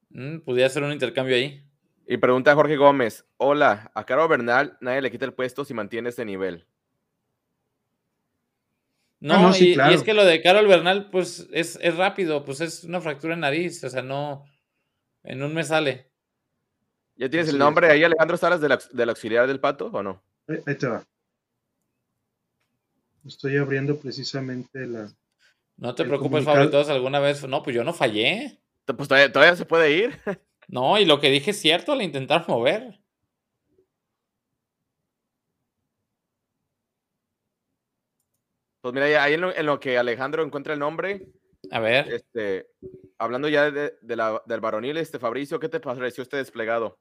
Mm, 0.09 0.39
Podría 0.39 0.69
ser 0.69 0.83
un 0.83 0.91
intercambio 0.91 1.35
ahí. 1.35 1.61
Y 2.07 2.17
pregunta 2.17 2.55
Jorge 2.55 2.77
Gómez: 2.77 3.25
Hola, 3.35 3.91
a 3.93 4.05
Caro 4.05 4.27
Bernal 4.27 4.77
nadie 4.79 5.01
le 5.01 5.11
quita 5.11 5.25
el 5.25 5.33
puesto 5.33 5.65
si 5.65 5.73
mantiene 5.73 6.09
ese 6.09 6.23
nivel. 6.23 6.65
No, 9.19 9.49
ah, 9.49 9.53
y, 9.59 9.75
es 9.93 10.03
que 10.03 10.13
lo 10.13 10.25
de 10.25 10.41
Carol 10.41 10.67
Bernal, 10.67 11.09
pues 11.09 11.47
es, 11.51 11.79
es 11.81 11.95
rápido, 11.97 12.45
pues 12.45 12.61
es 12.61 12.83
una 12.83 13.01
fractura 13.01 13.33
en 13.33 13.39
nariz, 13.39 13.83
o 13.83 13.89
sea, 13.89 14.03
no. 14.03 14.45
En 15.23 15.41
un 15.41 15.53
mes 15.53 15.67
sale. 15.67 16.11
¿Ya 17.15 17.29
tienes 17.29 17.49
el 17.49 17.57
nombre 17.57 17.89
ahí, 17.89 18.03
Alejandro 18.03 18.37
Salas, 18.37 18.61
del, 18.61 19.09
auxiliar 19.09 19.47
del 19.47 19.59
pato 19.59 19.87
o 19.87 20.03
no? 20.03 20.23
Ahí 20.47 20.75
te 20.75 20.87
va. 20.87 21.03
Estoy 23.25 23.57
abriendo 23.57 23.97
precisamente 23.99 24.85
la. 24.85 25.11
No 25.77 25.95
te 25.95 26.05
preocupes, 26.05 26.45
todos 26.45 26.89
alguna 26.89 27.19
vez. 27.19 27.47
No, 27.47 27.63
pues 27.63 27.75
yo 27.75 27.83
no 27.83 27.93
fallé. 27.93 28.59
Pues 28.85 29.09
todavía, 29.09 29.55
se 29.55 29.65
puede 29.65 29.91
ir. 29.91 30.17
No, 30.69 30.99
y 30.99 31.05
lo 31.05 31.21
que 31.21 31.29
dije 31.29 31.51
es 31.51 31.61
cierto, 31.61 31.95
le 31.95 32.03
intentaron 32.03 32.43
mover. 32.49 32.99
Pues 38.81 38.93
mira, 38.93 39.23
ahí 39.23 39.33
en 39.33 39.65
lo, 39.65 39.79
que 39.79 39.97
Alejandro 39.97 40.43
encuentra 40.43 40.73
el 40.73 40.79
nombre. 40.79 41.27
A 41.71 41.79
ver. 41.79 42.07
Este, 42.09 42.67
hablando 43.17 43.49
ya 43.49 43.71
de, 43.71 43.97
la, 44.15 44.41
del 44.45 44.59
varonil, 44.59 44.97
este 44.97 45.19
Fabricio, 45.19 45.59
¿qué 45.59 45.69
te 45.69 45.79
pareció 45.79 46.23
este 46.23 46.37
desplegado? 46.37 46.99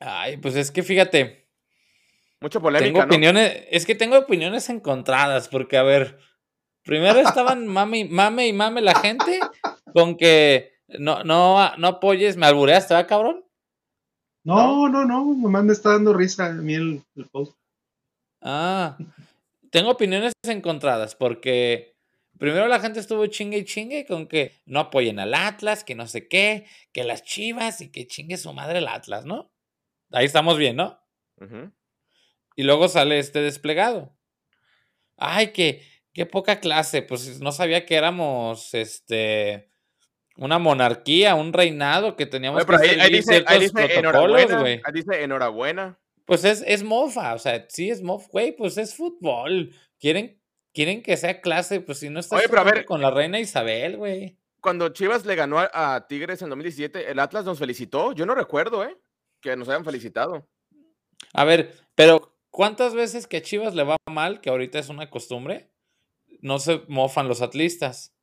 Ay, 0.00 0.36
pues 0.36 0.56
es 0.56 0.70
que 0.70 0.82
fíjate. 0.82 1.48
Mucha 2.40 2.60
polémica. 2.60 2.92
Tengo 2.92 3.04
opiniones, 3.04 3.66
es 3.70 3.84
que 3.84 3.96
tengo 3.96 4.16
opiniones 4.16 4.68
encontradas, 4.68 5.48
porque 5.48 5.76
a 5.76 5.82
ver, 5.82 6.18
primero 6.84 7.18
estaban 7.18 7.66
mame, 7.66 8.06
mame 8.08 8.46
y 8.46 8.52
mame 8.52 8.80
la 8.80 8.94
gente 8.94 9.40
con 9.92 10.16
que 10.16 10.72
no, 10.86 11.24
no, 11.24 11.76
no 11.76 11.88
apoyes, 11.88 12.36
me 12.36 12.46
albureaste, 12.46 12.94
¿verdad, 12.94 13.08
cabrón? 13.08 13.44
No, 14.44 14.88
no, 14.88 15.04
no, 15.04 15.34
nomás 15.34 15.64
me 15.64 15.72
está 15.72 15.92
dando 15.92 16.14
risa 16.14 16.46
a 16.46 16.52
mí 16.52 16.74
el, 16.74 17.02
el 17.16 17.26
post. 17.26 17.58
Ah, 18.40 18.96
tengo 19.70 19.90
opiniones 19.90 20.32
encontradas, 20.46 21.14
porque 21.14 21.96
primero 22.38 22.68
la 22.68 22.80
gente 22.80 23.00
estuvo 23.00 23.26
chingue 23.26 23.58
y 23.58 23.64
chingue 23.64 24.06
con 24.06 24.26
que 24.26 24.60
no 24.66 24.80
apoyen 24.80 25.18
al 25.18 25.34
Atlas, 25.34 25.84
que 25.84 25.94
no 25.94 26.06
sé 26.06 26.28
qué, 26.28 26.66
que 26.92 27.04
las 27.04 27.22
chivas 27.22 27.80
y 27.80 27.90
que 27.90 28.06
chingue 28.06 28.36
su 28.36 28.52
madre 28.52 28.78
el 28.78 28.88
Atlas, 28.88 29.24
¿no? 29.24 29.52
Ahí 30.10 30.26
estamos 30.26 30.56
bien, 30.56 30.76
¿no? 30.76 31.00
Y 32.56 32.62
luego 32.62 32.88
sale 32.88 33.18
este 33.18 33.40
desplegado. 33.40 34.16
Ay, 35.16 35.52
qué, 35.52 35.82
qué 36.12 36.26
poca 36.26 36.60
clase. 36.60 37.02
Pues 37.02 37.40
no 37.40 37.52
sabía 37.52 37.86
que 37.86 37.96
éramos 37.96 38.74
este 38.74 39.68
una 40.36 40.58
monarquía, 40.58 41.34
un 41.34 41.52
reinado 41.52 42.14
que 42.14 42.24
teníamos 42.24 42.64
que 42.64 42.76
ahí, 42.76 43.12
dice, 43.12 43.44
ahí 43.46 43.58
dice 43.58 43.98
enhorabuena, 43.98 44.60
ahí 44.62 44.92
dice 44.92 45.22
enhorabuena. 45.22 45.98
Pues 46.28 46.44
es, 46.44 46.62
es 46.66 46.84
mofa, 46.84 47.34
o 47.34 47.38
sea, 47.38 47.66
sí 47.68 47.90
es 47.90 48.02
mofa, 48.02 48.28
güey, 48.30 48.54
pues 48.54 48.78
es 48.78 48.94
fútbol. 48.94 49.74
Quieren, 49.98 50.40
quieren 50.72 51.02
que 51.02 51.16
sea 51.16 51.40
clase, 51.40 51.80
pues 51.80 51.98
si 51.98 52.10
no 52.10 52.20
estás 52.20 52.42
con 52.86 53.00
la 53.00 53.10
reina 53.10 53.40
Isabel, 53.40 53.96
güey. 53.96 54.38
Cuando 54.60 54.90
Chivas 54.90 55.24
le 55.24 55.34
ganó 55.34 55.58
a, 55.58 55.70
a 55.72 56.06
Tigres 56.06 56.42
en 56.42 56.50
2017, 56.50 57.10
el 57.10 57.18
Atlas 57.18 57.44
nos 57.44 57.58
felicitó. 57.58 58.12
Yo 58.12 58.26
no 58.26 58.34
recuerdo, 58.34 58.84
¿eh? 58.84 58.96
que 59.40 59.56
nos 59.56 59.68
hayan 59.68 59.84
felicitado. 59.84 60.46
A 61.32 61.44
ver, 61.44 61.74
pero 61.94 62.36
¿cuántas 62.50 62.94
veces 62.94 63.26
que 63.26 63.38
a 63.38 63.42
Chivas 63.42 63.74
le 63.74 63.84
va 63.84 63.96
mal, 64.10 64.40
que 64.40 64.50
ahorita 64.50 64.78
es 64.78 64.88
una 64.88 65.10
costumbre, 65.10 65.70
no 66.40 66.58
se 66.58 66.82
mofan 66.88 67.28
los 67.28 67.42
atlistas? 67.42 68.14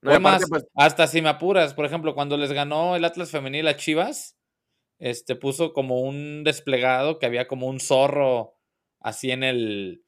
No, 0.00 0.18
más, 0.18 0.42
pues 0.48 0.66
hasta 0.74 1.06
si 1.06 1.22
me 1.22 1.28
apuras, 1.28 1.74
por 1.74 1.84
ejemplo, 1.84 2.14
cuando 2.14 2.36
les 2.36 2.52
ganó 2.52 2.96
el 2.96 3.04
Atlas 3.04 3.30
femenil 3.30 3.68
a 3.68 3.76
Chivas, 3.76 4.36
este 4.98 5.36
puso 5.36 5.72
como 5.72 6.00
un 6.00 6.44
desplegado 6.44 7.18
que 7.18 7.26
había 7.26 7.48
como 7.48 7.66
un 7.66 7.80
zorro 7.80 8.56
así 9.00 9.30
en 9.30 9.42
el 9.42 10.04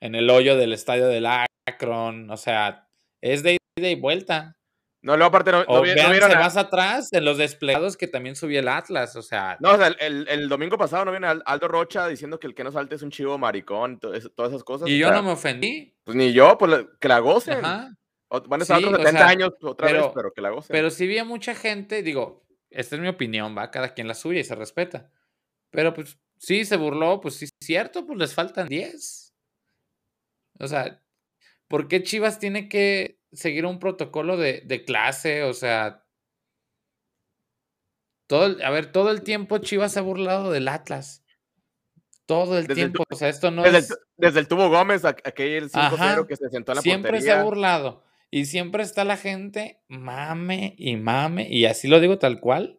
en 0.00 0.14
el 0.14 0.30
hoyo 0.30 0.56
del 0.56 0.72
estadio 0.72 1.08
del 1.08 1.26
Akron, 1.26 2.30
o 2.30 2.36
sea, 2.36 2.88
es 3.20 3.42
de 3.42 3.58
ida 3.76 3.88
y 3.88 3.94
vuelta. 3.94 4.56
No, 5.02 5.16
luego 5.16 5.28
aparte 5.28 5.50
no, 5.50 5.60
o 5.60 5.84
no 5.84 6.28
más 6.34 6.58
atrás 6.58 7.10
en 7.12 7.24
los 7.24 7.38
desplegados 7.38 7.96
que 7.96 8.06
también 8.06 8.36
subió 8.36 8.60
el 8.60 8.68
Atlas, 8.68 9.16
o 9.16 9.22
sea. 9.22 9.56
No, 9.60 9.72
o 9.72 9.76
sea, 9.78 9.88
el, 9.88 10.48
domingo 10.48 10.76
pasado 10.76 11.06
no 11.06 11.10
viene 11.10 11.26
Aldo 11.26 11.68
Rocha 11.68 12.06
diciendo 12.06 12.38
que 12.38 12.46
el 12.46 12.54
que 12.54 12.64
no 12.64 12.72
salte 12.72 12.96
es 12.96 13.02
un 13.02 13.10
chivo 13.10 13.38
maricón, 13.38 13.98
todas 13.98 14.24
esas 14.50 14.62
cosas. 14.62 14.88
Y 14.88 14.98
yo 14.98 15.10
no 15.10 15.22
me 15.22 15.30
ofendí. 15.30 15.94
Pues 16.04 16.16
ni 16.16 16.32
yo, 16.32 16.58
pues 16.58 16.84
que 17.00 17.08
la 17.08 17.18
gocen. 17.20 17.64
Ajá. 17.64 17.96
Van 18.46 18.60
a 18.60 18.62
estar 18.62 18.78
otros 18.78 18.96
70 18.96 19.26
años 19.26 19.50
otra 19.62 19.90
vez, 19.90 20.04
pero 20.14 20.32
que 20.32 20.42
la 20.42 20.50
gocen. 20.50 20.72
Pero 20.74 20.90
si 20.90 21.06
vi 21.06 21.20
mucha 21.22 21.54
gente, 21.54 22.02
digo, 22.02 22.44
esta 22.70 22.96
es 22.96 23.02
mi 23.02 23.08
opinión, 23.08 23.56
va, 23.56 23.70
cada 23.70 23.94
quien 23.94 24.08
la 24.08 24.14
suya 24.14 24.40
y 24.40 24.44
se 24.44 24.54
respeta. 24.54 25.10
Pero 25.70 25.94
pues 25.94 26.18
sí 26.38 26.64
se 26.64 26.76
burló, 26.76 27.20
pues 27.20 27.36
sí 27.36 27.44
es 27.46 27.50
cierto, 27.60 28.06
pues 28.06 28.18
les 28.18 28.34
faltan 28.34 28.68
10. 28.68 29.34
O 30.60 30.68
sea, 30.68 31.02
¿por 31.68 31.88
qué 31.88 32.02
Chivas 32.02 32.38
tiene 32.38 32.68
que 32.68 33.20
seguir 33.32 33.66
un 33.66 33.78
protocolo 33.78 34.36
de, 34.36 34.84
clase, 34.86 35.44
o 35.44 35.52
sea, 35.52 36.04
todo 38.26 38.56
a 38.64 38.70
ver, 38.70 38.92
todo 38.92 39.10
el 39.10 39.22
tiempo 39.22 39.58
Chivas 39.58 39.92
se 39.92 39.98
ha 39.98 40.02
burlado 40.02 40.50
del 40.50 40.68
Atlas. 40.68 41.24
Todo 42.26 42.58
el 42.58 42.68
tiempo, 42.68 43.02
o 43.10 43.16
sea, 43.16 43.28
esto 43.28 43.50
no 43.50 43.62
desde 43.62 43.78
es... 43.78 43.90
El, 43.90 43.96
desde 44.16 44.38
el 44.40 44.46
tubo 44.46 44.68
Gómez, 44.68 45.04
aquel 45.04 45.68
5-0 45.68 46.28
que 46.28 46.36
se 46.36 46.48
sentó 46.48 46.72
en 46.72 46.76
la 46.76 46.82
Siempre 46.82 47.20
se 47.20 47.32
ha 47.32 47.42
burlado. 47.42 48.04
Y 48.30 48.44
siempre 48.44 48.82
está 48.82 49.04
la 49.04 49.16
gente 49.16 49.82
mame 49.88 50.74
y 50.78 50.96
mame, 50.96 51.48
y 51.50 51.64
así 51.64 51.88
lo 51.88 52.00
digo 52.00 52.18
tal 52.18 52.40
cual, 52.40 52.78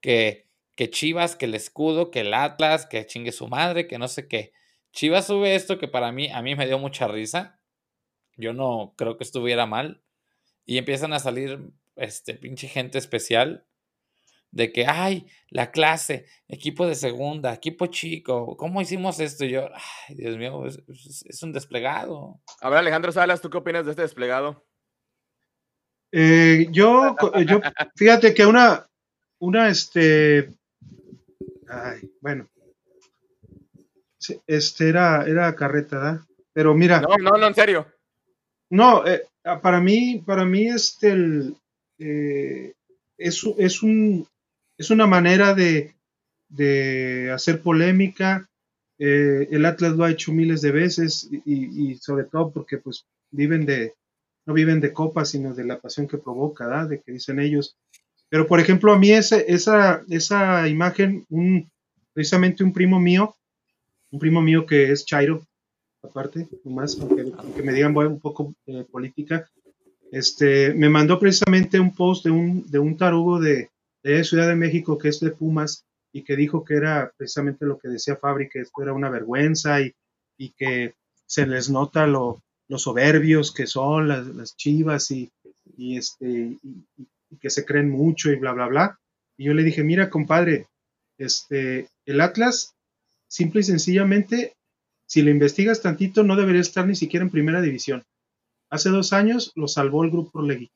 que, 0.00 0.48
que 0.74 0.90
Chivas, 0.90 1.36
que 1.36 1.46
el 1.46 1.54
escudo, 1.54 2.10
que 2.10 2.20
el 2.20 2.34
Atlas, 2.34 2.86
que 2.86 3.06
chingue 3.06 3.32
su 3.32 3.48
madre, 3.48 3.86
que 3.86 3.98
no 3.98 4.08
sé 4.08 4.26
qué. 4.26 4.52
Chivas 4.92 5.26
sube 5.26 5.54
esto 5.54 5.78
que 5.78 5.88
para 5.88 6.12
mí, 6.12 6.30
a 6.30 6.42
mí 6.42 6.56
me 6.56 6.66
dio 6.66 6.78
mucha 6.78 7.06
risa, 7.08 7.60
yo 8.36 8.52
no 8.52 8.94
creo 8.96 9.16
que 9.16 9.24
estuviera 9.24 9.66
mal. 9.66 10.02
Y 10.64 10.78
empiezan 10.78 11.12
a 11.12 11.18
salir, 11.18 11.72
este, 11.96 12.34
pinche 12.34 12.68
gente 12.68 12.98
especial 12.98 13.66
de 14.50 14.70
que, 14.70 14.86
ay, 14.86 15.26
la 15.48 15.70
clase, 15.70 16.26
equipo 16.46 16.86
de 16.86 16.94
segunda, 16.94 17.54
equipo 17.54 17.86
chico, 17.86 18.56
¿cómo 18.56 18.80
hicimos 18.82 19.18
esto? 19.18 19.44
Y 19.44 19.50
yo, 19.50 19.68
ay, 20.08 20.14
Dios 20.14 20.36
mío, 20.36 20.66
es, 20.66 21.42
un 21.42 21.52
desplegado. 21.52 22.40
A 22.60 22.68
ver, 22.68 22.78
Alejandro 22.78 23.12
Salas, 23.12 23.40
¿tú 23.40 23.48
qué 23.48 23.58
opinas 23.58 23.86
de 23.86 23.92
este 23.92 24.02
desplegado? 24.02 24.66
Eh, 26.12 26.68
yo, 26.70 27.16
yo, 27.46 27.60
fíjate 27.96 28.34
que 28.34 28.44
una, 28.44 28.86
una, 29.38 29.68
este, 29.68 30.52
ay, 31.68 32.10
bueno, 32.20 32.48
este 34.46 34.88
era, 34.88 35.24
era 35.26 35.54
carreta, 35.56 35.98
¿verdad? 35.98 36.20
Pero 36.52 36.74
mira. 36.74 37.00
No, 37.00 37.16
no, 37.16 37.38
no, 37.38 37.46
en 37.46 37.54
serio. 37.54 37.86
No, 38.70 39.06
eh, 39.06 39.22
ah, 39.44 39.60
para 39.60 39.80
mí, 39.80 40.22
para 40.24 40.44
mí 40.44 40.68
este 40.68 41.10
el, 41.10 41.56
eh, 41.98 42.74
es, 43.18 43.42
es, 43.58 43.82
un, 43.82 44.26
es 44.78 44.90
una 44.90 45.06
manera 45.06 45.54
de, 45.54 45.94
de 46.48 47.30
hacer 47.32 47.62
polémica. 47.62 48.48
Eh, 48.98 49.48
el 49.50 49.64
Atlas 49.64 49.96
lo 49.96 50.04
ha 50.04 50.10
hecho 50.10 50.32
miles 50.32 50.60
de 50.62 50.70
veces 50.70 51.28
y, 51.44 51.96
sobre 51.96 52.24
todo 52.24 52.52
porque 52.52 52.78
pues 52.78 53.04
viven 53.30 53.66
de, 53.66 53.94
no 54.46 54.54
viven 54.54 54.80
de 54.80 54.92
copas, 54.92 55.30
sino 55.30 55.54
de 55.54 55.64
la 55.64 55.80
pasión 55.80 56.08
que 56.08 56.18
provoca, 56.18 56.66
¿verdad? 56.66 56.88
De 56.88 57.00
que 57.00 57.12
dicen 57.12 57.38
ellos. 57.38 57.76
Pero, 58.28 58.46
por 58.46 58.60
ejemplo, 58.60 58.92
a 58.92 58.98
mí 58.98 59.10
ese, 59.12 59.44
esa, 59.48 60.02
esa 60.08 60.68
imagen, 60.68 61.26
un, 61.28 61.70
precisamente 62.12 62.64
un 62.64 62.72
primo 62.72 62.98
mío, 62.98 63.34
un 64.10 64.18
primo 64.18 64.40
mío 64.42 64.66
que 64.66 64.90
es 64.90 65.04
Chairo, 65.04 65.46
aparte, 66.02 66.48
nomás, 66.64 66.98
aunque, 67.00 67.32
aunque 67.36 67.62
me 67.62 67.72
digan 67.72 67.96
un 67.96 68.20
poco 68.20 68.54
eh, 68.66 68.84
política, 68.90 69.48
este, 70.10 70.74
me 70.74 70.88
mandó 70.88 71.18
precisamente 71.18 71.80
un 71.80 71.94
post 71.94 72.24
de 72.24 72.30
un, 72.30 72.70
de 72.70 72.78
un 72.78 72.96
tarugo 72.96 73.40
de, 73.40 73.70
de 74.02 74.24
Ciudad 74.24 74.48
de 74.48 74.56
México 74.56 74.98
que 74.98 75.08
es 75.08 75.20
de 75.20 75.30
Pumas 75.30 75.86
y 76.12 76.22
que 76.22 76.36
dijo 76.36 76.64
que 76.64 76.74
era 76.74 77.12
precisamente 77.16 77.64
lo 77.64 77.78
que 77.78 77.88
decía 77.88 78.16
Fabri, 78.16 78.48
que 78.48 78.60
esto 78.60 78.82
era 78.82 78.92
una 78.92 79.08
vergüenza 79.08 79.80
y, 79.80 79.94
y 80.36 80.50
que 80.50 80.94
se 81.24 81.46
les 81.46 81.70
nota 81.70 82.06
lo, 82.06 82.42
los 82.68 82.82
soberbios 82.82 83.52
que 83.52 83.66
son 83.66 84.08
las, 84.08 84.26
las 84.28 84.56
chivas 84.56 85.10
y, 85.10 85.30
y 85.76 85.98
este, 85.98 86.58
y, 86.62 86.86
que 87.40 87.50
se 87.50 87.64
creen 87.64 87.90
mucho 87.90 88.30
y 88.30 88.36
bla, 88.36 88.52
bla, 88.52 88.66
bla. 88.66 89.00
Y 89.36 89.44
yo 89.44 89.54
le 89.54 89.62
dije, 89.62 89.82
mira, 89.82 90.10
compadre, 90.10 90.68
este, 91.18 91.88
el 92.04 92.20
Atlas, 92.20 92.74
simple 93.28 93.60
y 93.60 93.64
sencillamente, 93.64 94.54
si 95.06 95.22
lo 95.22 95.30
investigas 95.30 95.82
tantito, 95.82 96.22
no 96.22 96.36
debería 96.36 96.60
estar 96.60 96.86
ni 96.86 96.94
siquiera 96.94 97.24
en 97.24 97.30
primera 97.30 97.60
división. 97.60 98.04
Hace 98.70 98.90
dos 98.90 99.12
años 99.12 99.52
lo 99.54 99.68
salvó 99.68 100.04
el 100.04 100.10
Grupo 100.10 100.38
Orlegui. 100.38 100.70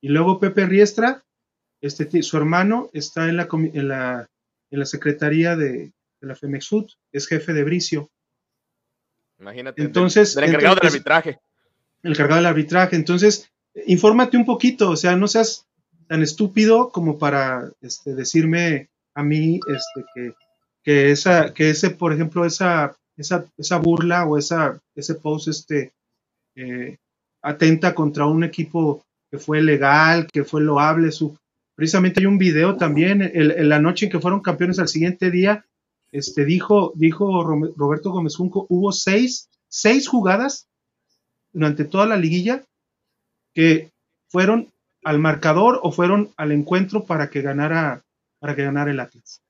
Y 0.00 0.08
luego 0.08 0.40
Pepe 0.40 0.66
Riestra, 0.66 1.24
este, 1.80 2.22
su 2.22 2.36
hermano, 2.36 2.90
está 2.92 3.28
en 3.28 3.36
la, 3.36 3.48
en 3.52 3.88
la, 3.88 4.28
en 4.70 4.78
la 4.78 4.86
secretaría 4.86 5.56
de, 5.56 5.92
de 6.20 6.26
la 6.26 6.36
FEMEXUT, 6.36 6.92
es 7.12 7.26
jefe 7.26 7.52
de 7.52 7.64
Bricio. 7.64 8.10
Imagínate. 9.40 9.82
Entonces, 9.82 10.34
del, 10.34 10.42
del 10.42 10.50
encargado 10.50 10.74
entonces, 10.74 10.92
del 10.92 11.12
arbitraje. 11.12 11.40
El 12.02 12.12
encargado 12.12 12.36
del 12.36 12.46
arbitraje. 12.46 12.96
Entonces, 12.96 13.50
infórmate 13.86 14.36
un 14.36 14.44
poquito, 14.44 14.90
o 14.90 14.96
sea, 14.96 15.16
no 15.16 15.28
seas 15.28 15.66
tan 16.06 16.22
estúpido 16.22 16.90
como 16.90 17.18
para 17.18 17.70
este, 17.80 18.14
decirme 18.14 18.88
a 19.14 19.22
mí 19.22 19.60
este, 19.68 20.04
que, 20.14 20.32
que, 20.82 21.10
esa, 21.10 21.54
que 21.54 21.70
ese, 21.70 21.90
por 21.90 22.12
ejemplo, 22.12 22.44
esa, 22.44 22.96
esa, 23.16 23.44
esa 23.56 23.76
burla 23.78 24.24
o 24.26 24.36
esa, 24.36 24.80
ese 24.94 25.14
post 25.14 25.48
este, 25.48 25.92
eh, 26.56 26.98
atenta 27.42 27.94
contra 27.94 28.26
un 28.26 28.44
equipo 28.44 29.04
que 29.30 29.38
fue 29.38 29.62
legal, 29.62 30.26
que 30.32 30.44
fue 30.44 30.62
loable. 30.62 31.12
Su, 31.12 31.36
precisamente 31.76 32.20
hay 32.20 32.26
un 32.26 32.38
video 32.38 32.76
también, 32.76 33.22
el, 33.22 33.68
la 33.68 33.78
noche 33.78 34.06
en 34.06 34.12
que 34.12 34.20
fueron 34.20 34.40
campeones 34.40 34.78
al 34.78 34.88
siguiente 34.88 35.30
día, 35.30 35.64
este, 36.12 36.44
dijo, 36.44 36.92
dijo 36.94 37.42
Roberto 37.44 38.10
Gómez 38.10 38.36
Junco, 38.36 38.66
hubo 38.68 38.92
seis, 38.92 39.48
seis 39.68 40.08
jugadas 40.08 40.66
durante 41.52 41.84
toda 41.84 42.06
la 42.06 42.16
liguilla 42.16 42.64
que 43.54 43.90
fueron 44.28 44.68
al 45.04 45.18
marcador 45.18 45.80
o 45.82 45.92
fueron 45.92 46.30
al 46.36 46.52
encuentro 46.52 47.04
para 47.04 47.30
que 47.30 47.42
ganara, 47.42 48.02
para 48.38 48.54
que 48.54 48.64
ganara 48.64 48.90
el 48.90 49.00
Atlas. 49.00 49.40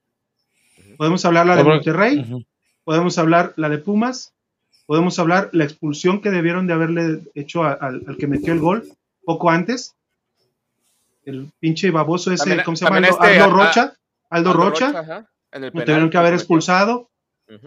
Podemos 0.97 1.25
hablar 1.25 1.47
la 1.47 1.57
de 1.57 1.65
Monterrey, 1.65 2.19
uh 2.19 2.23
-huh. 2.23 2.47
podemos 2.85 3.19
hablar 3.19 3.53
la 3.57 3.69
de 3.69 3.79
Pumas, 3.79 4.33
podemos 4.87 5.19
hablar 5.19 5.51
la 5.53 5.65
expulsión 5.65 6.21
que 6.21 6.31
debieron 6.31 6.67
de 6.67 6.73
haberle 6.73 7.21
hecho 7.35 7.65
a, 7.65 7.73
a, 7.73 7.87
al 7.89 8.17
que 8.19 8.27
metió 8.27 8.53
el 8.53 8.61
gol 8.61 8.85
poco 9.25 9.51
antes. 9.51 9.95
El 11.25 11.51
pinche 11.61 11.91
baboso 11.91 12.33
ese, 12.33 12.45
También- 12.45 12.65
¿cómo 12.65 12.77
se 12.77 12.85
llama? 12.85 12.97
Aldo, 12.97 13.09
este, 13.11 13.39
Aldo 13.41 13.55
Rocha. 13.57 13.95
Aldo, 14.31 14.53
Rocha. 14.53 15.27
En 15.53 15.65
el 15.65 15.69
lo 15.69 15.73
penal, 15.73 15.87
tuvieron 15.87 16.11
que 16.11 16.19
haber 16.19 16.35
expulsado. 16.35 17.11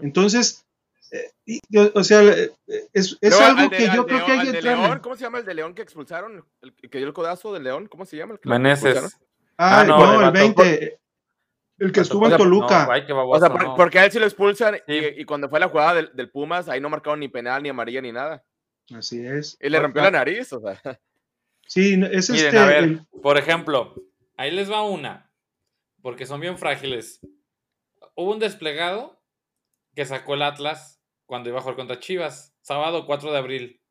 Entonces, 0.02 0.64
eh, 1.12 1.30
y- 1.44 1.60
yo- 1.68 1.90
o 1.94 2.02
sea, 2.02 2.22
eh, 2.22 2.50
es, 2.92 3.18
es 3.20 3.40
algo 3.40 3.60
al 3.62 3.68
de- 3.70 3.76
que 3.76 3.86
yo 3.94 4.06
creo 4.06 4.24
que 4.24 4.32
hay 4.32 4.38
al 4.48 4.52
que. 4.52 4.62
León, 4.62 5.00
¿Cómo 5.00 5.14
se 5.16 5.22
llama 5.24 5.38
el 5.38 5.44
de 5.44 5.54
León 5.54 5.74
que 5.74 5.82
expulsaron? 5.82 6.44
El 6.62 6.72
que 6.90 6.98
dio 6.98 7.06
el 7.06 7.12
codazo 7.12 7.52
de 7.52 7.60
León, 7.60 7.86
¿cómo 7.88 8.04
se 8.06 8.16
llama? 8.16 8.34
El 8.34 8.40
que? 8.40 8.48
Meneses. 8.48 9.18
Ah, 9.58 9.80
Ah, 9.80 9.84
no, 9.84 9.98
no, 9.98 10.04
el 10.04 10.10
el 10.12 10.32
vato- 10.32 10.62
20. 10.62 10.98
El 11.78 11.92
que 11.92 12.00
estuvo 12.00 12.24
en 12.24 12.30
sea, 12.30 12.38
Toluca. 12.38 12.86
No, 12.86 12.92
ay, 12.92 13.04
qué 13.06 13.12
O 13.12 13.38
sea, 13.40 13.50
por- 13.50 13.62
no. 13.64 13.74
porque 13.74 13.98
a 13.98 14.04
él 14.04 14.12
sí 14.12 14.18
lo 14.18 14.24
expulsan 14.26 14.76
Sí. 14.86 14.94
y, 14.94 15.20
y 15.22 15.24
cuando 15.24 15.48
fue 15.48 15.58
la 15.60 15.68
jugada 15.68 15.94
del, 15.94 16.10
del 16.14 16.30
Pumas, 16.30 16.68
ahí 16.68 16.80
no 16.80 16.88
marcaron 16.88 17.18
ni 17.20 17.28
penal, 17.28 17.62
ni 17.62 17.68
amarilla, 17.68 18.00
ni 18.00 18.12
nada. 18.12 18.44
Así 18.94 19.24
es. 19.26 19.56
Y 19.60 19.68
le 19.68 19.80
rompió 19.80 20.02
la 20.02 20.10
nariz, 20.12 20.52
o 20.52 20.60
sea. 20.60 20.80
Sí, 21.66 21.94
es 22.12 22.30
Miren, 22.30 22.46
este. 22.46 22.58
a 22.58 22.66
ver, 22.66 22.84
el- 22.84 23.06
por 23.22 23.38
ejemplo, 23.38 23.94
ahí 24.36 24.50
les 24.50 24.70
va 24.70 24.82
una, 24.82 25.30
porque 26.02 26.26
son 26.26 26.40
bien 26.40 26.58
frágiles. 26.58 27.20
Hubo 28.16 28.32
un 28.32 28.38
desplegado 28.38 29.20
que 29.94 30.04
sacó 30.04 30.34
el 30.34 30.42
Atlas 30.42 31.02
cuando 31.26 31.48
iba 31.48 31.58
a 31.58 31.62
jugar 31.62 31.76
contra 31.76 31.98
Chivas, 31.98 32.56
sábado 32.60 33.06
4 33.06 33.32
de 33.32 33.38
abril, 33.38 33.82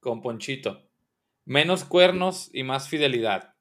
con 0.00 0.20
Ponchito. 0.20 0.86
Menos 1.46 1.84
cuernos 1.84 2.50
y 2.52 2.62
más 2.62 2.88
fidelidad. 2.88 3.54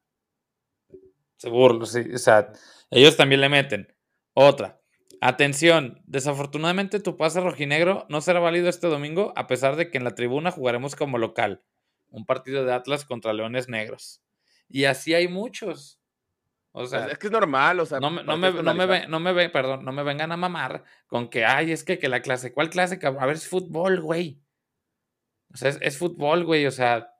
Se 1.37 1.49
burla, 1.49 1.85
sí, 1.85 2.01
o 2.13 2.17
sea, 2.17 2.51
ellos 2.91 3.15
también 3.15 3.39
le 3.39 3.49
meten. 3.49 3.95
Otra. 4.33 4.81
Atención, 5.21 6.01
desafortunadamente 6.05 6.99
tu 6.99 7.17
pase 7.17 7.39
rojinegro 7.41 8.05
no 8.09 8.21
será 8.21 8.39
válido 8.39 8.69
este 8.69 8.87
domingo, 8.87 9.33
a 9.35 9.47
pesar 9.47 9.75
de 9.75 9.89
que 9.89 9.97
en 9.97 10.03
la 10.03 10.15
tribuna 10.15 10.51
jugaremos 10.51 10.95
como 10.95 11.17
local. 11.17 11.63
Un 12.09 12.25
partido 12.25 12.65
de 12.65 12.73
Atlas 12.73 13.05
contra 13.05 13.33
Leones 13.33 13.69
Negros. 13.69 14.21
Y 14.67 14.85
así 14.85 15.13
hay 15.13 15.27
muchos. 15.27 15.98
O 16.71 16.85
sea, 16.85 17.07
es 17.07 17.17
que 17.17 17.27
es 17.27 17.33
normal, 17.33 17.79
o 17.79 17.85
sea. 17.85 17.99
no 17.99 18.11
me, 18.11 18.23
no 18.23 18.37
me, 18.37 18.51
no 18.51 18.73
me, 18.75 18.85
ve- 18.85 19.07
no 19.07 19.19
me 19.19 19.33
ve, 19.33 19.49
perdón, 19.49 19.83
no 19.83 19.91
me 19.91 20.03
vengan 20.03 20.31
a 20.31 20.37
mamar 20.37 20.83
con 21.07 21.29
que, 21.29 21.43
ay, 21.45 21.71
es 21.71 21.83
que, 21.83 21.97
que 21.97 22.07
la 22.09 22.21
clase, 22.21 22.53
¿cuál 22.53 22.69
clase? 22.69 22.99
A 23.03 23.25
ver, 23.25 23.35
es 23.35 23.47
fútbol, 23.47 24.01
güey. 24.01 24.39
O 25.53 25.57
sea, 25.57 25.69
es, 25.69 25.79
es 25.81 25.97
fútbol, 25.97 26.45
güey, 26.45 26.67
o 26.67 26.71
sea, 26.71 27.11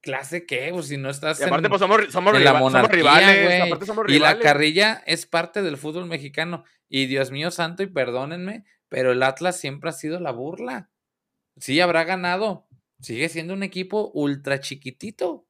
¿clase 0.00 0.46
qué? 0.46 0.70
Pues 0.72 0.86
si 0.88 0.96
no 0.96 1.10
estás 1.10 1.38
Y 1.40 1.44
aparte, 1.44 1.66
en, 1.66 1.70
pues 1.70 1.80
somos, 1.80 2.00
somos, 2.10 2.32
rivales. 2.32 3.44
güey. 3.44 3.60
Aparte, 3.60 3.84
somos 3.86 4.06
Y 4.08 4.18
la 4.18 4.38
carrilla 4.38 5.02
es 5.06 5.26
parte 5.26 5.62
del 5.62 5.76
fútbol 5.76 6.06
mexicano. 6.06 6.64
Y 6.88 7.06
Dios 7.06 7.30
mío 7.30 7.50
santo, 7.50 7.82
y 7.82 7.86
perdónenme, 7.86 8.64
pero 8.88 9.12
el 9.12 9.22
Atlas 9.22 9.58
siempre 9.58 9.90
ha 9.90 9.92
sido 9.92 10.18
la 10.18 10.30
burla. 10.32 10.90
Sí, 11.58 11.78
habrá 11.80 12.04
ganado. 12.04 12.66
Sigue 13.00 13.28
siendo 13.28 13.52
un 13.52 13.62
equipo 13.62 14.10
ultra 14.14 14.60
chiquitito. 14.60 15.46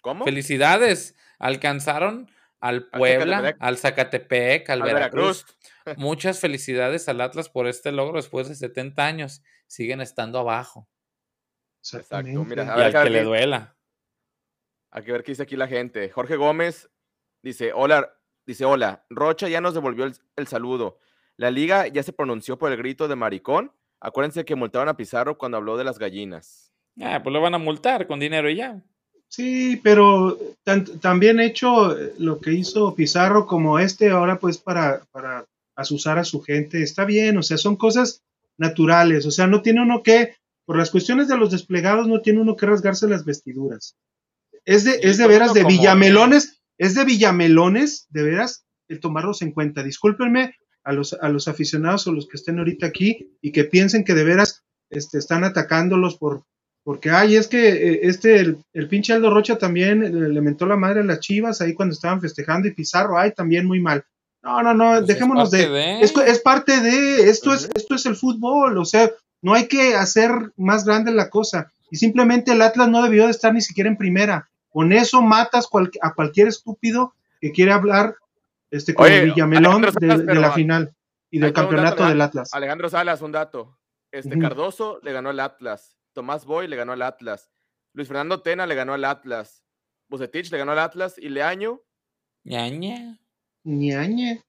¿Cómo? 0.00 0.24
Felicidades. 0.24 1.16
Alcanzaron 1.38 2.30
al 2.60 2.88
Puebla, 2.88 3.56
al 3.58 3.78
Zacatepec, 3.78 4.68
al, 4.70 4.82
Al 4.82 4.92
Veracruz. 4.92 5.44
Veracruz. 5.44 5.66
Muchas 5.96 6.40
felicidades 6.40 7.08
al 7.08 7.20
Atlas 7.20 7.48
por 7.48 7.66
este 7.66 7.92
logro 7.92 8.16
después 8.16 8.48
de 8.48 8.54
70 8.54 9.04
años. 9.04 9.42
Siguen 9.66 10.00
estando 10.00 10.38
abajo. 10.38 10.88
Exactamente. 11.80 12.38
mira, 12.44 12.64
Y 12.64 12.68
A 12.68 12.76
ver, 12.76 12.96
al 12.96 13.04
que 13.04 13.10
le 13.10 13.22
duela. 13.22 13.76
Hay 14.90 15.04
que 15.04 15.12
ver 15.12 15.22
qué 15.22 15.32
dice 15.32 15.42
aquí 15.42 15.56
la 15.56 15.68
gente. 15.68 16.10
Jorge 16.10 16.36
Gómez 16.36 16.90
dice, 17.42 17.72
hola, 17.72 18.16
dice, 18.46 18.64
hola, 18.64 19.04
Rocha 19.10 19.48
ya 19.48 19.60
nos 19.60 19.74
devolvió 19.74 20.04
el, 20.04 20.16
el 20.36 20.46
saludo. 20.46 20.98
La 21.36 21.50
liga 21.50 21.86
ya 21.86 22.02
se 22.02 22.12
pronunció 22.12 22.58
por 22.58 22.72
el 22.72 22.78
grito 22.78 23.08
de 23.08 23.16
maricón. 23.16 23.72
Acuérdense 24.00 24.44
que 24.44 24.56
multaron 24.56 24.88
a 24.88 24.96
Pizarro 24.96 25.36
cuando 25.36 25.58
habló 25.58 25.76
de 25.76 25.84
las 25.84 25.98
gallinas. 25.98 26.72
Ah, 27.00 27.20
pues 27.22 27.32
lo 27.32 27.40
van 27.40 27.54
a 27.54 27.58
multar 27.58 28.06
con 28.06 28.18
dinero 28.18 28.48
y 28.48 28.56
ya. 28.56 28.82
Sí, 29.36 29.78
pero 29.84 30.38
tan- 30.64 30.86
también 30.98 31.40
hecho 31.40 31.94
lo 32.16 32.40
que 32.40 32.52
hizo 32.54 32.94
Pizarro 32.94 33.46
como 33.46 33.78
este 33.78 34.08
ahora 34.08 34.38
pues 34.38 34.56
para, 34.56 35.04
para 35.12 35.44
asusar 35.76 36.18
a 36.18 36.24
su 36.24 36.40
gente, 36.40 36.82
está 36.82 37.04
bien, 37.04 37.36
o 37.36 37.42
sea, 37.42 37.58
son 37.58 37.76
cosas 37.76 38.22
naturales, 38.56 39.26
o 39.26 39.30
sea, 39.30 39.46
no 39.46 39.60
tiene 39.60 39.82
uno 39.82 40.02
que, 40.02 40.36
por 40.64 40.78
las 40.78 40.90
cuestiones 40.90 41.28
de 41.28 41.36
los 41.36 41.50
desplegados, 41.50 42.08
no 42.08 42.22
tiene 42.22 42.40
uno 42.40 42.56
que 42.56 42.64
rasgarse 42.64 43.06
las 43.08 43.26
vestiduras. 43.26 43.94
Es 44.64 44.84
de, 44.84 44.92
Sí, 44.92 45.00
es 45.02 45.18
de 45.18 45.26
veras 45.26 45.52
de 45.52 45.64
villamelones, 45.64 46.62
es 46.78 46.94
de 46.94 47.04
villamelones, 47.04 48.06
de 48.08 48.22
veras, 48.22 48.64
el 48.88 49.00
tomarlos 49.00 49.42
en 49.42 49.52
cuenta. 49.52 49.82
Discúlpenme 49.82 50.54
a 50.82 50.94
los, 50.94 51.12
a 51.12 51.28
los 51.28 51.46
aficionados 51.46 52.06
o 52.06 52.12
los 52.12 52.26
que 52.26 52.38
estén 52.38 52.58
ahorita 52.58 52.86
aquí 52.86 53.36
y 53.42 53.52
que 53.52 53.64
piensen 53.64 54.02
que 54.02 54.14
de 54.14 54.24
veras 54.24 54.64
este, 54.88 55.18
están 55.18 55.44
atacándolos 55.44 56.16
por, 56.16 56.44
porque, 56.86 57.10
ay, 57.10 57.34
es 57.34 57.48
que 57.48 57.68
eh, 57.68 58.00
este, 58.04 58.36
el, 58.36 58.58
el 58.72 58.86
pinche 58.86 59.12
Aldo 59.12 59.34
Rocha 59.34 59.58
también 59.58 60.04
eh, 60.04 60.08
le 60.08 60.40
mentó 60.40 60.66
la 60.66 60.76
madre 60.76 61.00
a 61.00 61.02
las 61.02 61.18
chivas 61.18 61.60
ahí 61.60 61.74
cuando 61.74 61.92
estaban 61.92 62.20
festejando 62.20 62.68
y 62.68 62.74
Pizarro, 62.74 63.18
ay, 63.18 63.32
también 63.32 63.66
muy 63.66 63.80
mal. 63.80 64.04
No, 64.40 64.62
no, 64.62 64.72
no, 64.72 64.90
Pues 64.90 65.00
es 65.00 65.06
dejémonos 65.08 65.50
de, 65.50 66.00
es 66.00 66.40
parte 66.42 66.80
de, 66.80 67.28
esto 67.28 67.52
es, 67.52 67.68
esto 67.74 67.96
es 67.96 68.06
el 68.06 68.14
fútbol, 68.14 68.78
o 68.78 68.84
sea, 68.84 69.10
no 69.42 69.54
hay 69.54 69.66
que 69.66 69.96
hacer 69.96 70.30
más 70.56 70.84
grande 70.84 71.10
la 71.10 71.28
cosa. 71.28 71.72
Y 71.90 71.96
simplemente 71.96 72.52
el 72.52 72.62
Atlas 72.62 72.88
no 72.88 73.02
debió 73.02 73.24
de 73.24 73.32
estar 73.32 73.52
ni 73.52 73.62
siquiera 73.62 73.90
en 73.90 73.96
primera. 73.96 74.48
Con 74.68 74.92
eso 74.92 75.22
matas 75.22 75.66
cual- 75.66 75.90
a 76.02 76.14
cualquier 76.14 76.46
estúpido 76.46 77.14
que 77.40 77.50
quiere 77.50 77.72
hablar 77.72 78.14
este, 78.70 78.94
con 78.94 79.06
Oye, 79.06 79.22
el 79.22 79.30
Villamelón 79.32 79.82
de, 79.82 80.34
la 80.36 80.52
final 80.52 80.94
y 81.32 81.40
del 81.40 81.52
dato, 81.52 81.62
campeonato 81.62 82.06
del 82.06 82.20
Atlas. 82.20 82.54
Alejandro 82.54 82.88
Salas, 82.88 83.22
un 83.22 83.32
dato. 83.32 83.76
Este 84.12 84.28
Ujú. 84.36 84.40
Cardoso 84.40 85.00
le 85.02 85.12
ganó 85.12 85.30
al 85.30 85.40
Atlas. 85.40 85.95
Tomás 86.16 86.46
Boy 86.46 86.66
le 86.66 86.76
ganó 86.76 86.92
al 86.92 87.02
Atlas. 87.02 87.50
Luis 87.92 88.08
Fernando 88.08 88.40
Tena 88.40 88.66
le 88.66 88.74
ganó 88.74 88.94
al 88.94 89.04
Atlas. 89.04 89.62
Bucetich 90.08 90.50
le 90.50 90.56
ganó 90.56 90.72
al 90.72 90.78
Atlas. 90.78 91.18
Y 91.18 91.28
Leaño, 91.28 91.82
Ñaña. 92.42 93.20
Ñañe. 93.64 94.42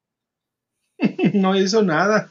no 1.33 1.57
hizo 1.57 1.83
nada. 1.83 2.29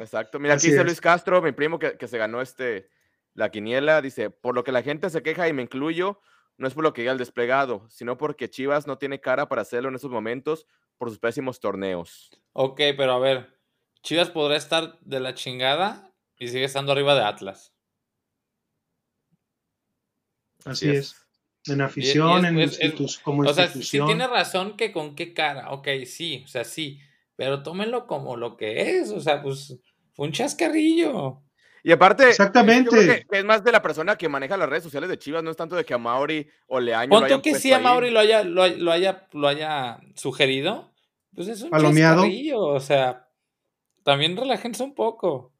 exacto. 0.00 0.40
Mira, 0.40 0.54
aquí 0.54 0.60
Así 0.60 0.68
dice 0.68 0.80
es. 0.80 0.86
Luis 0.86 1.02
Castro, 1.02 1.42
mi 1.42 1.52
primo, 1.52 1.78
que, 1.78 1.98
que 1.98 2.08
se 2.08 2.16
ganó 2.16 2.40
este 2.40 2.88
la 3.34 3.50
quiniela, 3.50 4.00
dice, 4.00 4.30
por 4.30 4.54
lo 4.54 4.64
que 4.64 4.72
la 4.72 4.82
gente 4.82 5.10
se 5.10 5.22
queja 5.22 5.48
y 5.48 5.52
me 5.52 5.62
incluyo, 5.62 6.20
no 6.56 6.66
es 6.66 6.72
por 6.72 6.82
lo 6.82 6.94
que 6.94 7.02
diga 7.02 7.12
el 7.12 7.18
desplegado, 7.18 7.86
sino 7.90 8.16
porque 8.16 8.48
Chivas 8.48 8.86
no 8.86 8.96
tiene 8.96 9.20
cara 9.20 9.48
para 9.48 9.62
hacerlo 9.62 9.90
en 9.90 9.96
estos 9.96 10.10
momentos 10.10 10.66
por 10.96 11.10
sus 11.10 11.18
pésimos 11.18 11.60
torneos. 11.60 12.30
Ok, 12.52 12.80
pero 12.96 13.12
a 13.12 13.18
ver, 13.18 13.58
Chivas 14.02 14.30
podrá 14.30 14.56
estar 14.56 14.98
de 15.00 15.20
la 15.20 15.34
chingada 15.34 16.10
y 16.38 16.48
sigue 16.48 16.64
estando 16.64 16.92
arriba 16.92 17.14
de 17.14 17.22
Atlas. 17.22 17.71
Así 20.64 20.90
es. 20.90 21.16
En 21.66 21.80
afición, 21.80 22.44
en 22.44 22.58
es- 22.58 22.78
es- 22.80 22.92
institu- 22.94 23.20
como 23.22 23.42
O 23.42 23.44
sea, 23.52 23.68
sí 23.68 23.78
institución. 23.78 24.06
tiene 24.08 24.26
razón 24.26 24.76
que 24.76 24.90
con 24.92 25.14
qué 25.14 25.32
cara, 25.32 25.70
ok, 25.70 25.86
sí, 26.06 26.42
o 26.44 26.48
sea, 26.48 26.64
sí, 26.64 26.98
pero 27.36 27.62
tómenlo 27.62 28.06
como 28.08 28.36
lo 28.36 28.56
que 28.56 28.98
es, 28.98 29.10
o 29.10 29.20
sea, 29.20 29.42
pues 29.42 29.78
fue 30.12 30.26
un 30.26 30.32
chascarrillo. 30.32 31.40
Y 31.84 31.90
aparte, 31.92 32.28
Exactamente. 32.28 32.84
yo 32.84 32.90
creo 32.90 33.14
que, 33.16 33.26
que 33.26 33.38
es 33.38 33.44
más 33.44 33.62
de 33.64 33.72
la 33.72 33.82
persona 33.82 34.16
que 34.16 34.28
maneja 34.28 34.56
las 34.56 34.68
redes 34.68 34.84
sociales 34.84 35.08
de 35.08 35.18
Chivas, 35.18 35.42
no 35.42 35.50
es 35.50 35.56
tanto 35.56 35.74
de 35.76 35.84
que 35.84 35.94
a 35.94 35.98
Mauri 35.98 36.48
o 36.68 36.78
Leaño 36.80 37.10
Punto 37.10 37.24
hayan 37.26 37.42
que 37.42 37.54
sí 37.56 37.72
a. 37.72 37.78
Mauri 37.80 38.10
lo 38.10 38.20
haya, 38.20 38.42
lo, 38.44 38.66
lo 38.68 38.92
haya, 38.92 39.26
lo 39.32 39.48
haya 39.48 39.98
sugerido, 40.14 40.92
pues 41.34 41.48
es 41.48 41.62
un 41.62 41.70
Palomeado. 41.70 42.22
chascarrillo, 42.22 42.60
o 42.60 42.78
sea, 42.80 43.28
también 44.04 44.36
relájense 44.36 44.82
un 44.84 44.94
poco. 44.94 45.52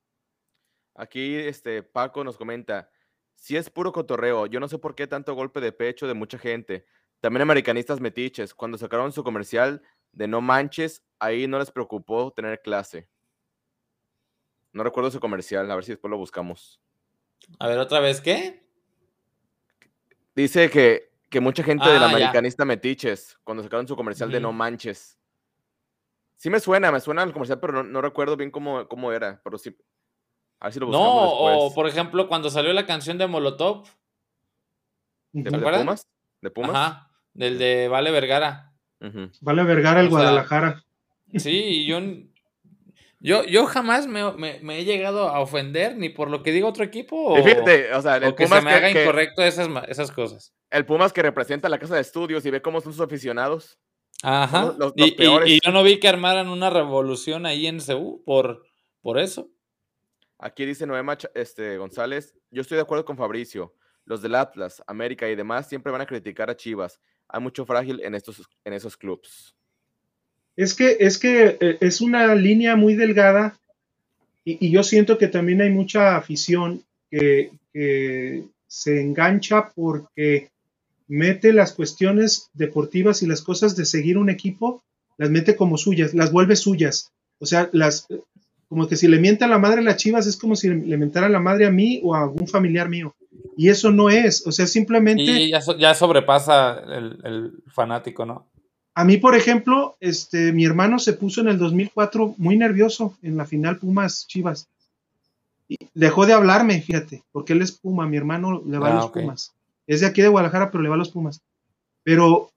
Aquí 0.94 1.34
este 1.34 1.82
Paco 1.82 2.22
nos 2.22 2.36
comenta, 2.36 2.90
si 3.42 3.56
es 3.56 3.68
puro 3.70 3.90
cotorreo, 3.90 4.46
yo 4.46 4.60
no 4.60 4.68
sé 4.68 4.78
por 4.78 4.94
qué 4.94 5.08
tanto 5.08 5.34
golpe 5.34 5.60
de 5.60 5.72
pecho 5.72 6.06
de 6.06 6.14
mucha 6.14 6.38
gente. 6.38 6.86
También 7.18 7.42
americanistas 7.42 7.98
metiches, 8.00 8.54
cuando 8.54 8.78
sacaron 8.78 9.10
su 9.10 9.24
comercial 9.24 9.82
de 10.12 10.28
no 10.28 10.40
manches, 10.40 11.02
ahí 11.18 11.48
no 11.48 11.58
les 11.58 11.72
preocupó 11.72 12.32
tener 12.32 12.62
clase. 12.62 13.08
No 14.72 14.84
recuerdo 14.84 15.10
su 15.10 15.18
comercial, 15.18 15.68
a 15.68 15.74
ver 15.74 15.82
si 15.82 15.90
después 15.90 16.08
lo 16.08 16.18
buscamos. 16.18 16.80
A 17.58 17.66
ver, 17.66 17.78
otra 17.80 17.98
vez, 17.98 18.20
¿qué? 18.20 18.62
Dice 20.36 20.70
que, 20.70 21.10
que 21.28 21.40
mucha 21.40 21.64
gente 21.64 21.84
del 21.88 21.96
Ah, 22.00 22.06
ya. 22.10 22.14
americanista 22.14 22.64
metiches, 22.64 23.40
cuando 23.42 23.64
sacaron 23.64 23.88
su 23.88 23.96
comercial 23.96 24.30
de 24.30 24.38
no 24.38 24.52
manches. 24.52 25.18
Sí 26.36 26.48
me 26.48 26.60
suena, 26.60 26.92
me 26.92 27.00
suena 27.00 27.24
el 27.24 27.32
comercial, 27.32 27.58
pero 27.58 27.72
no, 27.72 27.82
no 27.82 28.00
recuerdo 28.02 28.36
bien 28.36 28.52
cómo, 28.52 28.86
cómo 28.86 29.10
era. 29.10 29.40
Pero 29.42 29.58
sí. 29.58 29.76
A 30.62 30.66
ver 30.66 30.72
si 30.74 30.78
lo 30.78 30.86
buscamos 30.86 31.14
No, 31.14 31.22
después. 31.48 31.56
o 31.58 31.74
por 31.74 31.88
ejemplo, 31.88 32.28
cuando 32.28 32.48
salió 32.48 32.72
la 32.72 32.86
canción 32.86 33.18
de 33.18 33.26
Molotov, 33.26 33.84
¿De, 35.32 35.40
Ujú. 35.40 35.50
de 35.50 35.56
acuerdas? 35.56 35.80
Pumas? 35.82 36.06
¿De 36.40 36.50
Pumas? 36.50 36.70
ajá, 36.70 37.10
del 37.32 37.58
de 37.58 37.88
Vale 37.88 38.10
Vergara. 38.12 38.72
Vale 39.40 39.64
Vergara, 39.64 40.00
el 40.00 40.06
O 40.06 40.10
sea, 40.10 40.18
Guadalajara. 40.18 40.84
Sí, 41.34 41.50
y 41.50 41.86
yo, 41.86 41.98
yo, 43.18 43.42
yo 43.44 43.66
jamás 43.66 44.06
me, 44.06 44.30
me- 44.34 44.60
me 44.60 44.78
he 44.78 44.84
llegado 44.84 45.28
a 45.30 45.40
ofender 45.40 45.96
ni 45.96 46.10
por 46.10 46.30
lo 46.30 46.42
que 46.44 46.52
diga 46.52 46.68
otro 46.68 46.84
equipo 46.84 47.16
o, 47.16 47.38
Y 47.38 47.42
fíjate, 47.42 47.92
o 47.94 48.00
sea, 48.02 48.18
el 48.18 48.24
o 48.24 48.36
que 48.36 48.44
se 48.44 48.48
Pumas 48.50 48.62
me 48.64 48.70
que, 48.70 48.76
haga 48.76 48.92
que- 48.92 49.02
incorrecto 49.02 49.42
esas, 49.42 49.68
esas 49.88 50.12
cosas. 50.12 50.52
el 50.70 50.86
Pumas 50.86 51.12
que 51.12 51.22
representa 51.22 51.68
la 51.68 51.78
casa 51.80 51.96
de 51.96 52.02
estudios 52.02 52.46
y 52.46 52.50
ve 52.50 52.62
cómo 52.62 52.80
son 52.80 52.92
sus 52.92 53.00
aficionados. 53.02 53.78
Ajá. 54.22 54.66
los- 54.66 54.76
los 54.78 54.92
y, 54.94 55.04
y- 55.08 55.10
peores. 55.12 55.48
y 55.50 55.58
yo 55.64 55.72
no 55.72 55.82
vi 55.82 55.98
que 55.98 56.06
armaran 56.06 56.48
una 56.48 56.70
revolución 56.70 57.46
ahí 57.46 57.66
en 57.66 57.80
CU 57.80 58.22
por, 58.24 58.64
por 59.00 59.18
eso. 59.18 59.48
Aquí 60.42 60.66
dice 60.66 60.86
Noema 60.86 61.16
este, 61.34 61.78
González, 61.78 62.34
yo 62.50 62.62
estoy 62.62 62.74
de 62.74 62.82
acuerdo 62.82 63.04
con 63.04 63.16
Fabricio. 63.16 63.76
Los 64.04 64.22
del 64.22 64.34
Atlas, 64.34 64.82
América 64.88 65.30
y 65.30 65.36
demás 65.36 65.68
siempre 65.68 65.92
van 65.92 66.00
a 66.00 66.06
criticar 66.06 66.50
a 66.50 66.56
Chivas. 66.56 66.98
Hay 67.28 67.40
mucho 67.40 67.64
frágil 67.64 68.00
en, 68.02 68.16
estos, 68.16 68.42
en 68.64 68.72
esos 68.72 68.96
clubs. 68.96 69.54
Es 70.56 70.74
que, 70.74 70.96
es 70.98 71.18
que 71.18 71.56
eh, 71.60 71.78
es 71.80 72.00
una 72.00 72.34
línea 72.34 72.74
muy 72.74 72.96
delgada 72.96 73.56
y, 74.44 74.66
y 74.66 74.72
yo 74.72 74.82
siento 74.82 75.16
que 75.16 75.28
también 75.28 75.60
hay 75.62 75.70
mucha 75.70 76.16
afición 76.16 76.82
que, 77.08 77.52
que 77.72 78.44
se 78.66 79.00
engancha 79.00 79.70
porque 79.76 80.50
mete 81.06 81.52
las 81.52 81.72
cuestiones 81.72 82.50
deportivas 82.52 83.22
y 83.22 83.28
las 83.28 83.42
cosas 83.42 83.76
de 83.76 83.84
seguir 83.84 84.18
un 84.18 84.28
equipo, 84.28 84.82
las 85.18 85.30
mete 85.30 85.54
como 85.54 85.78
suyas, 85.78 86.14
las 86.14 86.32
vuelve 86.32 86.56
suyas. 86.56 87.12
O 87.38 87.46
sea, 87.46 87.70
las 87.72 88.08
como 88.72 88.88
que 88.88 88.96
si 88.96 89.06
le 89.06 89.18
mienta 89.20 89.46
la 89.46 89.58
madre 89.58 89.80
a 89.80 89.84
las 89.84 89.98
chivas 89.98 90.26
es 90.26 90.38
como 90.38 90.56
si 90.56 90.70
le 90.70 90.96
mentara 90.96 91.28
la 91.28 91.40
madre 91.40 91.66
a 91.66 91.70
mí 91.70 92.00
o 92.02 92.14
a 92.14 92.22
algún 92.22 92.48
familiar 92.48 92.88
mío. 92.88 93.14
Y 93.54 93.68
eso 93.68 93.90
no 93.90 94.08
es, 94.08 94.46
o 94.46 94.50
sea, 94.52 94.66
simplemente... 94.66 95.22
Y 95.24 95.50
ya, 95.50 95.60
so- 95.60 95.76
ya 95.76 95.92
sobrepasa 95.94 96.80
el, 96.88 97.18
el 97.22 97.52
fanático, 97.66 98.24
¿no? 98.24 98.46
A 98.94 99.04
mí, 99.04 99.18
por 99.18 99.34
ejemplo, 99.34 99.96
este, 100.00 100.52
mi 100.54 100.64
hermano 100.64 100.98
se 100.98 101.12
puso 101.12 101.42
en 101.42 101.48
el 101.48 101.58
2004 101.58 102.34
muy 102.38 102.56
nervioso 102.56 103.14
en 103.22 103.36
la 103.36 103.44
final 103.44 103.76
Pumas 103.78 104.26
Chivas. 104.26 104.68
Y 105.68 105.76
dejó 105.92 106.24
de 106.24 106.32
hablarme, 106.32 106.80
fíjate, 106.80 107.22
porque 107.30 107.52
él 107.52 107.60
es 107.60 107.72
Puma, 107.72 108.06
mi 108.06 108.16
hermano 108.16 108.62
le 108.66 108.78
va 108.78 108.88
a 108.88 108.92
Ah, 108.92 108.94
los. 109.02 109.10
Pumas. 109.10 109.52
Es 109.86 110.00
de 110.00 110.06
aquí 110.06 110.22
de 110.22 110.28
Guadalajara, 110.28 110.70
pero 110.70 110.82
le 110.82 110.88
va 110.88 110.94
a 110.94 110.98
los 110.98 111.10
Pumas. 111.10 111.42
Pero 112.04 112.50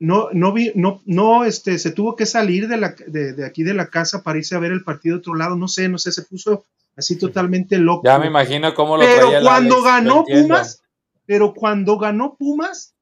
no, 0.00 0.28
no 0.32 0.52
vi, 0.52 0.72
no, 0.74 1.02
no, 1.06 1.44
este, 1.44 1.78
se 1.78 1.90
tuvo 1.90 2.14
que 2.14 2.26
salir 2.26 2.68
de, 2.68 2.76
la, 2.76 2.94
de, 3.06 3.32
de 3.32 3.44
aquí 3.44 3.64
de 3.64 3.74
la 3.74 3.88
casa 3.88 4.22
para 4.22 4.38
irse 4.38 4.54
a 4.54 4.60
ver 4.60 4.72
el 4.72 4.84
partido 4.84 5.16
de 5.16 5.20
otro 5.20 5.34
lado, 5.34 5.56
no 5.56 5.68
sé, 5.68 5.88
no 5.88 5.98
sé, 5.98 6.12
se 6.12 6.22
puso 6.22 6.64
así 6.96 7.16
totalmente 7.16 7.78
loco. 7.78 8.02
Ya 8.04 8.18
me 8.18 8.26
imagino 8.26 8.74
cómo 8.74 8.96
lo 8.96 9.02
Pero 9.02 9.30
traía 9.30 9.40
cuando 9.40 9.76
Alex, 9.76 9.86
ganó. 9.86 10.24
Pumas, 10.24 10.82
pero 11.26 11.54
cuando 11.54 11.98
ganó 11.98 12.36
Pumas, 12.36 12.94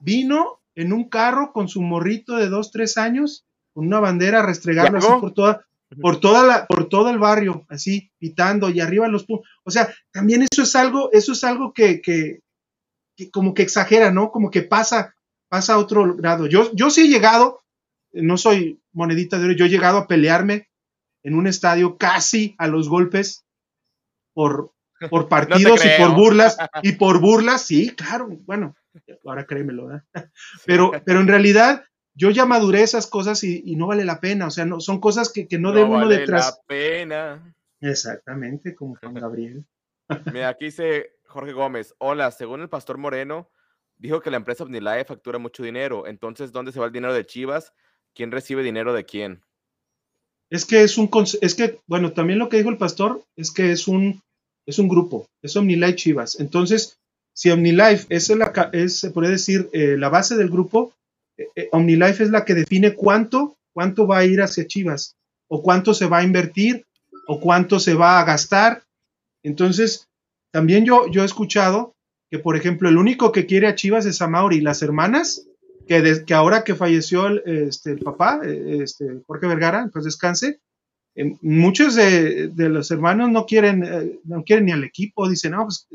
vino 0.00 0.60
en 0.74 0.92
un 0.92 1.08
carro 1.08 1.52
con 1.52 1.68
su 1.68 1.82
morrito 1.82 2.36
de 2.36 2.48
dos, 2.48 2.70
tres 2.70 2.96
años, 2.96 3.44
con 3.72 3.86
una 3.86 4.00
bandera 4.00 4.40
a 4.40 4.46
restregarlo 4.46 4.98
así 4.98 5.08
por 5.20 5.32
toda, 5.34 5.66
por 6.00 6.20
toda 6.20 6.44
la, 6.44 6.66
por 6.66 6.88
todo 6.88 7.10
el 7.10 7.18
barrio, 7.18 7.64
así, 7.68 8.10
pitando, 8.18 8.70
y 8.70 8.80
arriba 8.80 9.08
los 9.08 9.24
Pumas. 9.24 9.48
O 9.64 9.70
sea, 9.70 9.92
también 10.12 10.42
eso 10.42 10.62
es 10.62 10.74
algo, 10.76 11.10
eso 11.12 11.32
es 11.32 11.44
algo 11.44 11.72
que, 11.72 12.00
que, 12.00 12.40
que 13.16 13.30
como 13.30 13.54
que 13.54 13.62
exagera, 13.62 14.10
¿no? 14.10 14.30
Como 14.30 14.50
que 14.50 14.62
pasa, 14.62 15.14
pasa 15.50 15.74
a 15.74 15.78
otro 15.78 16.14
grado. 16.14 16.46
Yo, 16.46 16.70
yo 16.72 16.88
sí 16.88 17.02
he 17.02 17.08
llegado, 17.08 17.62
no 18.12 18.38
soy 18.38 18.80
monedita 18.92 19.38
de 19.38 19.46
oro, 19.46 19.54
yo 19.54 19.66
he 19.66 19.68
llegado 19.68 19.98
a 19.98 20.06
pelearme 20.06 20.70
en 21.22 21.34
un 21.34 21.46
estadio 21.46 21.98
casi 21.98 22.54
a 22.58 22.68
los 22.68 22.88
golpes 22.88 23.44
por, 24.32 24.72
por 25.10 25.28
partidos 25.28 25.84
y 25.84 25.88
por 26.00 26.14
burlas, 26.14 26.56
y 26.82 26.92
por 26.92 27.20
burlas, 27.20 27.66
sí, 27.66 27.90
claro, 27.90 28.28
bueno, 28.46 28.74
ahora 29.26 29.44
créemelo, 29.44 29.88
¿verdad? 29.88 30.04
Pero, 30.64 30.92
pero 31.04 31.20
en 31.20 31.28
realidad 31.28 31.84
yo 32.14 32.30
ya 32.30 32.46
maduré 32.46 32.82
esas 32.82 33.06
cosas 33.06 33.42
y, 33.44 33.62
y 33.64 33.76
no 33.76 33.88
vale 33.88 34.04
la 34.04 34.20
pena, 34.20 34.46
o 34.46 34.50
sea, 34.50 34.64
no, 34.64 34.80
son 34.80 35.00
cosas 35.00 35.32
que, 35.32 35.48
que 35.48 35.58
no, 35.58 35.72
debe 35.72 35.88
uno 35.88 35.98
vale 36.00 36.18
detrás. 36.18 36.46
la 36.46 36.66
pena. 36.66 37.54
Exactamente, 37.80 38.74
como 38.74 38.94
Juan 38.96 39.14
Gabriel. 39.14 39.66
Mira, 40.32 40.48
aquí 40.48 40.66
dice 40.66 41.12
Jorge 41.26 41.52
Gómez. 41.52 41.94
Hola, 41.98 42.30
según 42.30 42.60
el 42.60 42.68
pastor 42.68 42.98
Moreno, 42.98 43.50
dijo 44.00 44.20
que 44.20 44.30
la 44.30 44.38
empresa 44.38 44.64
OmniLife 44.64 45.04
factura 45.04 45.38
mucho 45.38 45.62
dinero. 45.62 46.06
Entonces, 46.06 46.52
¿dónde 46.52 46.72
se 46.72 46.80
va 46.80 46.86
el 46.86 46.92
dinero 46.92 47.14
de 47.14 47.26
Chivas? 47.26 47.72
¿Quién 48.14 48.32
recibe 48.32 48.62
dinero 48.62 48.92
de 48.92 49.04
quién? 49.04 49.42
Es 50.50 50.64
que 50.64 50.82
es 50.82 50.98
un, 50.98 51.08
es 51.40 51.54
que, 51.54 51.78
bueno, 51.86 52.12
también 52.12 52.38
lo 52.38 52.48
que 52.48 52.56
dijo 52.56 52.70
el 52.70 52.78
pastor 52.78 53.22
es 53.36 53.52
que 53.52 53.70
es 53.70 53.86
un, 53.86 54.20
es 54.66 54.78
un 54.78 54.88
grupo, 54.88 55.28
es 55.42 55.54
OmniLife 55.54 55.94
Chivas. 55.94 56.40
Entonces, 56.40 56.98
si 57.34 57.50
OmniLife 57.50 58.06
es, 58.08 58.28
la, 58.30 58.70
es 58.72 58.98
se 58.98 59.10
puede 59.10 59.30
decir, 59.30 59.68
eh, 59.72 59.96
la 59.96 60.08
base 60.08 60.36
del 60.36 60.50
grupo, 60.50 60.92
eh, 61.36 61.46
eh, 61.54 61.68
OmniLife 61.70 62.24
es 62.24 62.30
la 62.30 62.44
que 62.44 62.54
define 62.54 62.94
cuánto, 62.94 63.56
cuánto 63.72 64.06
va 64.06 64.18
a 64.18 64.24
ir 64.24 64.40
hacia 64.40 64.66
Chivas, 64.66 65.14
o 65.48 65.62
cuánto 65.62 65.94
se 65.94 66.06
va 66.06 66.18
a 66.18 66.24
invertir, 66.24 66.84
o 67.28 67.38
cuánto 67.38 67.78
se 67.78 67.94
va 67.94 68.18
a 68.18 68.24
gastar. 68.24 68.82
Entonces, 69.44 70.08
también 70.52 70.84
yo, 70.84 71.06
yo 71.08 71.22
he 71.22 71.26
escuchado 71.26 71.94
que, 72.30 72.38
por 72.38 72.56
ejemplo, 72.56 72.88
el 72.88 72.96
único 72.96 73.32
que 73.32 73.46
quiere 73.46 73.66
a 73.66 73.74
Chivas 73.74 74.06
es 74.06 74.22
a 74.22 74.28
Mauri, 74.28 74.60
las 74.60 74.82
hermanas, 74.82 75.46
que, 75.86 76.22
que 76.24 76.34
ahora 76.34 76.62
que 76.62 76.74
falleció 76.74 77.26
el, 77.26 77.42
este, 77.44 77.92
el 77.92 77.98
papá, 77.98 78.40
eh, 78.44 78.78
este, 78.82 79.22
Jorge 79.26 79.46
Vergara, 79.48 79.90
pues 79.92 80.04
descanse, 80.04 80.60
eh, 81.16 81.34
muchos 81.42 81.96
de, 81.96 82.52
los 82.56 82.90
hermanos 82.90 83.30
no 83.30 83.46
quieren, 83.46 83.82
eh, 83.84 84.20
no 84.24 84.44
quieren 84.44 84.66
ni 84.66 84.72
al 84.72 84.84
equipo, 84.84 85.28
dicen, 85.28 85.52
no, 85.52 85.66
pues 85.66 85.86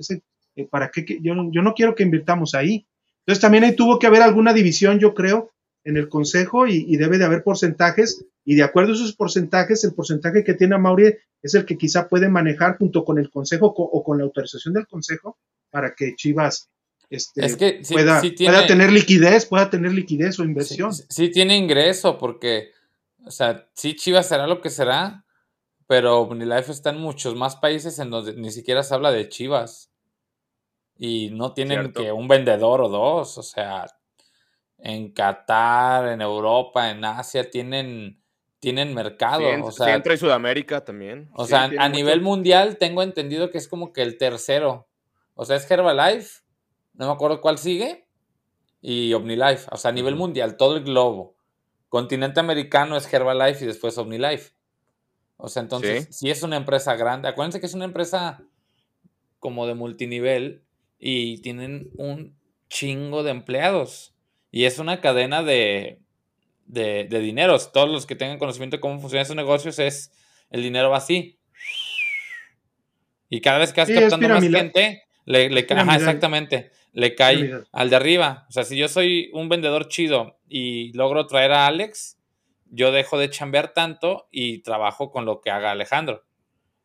¿para 0.70 0.92
qué? 0.92 1.06
Yo, 1.22 1.34
yo 1.52 1.62
no 1.62 1.74
quiero 1.74 1.96
que 1.96 2.04
invirtamos 2.04 2.54
ahí. 2.54 2.86
Entonces 3.20 3.42
también 3.42 3.64
ahí 3.64 3.76
tuvo 3.76 3.98
que 3.98 4.08
haber 4.08 4.22
alguna 4.22 4.54
división, 4.54 5.00
yo 5.00 5.14
creo, 5.14 5.52
en 5.86 5.98
el 5.98 6.10
consejo 6.10 6.68
y, 6.68 6.96
debe 6.98 7.18
de 7.18 7.26
haber 7.26 7.44
porcentajes 7.44 8.26
y 8.44 8.56
de 8.56 8.64
acuerdo 8.64 8.92
a 8.92 8.96
esos 8.96 9.16
porcentajes, 9.16 9.84
el 9.84 9.94
porcentaje 9.94 10.44
que 10.44 10.54
tiene 10.56 10.78
Mauri 10.78 11.14
es 11.42 11.54
el 11.54 11.66
que 11.66 11.78
quizá 11.78 12.08
puede 12.10 12.28
manejar 12.28 12.78
junto 12.78 13.06
con 13.06 13.20
el 13.20 13.30
consejo 13.30 13.74
co- 13.74 13.84
o 13.84 14.04
con 14.04 14.18
la 14.18 14.24
autorización 14.24 14.74
del 14.74 14.88
consejo 14.88 15.38
para 15.76 15.94
que 15.94 16.16
Chivas 16.16 16.70
este, 17.10 17.46
Es 17.46 17.56
que 17.58 17.84
sí- 17.84 17.94
pueda, 17.94 18.20
sí 18.22 18.32
tiene- 18.32 18.54
pueda 18.54 18.66
tener 18.68 18.92
liquidez, 18.92 19.46
pueda 19.46 19.70
tener 19.70 19.92
liquidez 19.92 20.40
o 20.40 20.44
inversión. 20.44 20.94
sí- 20.94 21.04
sí 21.10 21.30
tiene 21.30 21.56
ingreso 21.58 22.18
porque, 22.18 22.72
o 23.26 23.30
sea, 23.30 23.68
sí 23.74 23.94
Chivas 23.96 24.28
será 24.30 24.48
lo 24.48 24.62
que 24.62 24.70
será, 24.70 25.24
pero 25.86 26.22
OmniLife 26.22 26.72
está 26.72 26.90
en 26.92 26.98
muchos 27.00 27.36
más 27.36 27.58
países 27.58 28.00
en 28.00 28.10
donde 28.10 28.34
ni 28.36 28.50
siquiera 28.52 28.82
se 28.84 28.94
habla 28.96 29.12
de 29.12 29.28
Chivas. 29.30 29.92
Y 30.98 31.30
no 31.34 31.54
tienen 31.54 31.82
Cierto. 31.82 32.02
que 32.02 32.12
un 32.14 32.28
vendedor 32.30 32.82
o 32.82 32.90
dos, 32.90 33.38
o 33.38 33.44
sea, 33.44 33.86
en 34.80 35.12
Qatar, 35.12 36.08
en 36.08 36.22
Europa, 36.22 36.90
en 36.90 37.04
Asia, 37.06 37.50
tienen, 37.52 38.20
tienen 38.60 38.94
mercado. 38.94 39.42
Sí, 39.42 39.62
o 39.62 39.72
sí 39.72 39.78
sea, 39.84 39.94
entra 39.96 40.14
y 40.14 40.18
Sudamérica 40.18 40.84
también. 40.84 41.30
o 41.34 41.44
Sí, 41.44 41.50
sea, 41.50 41.64
a 41.66 41.90
nivel 41.90 42.22
mucho- 42.22 42.30
mundial 42.32 42.78
tengo 42.78 43.04
entendido 43.04 43.52
que 43.52 43.58
es 43.60 43.68
como 43.68 43.94
que 43.94 44.02
el 44.02 44.18
tercero 44.18 44.88
O 45.36 45.46
sea, 45.46 45.58
es 45.58 45.70
Herbalife, 45.70 46.42
no 46.94 47.08
me 47.08 47.14
acuerdo 47.14 47.42
cuál 47.42 47.58
sigue, 47.58 48.08
y 48.82 49.14
OmniLife. 49.14 49.68
O 49.72 49.78
sea, 49.78 49.90
a 49.90 49.94
nivel 49.94 50.16
mundial, 50.16 50.58
todo 50.58 50.78
el 50.78 50.84
globo. 50.84 51.36
Continente 51.90 52.40
americano 52.40 52.98
es 52.98 53.12
Herbalife 53.12 53.64
y 53.64 53.68
después 53.68 53.98
OmniLife. 53.98 54.54
O 55.38 55.50
sea, 55.50 55.62
entonces, 55.62 56.08
si 56.12 56.30
es 56.30 56.44
una 56.44 56.56
empresa 56.56 56.96
grande, 56.96 57.28
acuérdense 57.28 57.60
que 57.60 57.66
es 57.66 57.74
una 57.74 57.86
empresa 57.86 58.44
como 59.40 59.68
de 59.68 59.76
multinivel 59.76 60.64
y 60.98 61.42
tienen 61.42 61.92
un 61.98 62.38
chingo 62.70 63.24
de 63.24 63.32
empleados. 63.32 64.14
Y 64.52 64.64
es 64.64 64.80
una 64.80 65.02
cadena 65.02 65.44
de, 65.44 66.02
de, 66.66 67.06
de 67.10 67.20
dineros. 67.20 67.72
Todos 67.72 67.90
los 67.90 68.06
que 68.06 68.16
tengan 68.16 68.40
conocimiento 68.40 68.78
de 68.78 68.82
cómo 68.82 69.00
funcionan 69.00 69.24
esos 69.24 69.36
negocios 69.36 69.80
es 69.80 70.12
el 70.50 70.62
dinero 70.62 70.90
va 70.90 70.98
así. 70.98 71.40
Y 73.30 73.42
cada 73.42 73.60
vez 73.60 73.74
que 73.74 73.82
vas 73.82 73.90
captando 73.90 74.30
más 74.30 74.44
gente, 74.44 75.04
le, 75.26 75.50
le 75.50 75.66
cae, 75.66 75.82
exactamente, 75.96 76.72
le 76.94 77.16
cae 77.16 77.64
al 77.72 77.90
de 77.90 77.96
arriba. 77.96 78.46
O 78.48 78.52
sea, 78.52 78.64
si 78.64 78.78
yo 78.78 78.88
soy 78.88 79.30
un 79.34 79.50
vendedor 79.50 79.88
chido 79.88 80.40
y 80.48 80.94
logro 80.94 81.28
traer 81.28 81.52
a 81.52 81.68
Alex, 81.68 82.18
yo 82.70 82.92
dejo 82.92 83.18
de 83.18 83.30
chambear 83.30 83.74
tanto 83.74 84.28
y 84.32 84.60
trabajo 84.60 85.12
con 85.12 85.26
lo 85.26 85.42
que 85.42 85.52
haga 85.52 85.72
Alejandro. 85.72 86.24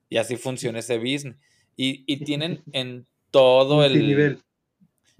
Y 0.09 0.17
así 0.17 0.37
funciona 0.37 0.79
ese 0.79 0.99
business. 0.99 1.37
Y, 1.77 2.05
y 2.07 2.25
tienen 2.25 2.63
en 2.73 3.07
todo 3.31 3.85
el... 3.85 4.41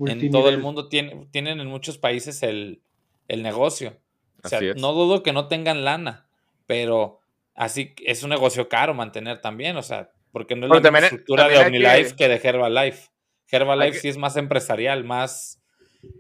En 0.07 0.31
todo 0.31 0.49
el 0.49 0.57
mundo, 0.57 0.89
tienen, 0.89 1.31
tienen 1.31 1.61
en 1.61 1.67
muchos 1.67 1.99
países 1.99 2.43
el, 2.43 2.81
el 3.29 3.43
negocio. 3.43 3.99
O 4.43 4.49
sea, 4.49 4.61
no 4.77 4.95
dudo 4.95 5.23
que 5.23 5.35
no 5.35 5.47
tengan 5.47 5.85
lana, 5.85 6.27
pero 6.67 7.21
así 7.55 7.95
es 8.05 8.23
un 8.23 8.31
negocio 8.31 8.71
caro 8.71 8.95
mantener 8.95 9.43
también, 9.43 9.77
o 9.77 9.83
sea, 9.83 10.11
porque 10.33 10.57
no 10.57 10.67
es 10.75 10.83
la 10.83 10.99
estructura 10.99 11.49
de 11.49 11.59
OmniLife 11.59 12.17
que... 12.17 12.29
de 12.29 12.41
Herbalife. 12.43 13.09
Herbalife 13.51 13.99
sí 13.99 14.09
es 14.09 14.17
más 14.17 14.37
empresarial, 14.37 15.05
más 15.05 15.61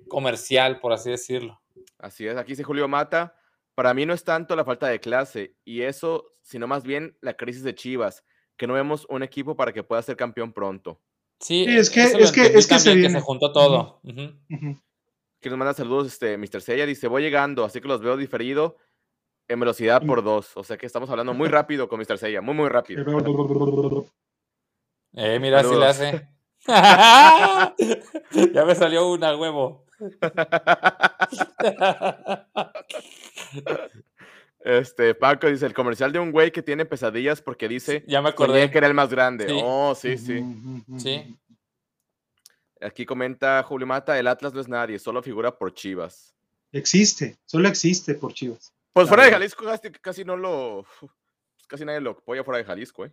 comercial, 0.08 0.80
por 0.80 0.92
así 0.92 1.10
decirlo. 1.10 1.60
Así 1.98 2.26
es, 2.26 2.36
aquí 2.36 2.52
dice 2.52 2.64
Julio 2.64 2.88
Mata, 2.88 3.34
para 3.74 3.94
mí 3.94 4.06
no 4.06 4.14
es 4.14 4.24
tanto 4.24 4.56
la 4.56 4.64
falta 4.64 4.88
de 4.88 5.00
clase 5.00 5.54
y 5.64 5.82
eso, 5.82 6.32
sino 6.42 6.66
más 6.66 6.82
bien 6.82 7.16
la 7.20 7.34
crisis 7.34 7.62
de 7.62 7.74
Chivas, 7.74 8.24
que 8.56 8.66
no 8.66 8.74
vemos 8.74 9.06
un 9.08 9.22
equipo 9.22 9.56
para 9.56 9.72
que 9.72 9.82
pueda 9.82 10.02
ser 10.02 10.16
campeón 10.16 10.52
pronto. 10.52 11.00
Sí, 11.38 11.64
es 11.64 11.88
que, 11.88 12.02
es 12.02 12.32
que, 12.32 12.42
es 12.46 12.66
que 12.66 12.78
se, 12.78 13.20
juntó 13.20 13.52
todo. 13.52 14.00
Que 15.40 15.48
nos 15.48 15.58
manda 15.58 15.72
saludos, 15.72 16.08
este, 16.08 16.36
Mr. 16.36 16.60
Sella, 16.60 16.84
dice, 16.84 17.08
voy 17.08 17.22
llegando, 17.22 17.64
así 17.64 17.80
que 17.80 17.88
los 17.88 18.02
veo 18.02 18.18
diferido 18.18 18.76
en 19.50 19.60
velocidad 19.60 20.02
por 20.04 20.22
dos. 20.22 20.56
O 20.56 20.64
sea 20.64 20.78
que 20.78 20.86
estamos 20.86 21.10
hablando 21.10 21.34
muy 21.34 21.48
rápido 21.48 21.88
con 21.88 22.00
Mr. 22.00 22.18
Sella, 22.18 22.40
muy, 22.40 22.54
muy 22.54 22.68
rápido. 22.68 23.04
Eh, 25.12 25.40
mira, 25.40 25.64
si 25.64 25.74
le 25.74 25.86
hace. 25.86 26.28
ya 28.54 28.64
me 28.64 28.76
salió 28.76 29.10
una 29.10 29.36
huevo. 29.36 29.84
Este, 34.62 35.14
Paco 35.14 35.46
dice, 35.46 35.64
el 35.64 35.72
comercial 35.72 36.12
de 36.12 36.18
un 36.18 36.30
güey 36.30 36.52
que 36.52 36.62
tiene 36.62 36.84
pesadillas 36.84 37.40
porque 37.40 37.66
dice 37.66 38.04
ya 38.06 38.20
me 38.20 38.28
acordé 38.28 38.70
que 38.70 38.76
era 38.76 38.86
el 38.86 38.94
más 38.94 39.08
grande. 39.08 39.46
Oh, 39.64 39.94
sí, 39.94 40.18
sí. 40.18 40.44
Sí. 40.98 41.34
Aquí 42.80 43.06
comenta 43.06 43.62
Julio 43.62 43.86
Mata, 43.86 44.18
el 44.18 44.26
Atlas 44.26 44.52
no 44.52 44.60
es 44.60 44.68
nadie, 44.68 44.98
solo 44.98 45.22
figura 45.22 45.56
por 45.56 45.72
Chivas. 45.72 46.34
Existe, 46.72 47.38
solo 47.46 47.68
existe 47.68 48.14
por 48.14 48.34
Chivas. 48.34 48.74
Pues 48.92 49.08
fuera 49.08 49.24
de 49.24 49.30
Jalisco 49.30 49.64
casi, 50.00 50.24
no 50.24 50.36
lo. 50.36 50.84
Pues 51.00 51.66
casi 51.68 51.84
nadie 51.84 52.00
lo 52.00 52.10
apoya 52.10 52.44
fuera 52.44 52.58
de 52.58 52.64
Jalisco, 52.64 53.04
¿eh? 53.04 53.12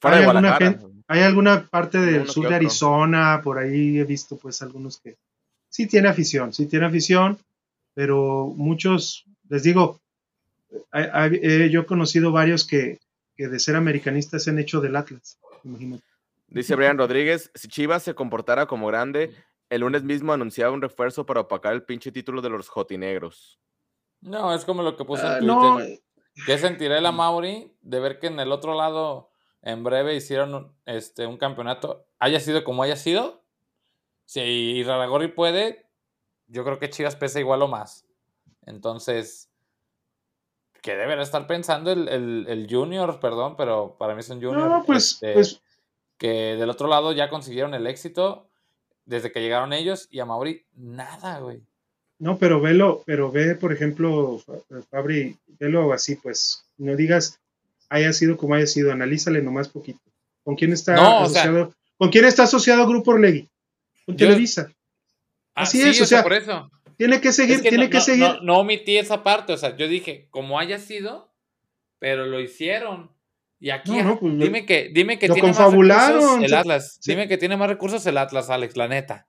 Fuera 0.00 0.16
¿Hay 0.16 0.22
de 0.22 0.28
Alguna 0.28 0.58
hay 1.08 1.22
alguna 1.22 1.66
parte 1.66 1.98
del 1.98 2.28
sur 2.28 2.48
de 2.48 2.54
Arizona, 2.54 3.40
por 3.42 3.58
ahí 3.58 3.98
he 3.98 4.04
visto 4.04 4.36
pues 4.36 4.60
algunos 4.60 4.98
que 4.98 5.16
sí 5.68 5.86
tiene 5.86 6.08
afición, 6.08 6.52
sí 6.52 6.66
tiene 6.66 6.86
afición, 6.86 7.38
pero 7.94 8.52
muchos, 8.56 9.24
les 9.48 9.62
digo, 9.62 10.00
yo 10.92 11.80
he 11.80 11.86
conocido 11.86 12.32
varios 12.32 12.66
que, 12.66 12.98
que, 13.36 13.48
de 13.48 13.58
ser 13.58 13.76
americanistas 13.76 14.44
se 14.44 14.50
han 14.50 14.58
hecho 14.58 14.80
del 14.80 14.96
Atlas, 14.96 15.38
imagínate. 15.64 16.04
Dice 16.48 16.74
Brian 16.76 16.98
Rodríguez, 16.98 17.50
si 17.54 17.68
Chivas 17.68 18.02
se 18.02 18.14
comportara 18.14 18.66
como 18.66 18.86
grande, 18.86 19.34
el 19.70 19.80
lunes 19.80 20.02
mismo 20.02 20.32
anunciaba 20.32 20.72
un 20.72 20.82
refuerzo 20.82 21.24
para 21.26 21.40
opacar 21.40 21.72
el 21.72 21.82
pinche 21.82 22.12
título 22.12 22.42
de 22.42 22.50
los 22.50 22.68
jotinegros. 22.68 23.58
No, 24.20 24.54
es 24.54 24.64
como 24.64 24.82
lo 24.82 24.96
que 24.96 25.04
puse 25.04 25.22
en 25.22 25.32
ah, 25.32 25.38
Twitter. 25.38 25.90
Eh. 25.90 26.02
¿Qué 26.46 26.58
sentirá 26.58 27.00
la 27.00 27.12
Mauri 27.12 27.74
de 27.82 28.00
ver 28.00 28.18
que 28.18 28.26
en 28.26 28.40
el 28.40 28.52
otro 28.52 28.74
lado 28.74 29.30
en 29.62 29.82
breve 29.82 30.14
hicieron 30.14 30.76
este, 30.84 31.26
un 31.26 31.38
campeonato, 31.38 32.06
haya 32.18 32.40
sido 32.40 32.64
como 32.64 32.82
haya 32.82 32.96
sido? 32.96 33.44
Si 34.24 34.82
Raragorri 34.82 35.28
puede, 35.28 35.88
yo 36.48 36.64
creo 36.64 36.78
que 36.78 36.90
Chivas 36.90 37.16
pesa 37.16 37.40
igual 37.40 37.62
o 37.62 37.68
más. 37.68 38.06
Entonces, 38.64 39.50
que 40.82 40.96
deberá 40.96 41.22
estar 41.22 41.46
pensando 41.46 41.92
el, 41.92 42.66
Junior, 42.68 43.20
perdón, 43.20 43.56
pero 43.56 43.96
para 43.98 44.14
mí 44.14 44.20
es 44.20 44.30
un 44.30 44.42
Junior. 44.42 44.68
No, 44.68 44.84
pues, 44.84 45.12
este, 45.12 45.32
pues, 45.32 45.62
que 46.18 46.56
del 46.56 46.70
otro 46.70 46.88
lado 46.88 47.12
ya 47.12 47.28
consiguieron 47.28 47.74
el 47.74 47.86
éxito 47.86 48.48
desde 49.04 49.30
que 49.32 49.40
llegaron 49.40 49.72
ellos 49.72 50.08
y 50.10 50.20
a 50.20 50.24
Mauri 50.24 50.66
nada, 50.74 51.38
güey. 51.40 51.62
No, 52.18 52.38
pero 52.38 52.60
velo, 52.60 53.02
pero 53.04 53.30
ve, 53.30 53.54
por 53.54 53.72
ejemplo, 53.72 54.42
Fabri, 54.90 55.36
velo 55.58 55.92
así, 55.92 56.16
pues, 56.16 56.64
no 56.78 56.96
digas 56.96 57.38
haya 57.88 58.12
sido 58.12 58.36
como 58.36 58.54
haya 58.54 58.66
sido, 58.66 58.92
analízale 58.92 59.42
nomás 59.42 59.68
poquito. 59.68 60.00
¿Con 60.42 60.56
quién 60.56 60.72
está 60.72 61.22
asociado? 61.22 61.74
¿Con 61.96 62.10
quién 62.10 62.24
está 62.24 62.44
asociado 62.44 62.86
Grupo 62.86 63.12
Orlegui? 63.12 63.48
Con 64.04 64.16
Televisa. 64.16 64.68
Ah, 65.54 65.62
así 65.62 65.80
es, 65.80 66.00
o 66.00 66.06
sea, 66.06 66.22
por 66.22 66.34
eso. 66.34 66.70
Tiene 66.96 67.20
que 67.20 67.32
seguir, 67.32 67.60
tiene 67.62 67.90
que 67.90 68.00
seguir. 68.00 68.42
No, 68.42 68.58
omití 68.58 68.96
esa 68.96 69.22
parte, 69.22 69.52
o 69.52 69.56
sea, 69.56 69.76
yo 69.76 69.88
dije, 69.88 70.28
como 70.30 70.58
haya 70.58 70.78
sido, 70.78 71.32
pero 71.98 72.26
lo 72.26 72.40
hicieron. 72.40 73.10
Y 73.58 73.70
aquí, 73.70 73.92
pues, 74.20 74.38
dime 74.38 74.66
que, 74.66 74.90
dime 74.92 75.18
que 75.18 75.28
tiene 75.28 75.48
más 75.48 75.72
recursos 75.72 76.42
el 76.42 76.54
Atlas. 76.54 77.00
Dime 77.04 77.26
que 77.26 77.38
tiene 77.38 77.56
más 77.56 77.68
recursos 77.68 78.06
el 78.06 78.18
Atlas, 78.18 78.50
Alex, 78.50 78.76
la 78.76 78.88
neta. 78.88 79.26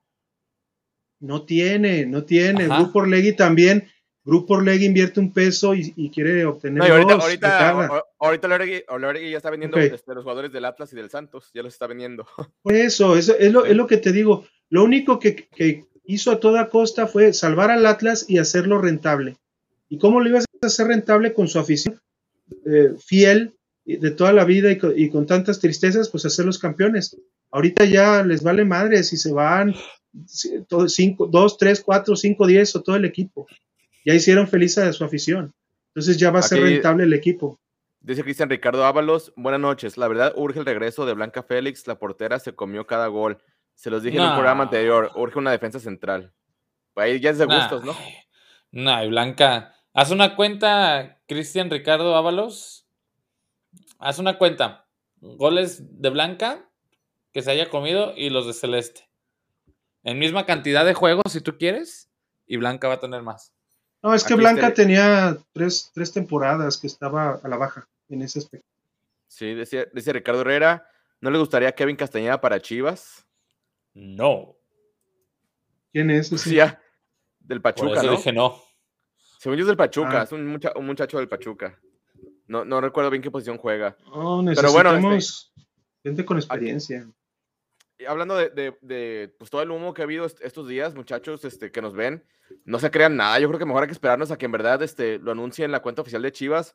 No 1.20 1.42
tiene, 1.42 2.06
no 2.06 2.24
tiene. 2.24 2.64
El 2.64 2.70
Grupo 2.70 3.00
Orlegui 3.00 3.34
también. 3.34 3.88
Grupo 4.24 4.54
Orlegui 4.54 4.84
invierte 4.84 5.20
un 5.20 5.32
peso 5.32 5.74
y, 5.74 6.10
quiere 6.10 6.44
obtener. 6.44 6.86
No, 6.86 6.94
ahorita, 6.94 7.14
ahorita, 7.14 8.04
ahorita 8.18 8.48
Orlegui, 8.88 9.30
ya 9.30 9.38
está 9.38 9.50
vendiendo 9.50 9.78
este, 9.78 10.14
los 10.14 10.22
jugadores 10.22 10.52
del 10.52 10.66
Atlas 10.66 10.92
y 10.92 10.96
del 10.96 11.08
Santos, 11.08 11.50
ya 11.54 11.62
los 11.62 11.72
está 11.72 11.86
vendiendo. 11.86 12.26
Por 12.62 12.74
eso, 12.74 13.16
eso 13.16 13.34
es, 13.38 13.50
lo, 13.52 13.64
es 13.64 13.74
lo 13.74 13.86
que 13.86 13.96
te 13.96 14.12
digo. 14.12 14.46
Lo 14.68 14.84
único 14.84 15.18
que, 15.18 15.48
hizo 16.04 16.30
a 16.30 16.40
toda 16.40 16.68
costa 16.68 17.06
fue 17.06 17.32
salvar 17.32 17.70
al 17.70 17.86
Atlas 17.86 18.26
y 18.28 18.38
hacerlo 18.38 18.78
rentable. 18.80 19.38
¿Y 19.88 19.98
cómo 19.98 20.20
lo 20.20 20.28
ibas 20.28 20.44
a 20.62 20.66
hacer 20.66 20.88
rentable 20.88 21.32
con 21.32 21.48
su 21.48 21.58
afición 21.58 21.98
eh, 22.66 22.92
fiel 22.98 23.56
de 23.84 24.10
toda 24.10 24.34
la 24.34 24.44
vida 24.44 24.70
y 24.70 24.76
con, 24.76 24.98
y 24.98 25.08
con, 25.08 25.26
tantas 25.26 25.58
tristezas? 25.58 26.10
Pues 26.10 26.26
hacerlos 26.26 26.58
campeones. 26.58 27.16
Ahorita 27.50 27.86
ya 27.86 28.22
les 28.22 28.42
vale 28.42 28.66
madre 28.66 29.02
si 29.02 29.16
se 29.16 29.32
van 29.32 29.74
cinco, 30.26 31.26
dos, 31.26 31.58
tres, 31.58 31.80
cuatro, 31.80 32.16
cinco, 32.16 32.46
diez 32.46 32.74
o 32.76 32.82
todo 32.82 32.96
el 32.96 33.04
equipo. 33.04 33.46
Ya 34.04 34.14
hicieron 34.14 34.48
feliz 34.48 34.78
a 34.78 34.92
su 34.92 35.04
afición. 35.04 35.54
Entonces 35.88 36.18
ya 36.18 36.30
va 36.30 36.40
a 36.40 36.42
ser 36.42 36.62
rentable 36.62 37.04
el 37.04 37.12
equipo. 37.12 37.58
Dice 38.00 38.22
Cristian 38.22 38.48
Ricardo 38.48 38.84
Ábalos, 38.84 39.32
buenas 39.36 39.60
noches. 39.60 39.96
La 39.96 40.08
verdad, 40.08 40.32
urge 40.36 40.60
el 40.60 40.64
regreso 40.64 41.04
de 41.04 41.14
Blanca 41.14 41.42
Félix. 41.42 41.86
La 41.86 41.98
portera 41.98 42.38
se 42.38 42.54
comió 42.54 42.86
cada 42.86 43.08
gol. 43.08 43.38
Se 43.74 43.90
los 43.90 44.02
dije 44.02 44.16
en 44.16 44.24
el 44.24 44.32
programa 44.32 44.64
anterior. 44.64 45.10
Urge 45.16 45.38
una 45.38 45.50
defensa 45.50 45.80
central. 45.80 46.32
Ahí 46.94 47.20
ya 47.20 47.30
es 47.30 47.38
de 47.38 47.46
gustos, 47.46 47.84
¿no? 47.84 47.94
No, 48.70 49.04
y 49.04 49.08
Blanca. 49.08 49.74
Haz 49.94 50.10
una 50.10 50.36
cuenta, 50.36 51.20
Cristian 51.26 51.70
Ricardo 51.70 52.14
Ábalos. 52.14 52.86
Haz 53.98 54.18
una 54.18 54.38
cuenta. 54.38 54.86
Goles 55.20 56.00
de 56.00 56.10
Blanca 56.10 56.70
que 57.32 57.42
se 57.42 57.50
haya 57.50 57.68
comido 57.68 58.14
y 58.16 58.30
los 58.30 58.46
de 58.46 58.52
Celeste 58.52 59.07
en 60.04 60.18
misma 60.18 60.46
cantidad 60.46 60.84
de 60.84 60.94
juegos, 60.94 61.32
si 61.32 61.40
tú 61.40 61.56
quieres, 61.58 62.08
y 62.46 62.56
Blanca 62.56 62.88
va 62.88 62.94
a 62.94 63.00
tener 63.00 63.22
más. 63.22 63.52
No, 64.02 64.14
es 64.14 64.24
que 64.24 64.34
Blanca 64.34 64.72
tenía 64.72 65.36
tres, 65.52 65.90
tres, 65.92 66.12
temporadas 66.12 66.76
que 66.78 66.86
estaba 66.86 67.40
a 67.42 67.48
la 67.48 67.56
baja 67.56 67.88
en 68.08 68.22
ese 68.22 68.38
aspecto. 68.38 68.66
Sí, 69.26 69.54
decía, 69.54 69.86
Ricardo 69.92 70.40
Herrera, 70.42 70.88
¿no 71.20 71.30
le 71.30 71.38
gustaría 71.38 71.74
Kevin 71.74 71.96
Castañeda 71.96 72.40
para 72.40 72.60
Chivas? 72.60 73.26
No. 73.94 74.56
¿Quién 75.92 76.10
es? 76.10 76.28
Sí, 76.28 76.54
ya, 76.54 76.80
del 77.40 77.60
Pachuca, 77.60 78.02
¿no? 78.02 78.12
dije 78.12 78.32
no. 78.32 78.62
Según 79.38 79.58
yo 79.58 79.62
es 79.62 79.68
del 79.68 79.76
Pachuca, 79.76 80.20
ah. 80.20 80.24
es 80.24 80.32
un, 80.32 80.46
muchacho 80.46 81.18
del 81.18 81.28
Pachuca. 81.28 81.78
No, 82.46 82.64
no 82.64 82.80
recuerdo 82.80 83.10
bien 83.10 83.22
qué 83.22 83.30
posición 83.30 83.58
juega. 83.58 83.96
Oh, 84.12 84.42
Pero 84.44 84.72
bueno, 84.72 85.14
este 85.14 85.48
gente 86.02 86.24
con 86.24 86.38
experiencia 86.38 87.08
hablando 88.06 88.36
de, 88.36 89.34
pues, 89.38 89.50
todo 89.50 89.62
el 89.62 89.70
humo 89.70 89.94
que 89.94 90.02
ha 90.02 90.04
habido 90.04 90.26
estos 90.26 90.68
días, 90.68 90.94
muchachos 90.94 91.44
este, 91.44 91.72
que 91.72 91.82
nos 91.82 91.94
ven, 91.94 92.24
no 92.64 92.78
se 92.78 92.90
crean 92.90 93.16
nada. 93.16 93.38
Yo 93.38 93.48
creo 93.48 93.58
que 93.58 93.66
mejor 93.66 93.82
hay 93.82 93.88
que 93.88 93.92
esperarnos 93.92 94.30
a 94.30 94.38
que 94.38 94.46
en 94.46 94.52
verdad 94.52 94.82
este, 94.82 95.18
lo 95.18 95.32
anuncien 95.32 95.66
en 95.66 95.72
la 95.72 95.82
cuenta 95.82 96.02
oficial 96.02 96.22
de 96.22 96.32
Chivas, 96.32 96.74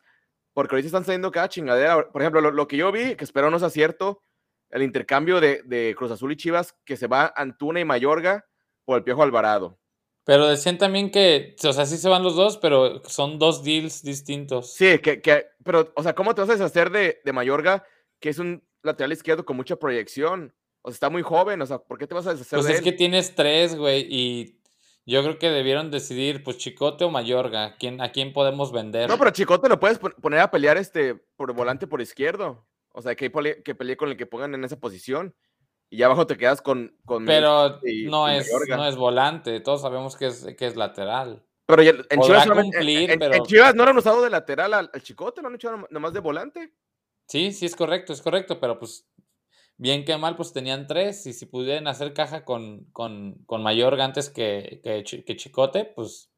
porque 0.54 0.76
ahorita 0.76 0.88
están 0.88 1.06
saliendo 1.06 1.32
cada 1.32 1.50
chingadera. 1.50 2.12
Por 2.12 2.22
ejemplo, 2.22 2.42
lo, 2.42 2.68
que 2.68 2.78
yo 2.78 2.92
vi, 2.92 3.16
que 3.16 3.24
espero 3.24 3.50
no 3.50 3.60
sea 3.60 3.70
cierto, 3.70 4.22
el 4.70 4.84
intercambio 4.84 5.40
de, 5.40 5.62
de 5.64 5.96
Cruz 5.98 6.12
Azul 6.12 6.32
y 6.32 6.38
Chivas 6.38 6.76
que 6.86 6.98
se 6.98 7.08
va 7.08 7.34
Antuna 7.36 7.80
y 7.80 7.86
Mayorga 7.86 8.46
por 8.86 8.98
el 8.98 9.04
Piojo 9.04 9.24
Alvarado. 9.24 9.80
Pero 10.26 10.48
decían 10.48 10.78
también 10.78 11.12
que, 11.12 11.56
o 11.64 11.74
sea, 11.74 11.86
sí 11.86 11.98
se 11.98 12.08
van 12.08 12.24
los 12.24 12.36
dos, 12.36 12.58
pero 12.58 13.04
son 13.06 13.40
dos 13.40 13.64
deals 13.64 14.04
distintos. 14.04 14.74
Sí, 14.74 15.00
que, 15.00 15.22
que 15.22 15.48
pero, 15.64 15.92
o 15.96 16.04
sea, 16.04 16.16
¿cómo 16.16 16.34
te 16.34 16.42
vas 16.42 16.50
a 16.50 16.54
deshacer 16.54 16.92
de, 16.92 17.22
de 17.24 17.34
Mayorga, 17.34 17.86
que 18.20 18.30
es 18.30 18.40
un 18.40 18.64
lateral 18.84 19.12
izquierdo 19.12 19.44
con 19.44 19.58
mucha 19.58 19.76
proyección? 19.76 20.54
O 20.84 20.90
sea, 20.90 20.94
está 20.94 21.10
muy 21.10 21.22
joven, 21.24 21.62
o 21.62 21.66
sea, 21.66 21.80
¿por 21.80 21.98
qué 21.98 22.06
te 22.08 22.14
vas 22.14 22.28
a 22.28 22.34
deshacer 22.34 22.58
Pues 22.58 22.68
de 22.68 22.74
es 22.76 22.82
que 22.82 22.92
tienes 22.92 23.34
tres, 23.36 23.76
güey, 23.76 24.06
y 24.10 24.60
yo 25.06 25.24
creo 25.24 25.40
que 25.40 25.50
debieron 25.50 25.90
decidir, 25.92 26.44
pues, 26.44 26.58
Chicote 26.58 27.04
o 27.06 27.10
Mayorga, 27.10 27.64
¿a 27.66 27.76
quién, 27.78 28.00
a 28.02 28.12
quién 28.12 28.32
podemos 28.34 28.72
vender? 28.72 29.10
No, 29.10 29.18
pero 29.18 29.32
Chicote 29.32 29.68
lo 29.70 29.80
puedes 29.80 29.98
pon- 29.98 30.16
poner 30.22 30.40
a 30.42 30.52
pelear 30.52 30.78
este 30.78 31.16
por 31.36 31.54
volante 31.54 31.88
por 31.88 32.02
izquierdo. 32.02 32.66
O 32.94 33.02
sea, 33.02 33.16
que, 33.16 33.32
que 33.66 33.76
pelee 33.76 33.98
con 33.98 34.10
el 34.10 34.18
que 34.18 34.26
pongan 34.28 34.54
en 34.54 34.64
esa 34.64 34.80
posición. 34.80 35.36
Y 35.90 35.98
ya 35.98 36.06
abajo 36.08 36.28
te 36.28 36.38
quedas 36.38 36.62
con. 36.62 36.96
con 37.06 37.26
Pero 37.26 37.80
y- 37.84 38.06
no, 38.06 38.32
y 38.32 38.38
es, 38.38 38.46
Mayorga. 38.52 38.78
no 38.78 38.88
es 38.88 38.96
volante, 38.96 39.60
todos 39.62 39.82
sabemos 39.82 40.16
que 40.16 40.28
es, 40.28 40.46
que 40.58 40.68
es 40.68 40.76
lateral. 40.76 41.44
Pero 41.66 41.82
ya- 41.82 41.92
en 42.10 42.22
Chivas, 42.22 42.48
cumplir, 42.50 43.04
en- 43.06 43.12
en- 43.12 43.20
pero- 43.20 43.34
en 43.36 43.44
Chivas 43.44 43.74
no 43.76 43.84
lo 43.86 43.92
han 43.92 43.98
usado 43.98 44.22
de 44.22 44.30
lateral 44.30 44.74
al, 44.74 44.90
al 44.94 45.02
Chicote, 45.02 45.42
lo 45.42 45.48
han 45.50 45.56
hecho 45.56 45.72
nom- 45.72 45.88
nomás 45.92 46.14
de 46.14 46.20
volante. 46.20 46.74
Sí, 47.28 47.52
sí 47.54 47.66
es 47.66 47.76
correcto, 47.76 48.12
es 48.14 48.22
correcto, 48.22 48.60
pero 48.60 48.78
pues 48.78 49.06
bien 49.78 50.06
que 50.06 50.18
mal, 50.18 50.36
pues 50.36 50.54
tenían 50.54 50.88
tres 50.88 51.26
y 51.26 51.34
si 51.34 51.46
pudieran 51.46 51.88
hacer 51.88 52.14
caja 52.14 52.46
con, 52.46 52.86
con, 52.92 53.36
con 53.46 53.64
Mayorga 53.64 54.06
antes 54.06 54.30
que, 54.30 54.82
que, 54.84 55.04
Chi- 55.04 55.24
que 55.24 55.36
Chicote, 55.36 55.86
pues 55.86 56.30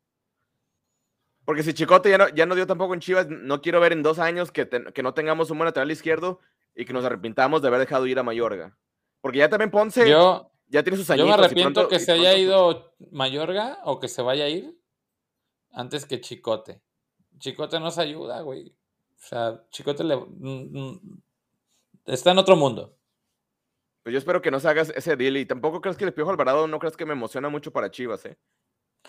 Porque 1.46 1.64
si 1.64 1.74
Chicote 1.74 2.10
ya 2.10 2.18
no, 2.18 2.30
ya 2.30 2.46
no 2.46 2.56
dio 2.56 2.66
tampoco 2.66 2.94
en 2.94 3.00
Chivas, 3.02 3.28
no 3.30 3.62
quiero 3.62 3.80
ver 3.80 3.94
en 3.94 4.02
dos 4.04 4.20
años 4.20 4.52
que, 4.52 4.68
que 4.68 5.04
no 5.04 5.14
tengamos 5.14 5.52
un 5.52 5.58
buen 5.60 5.66
lateral 5.68 5.92
izquierdo 5.92 6.40
y 6.76 6.86
que 6.86 6.94
nos 6.94 7.06
arrepintamos 7.06 7.62
de 7.62 7.68
haber 7.68 7.80
dejado 7.82 8.08
ir 8.08 8.18
a 8.20 8.24
Mayorga. 8.24 8.78
Porque 9.22 9.40
ya 9.40 9.50
también 9.50 9.72
Ponce 9.72 10.10
yo, 10.10 10.52
ya 10.68 10.82
tiene 10.84 10.98
sus 10.98 11.08
yo 11.08 11.14
añitos. 11.14 11.30
me 11.30 11.42
y 11.42 11.46
arrepiento 11.46 11.74
pronto- 11.82 11.90
que 11.90 12.00
se 12.00 12.12
haya 12.14 12.32
pronto- 12.32 12.40
ido 12.42 12.96
Mayorga 13.12 13.80
o 13.86 14.00
que 14.00 14.08
se 14.08 14.22
vaya 14.22 14.46
a 14.46 14.50
ir 14.50 14.76
antes 15.72 16.06
que 16.06 16.20
Chicote. 16.22 16.82
Chicote 17.38 17.80
nos 17.80 17.98
ayuda, 17.98 18.42
güey. 18.42 18.70
O 18.70 19.28
sea, 19.28 19.64
Chicote 19.70 20.04
le, 20.04 20.16
mm, 20.16 20.80
mm, 20.80 21.22
está 22.06 22.32
en 22.32 22.38
otro 22.40 22.56
mundo. 22.56 22.96
Pues 24.06 24.14
yo 24.14 24.20
espero 24.20 24.39
que 24.39 24.51
no 24.51 24.60
se 24.60 24.70
haga 24.70 24.84
ese 24.84 25.16
deal 25.16 25.36
y 25.36 25.47
tampoco 25.47 25.82
crees 25.82 25.97
que 25.97 26.06
el 26.06 26.14
Piojo 26.14 26.30
Alvarado 26.30 26.68
no 26.68 26.78
crees 26.78 26.95
que 26.95 27.08
me 27.08 27.14
emociona 27.14 27.49
mucho 27.49 27.74
para 27.74 27.89
Chivas, 27.89 28.24
¿eh? 28.28 28.38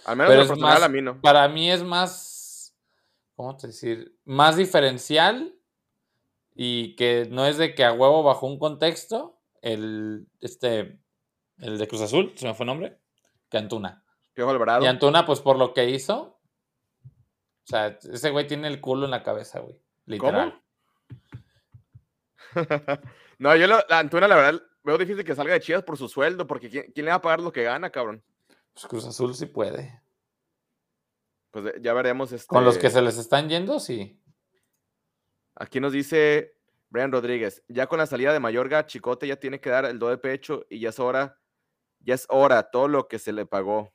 Al 0.06 0.16
menos 0.16 0.30
Pero 0.30 0.42
es 0.42 0.48
personal 0.48 0.72
más- 0.72 0.82
a 0.82 0.88
mí 0.88 1.02
no. 1.02 1.20
Para 1.20 1.46
mí 1.48 1.70
es 1.70 1.82
más, 1.82 2.74
¿cómo 3.34 3.54
te 3.58 3.66
decir? 3.66 4.16
Más 4.24 4.56
diferencial 4.56 5.54
y 6.54 6.96
que 6.96 7.28
no 7.30 7.44
es 7.44 7.58
de 7.58 7.74
que 7.74 7.84
a 7.84 7.92
huevo 7.92 8.22
bajo 8.22 8.46
un 8.46 8.58
contexto, 8.58 9.38
el, 9.60 10.28
este, 10.40 10.98
el 11.58 11.76
de 11.76 11.88
Cruz 11.88 12.00
Azul, 12.00 12.32
se 12.34 12.46
me 12.46 12.54
fue 12.54 12.64
el 12.64 12.68
nombre, 12.68 12.98
que 13.50 13.58
Antuna. 13.58 14.02
Piojo 14.32 14.50
Alvarado. 14.50 14.82
Y 14.82 14.86
Antuna, 14.86 15.26
pues 15.26 15.40
por 15.40 15.58
lo 15.58 15.74
que 15.74 15.90
hizo, 15.90 16.40
o 17.04 17.66
sea, 17.66 17.98
ese 18.02 18.30
güey 18.30 18.46
tiene 18.46 18.66
el 18.68 18.80
culo 18.80 19.04
en 19.04 19.10
la 19.10 19.22
cabeza, 19.22 19.60
güey, 19.60 19.78
literal. 20.06 20.58
no, 23.38 23.54
yo 23.56 23.66
lo, 23.66 23.78
Antuna, 23.90 24.26
la 24.26 24.36
verdad, 24.36 24.62
veo 24.86 24.96
difícil 24.96 25.24
que 25.24 25.34
salga 25.34 25.54
de 25.54 25.60
Chivas 25.60 25.82
por 25.82 25.98
su 25.98 26.08
sueldo, 26.08 26.46
porque 26.46 26.70
¿quién, 26.70 26.92
quién 26.92 27.06
le 27.06 27.10
va 27.10 27.16
a 27.16 27.22
pagar 27.22 27.40
lo 27.40 27.52
que 27.52 27.64
gana, 27.64 27.90
cabrón? 27.90 28.22
Pues 28.72 28.86
Cruz 28.86 29.04
Azul 29.04 29.34
sí 29.34 29.46
puede. 29.46 30.00
Pues 31.50 31.66
eh, 31.66 31.78
ya 31.80 31.92
veremos. 31.92 32.30
Este, 32.30 32.46
Con 32.46 32.64
los 32.64 32.78
que 32.78 32.88
se 32.88 33.02
les 33.02 33.18
están 33.18 33.48
yendo, 33.48 33.80
sí. 33.80 34.20
Aquí 35.56 35.80
nos 35.80 35.92
dice 35.92 36.54
Brian 36.88 37.10
Rodríguez, 37.10 37.64
ya 37.66 37.88
con 37.88 37.98
la 37.98 38.06
salida 38.06 38.32
de 38.32 38.38
Mayorga, 38.38 38.86
Chicote 38.86 39.26
ya 39.26 39.36
tiene 39.36 39.60
que 39.60 39.70
dar 39.70 39.86
el 39.86 39.98
do 39.98 40.08
de 40.08 40.18
pecho 40.18 40.66
y 40.70 40.78
ya 40.78 40.90
es 40.90 41.00
hora, 41.00 41.40
ya 42.00 42.14
es 42.14 42.26
hora 42.28 42.70
todo 42.70 42.86
lo 42.86 43.08
que 43.08 43.18
se 43.18 43.32
le 43.32 43.44
pagó. 43.44 43.92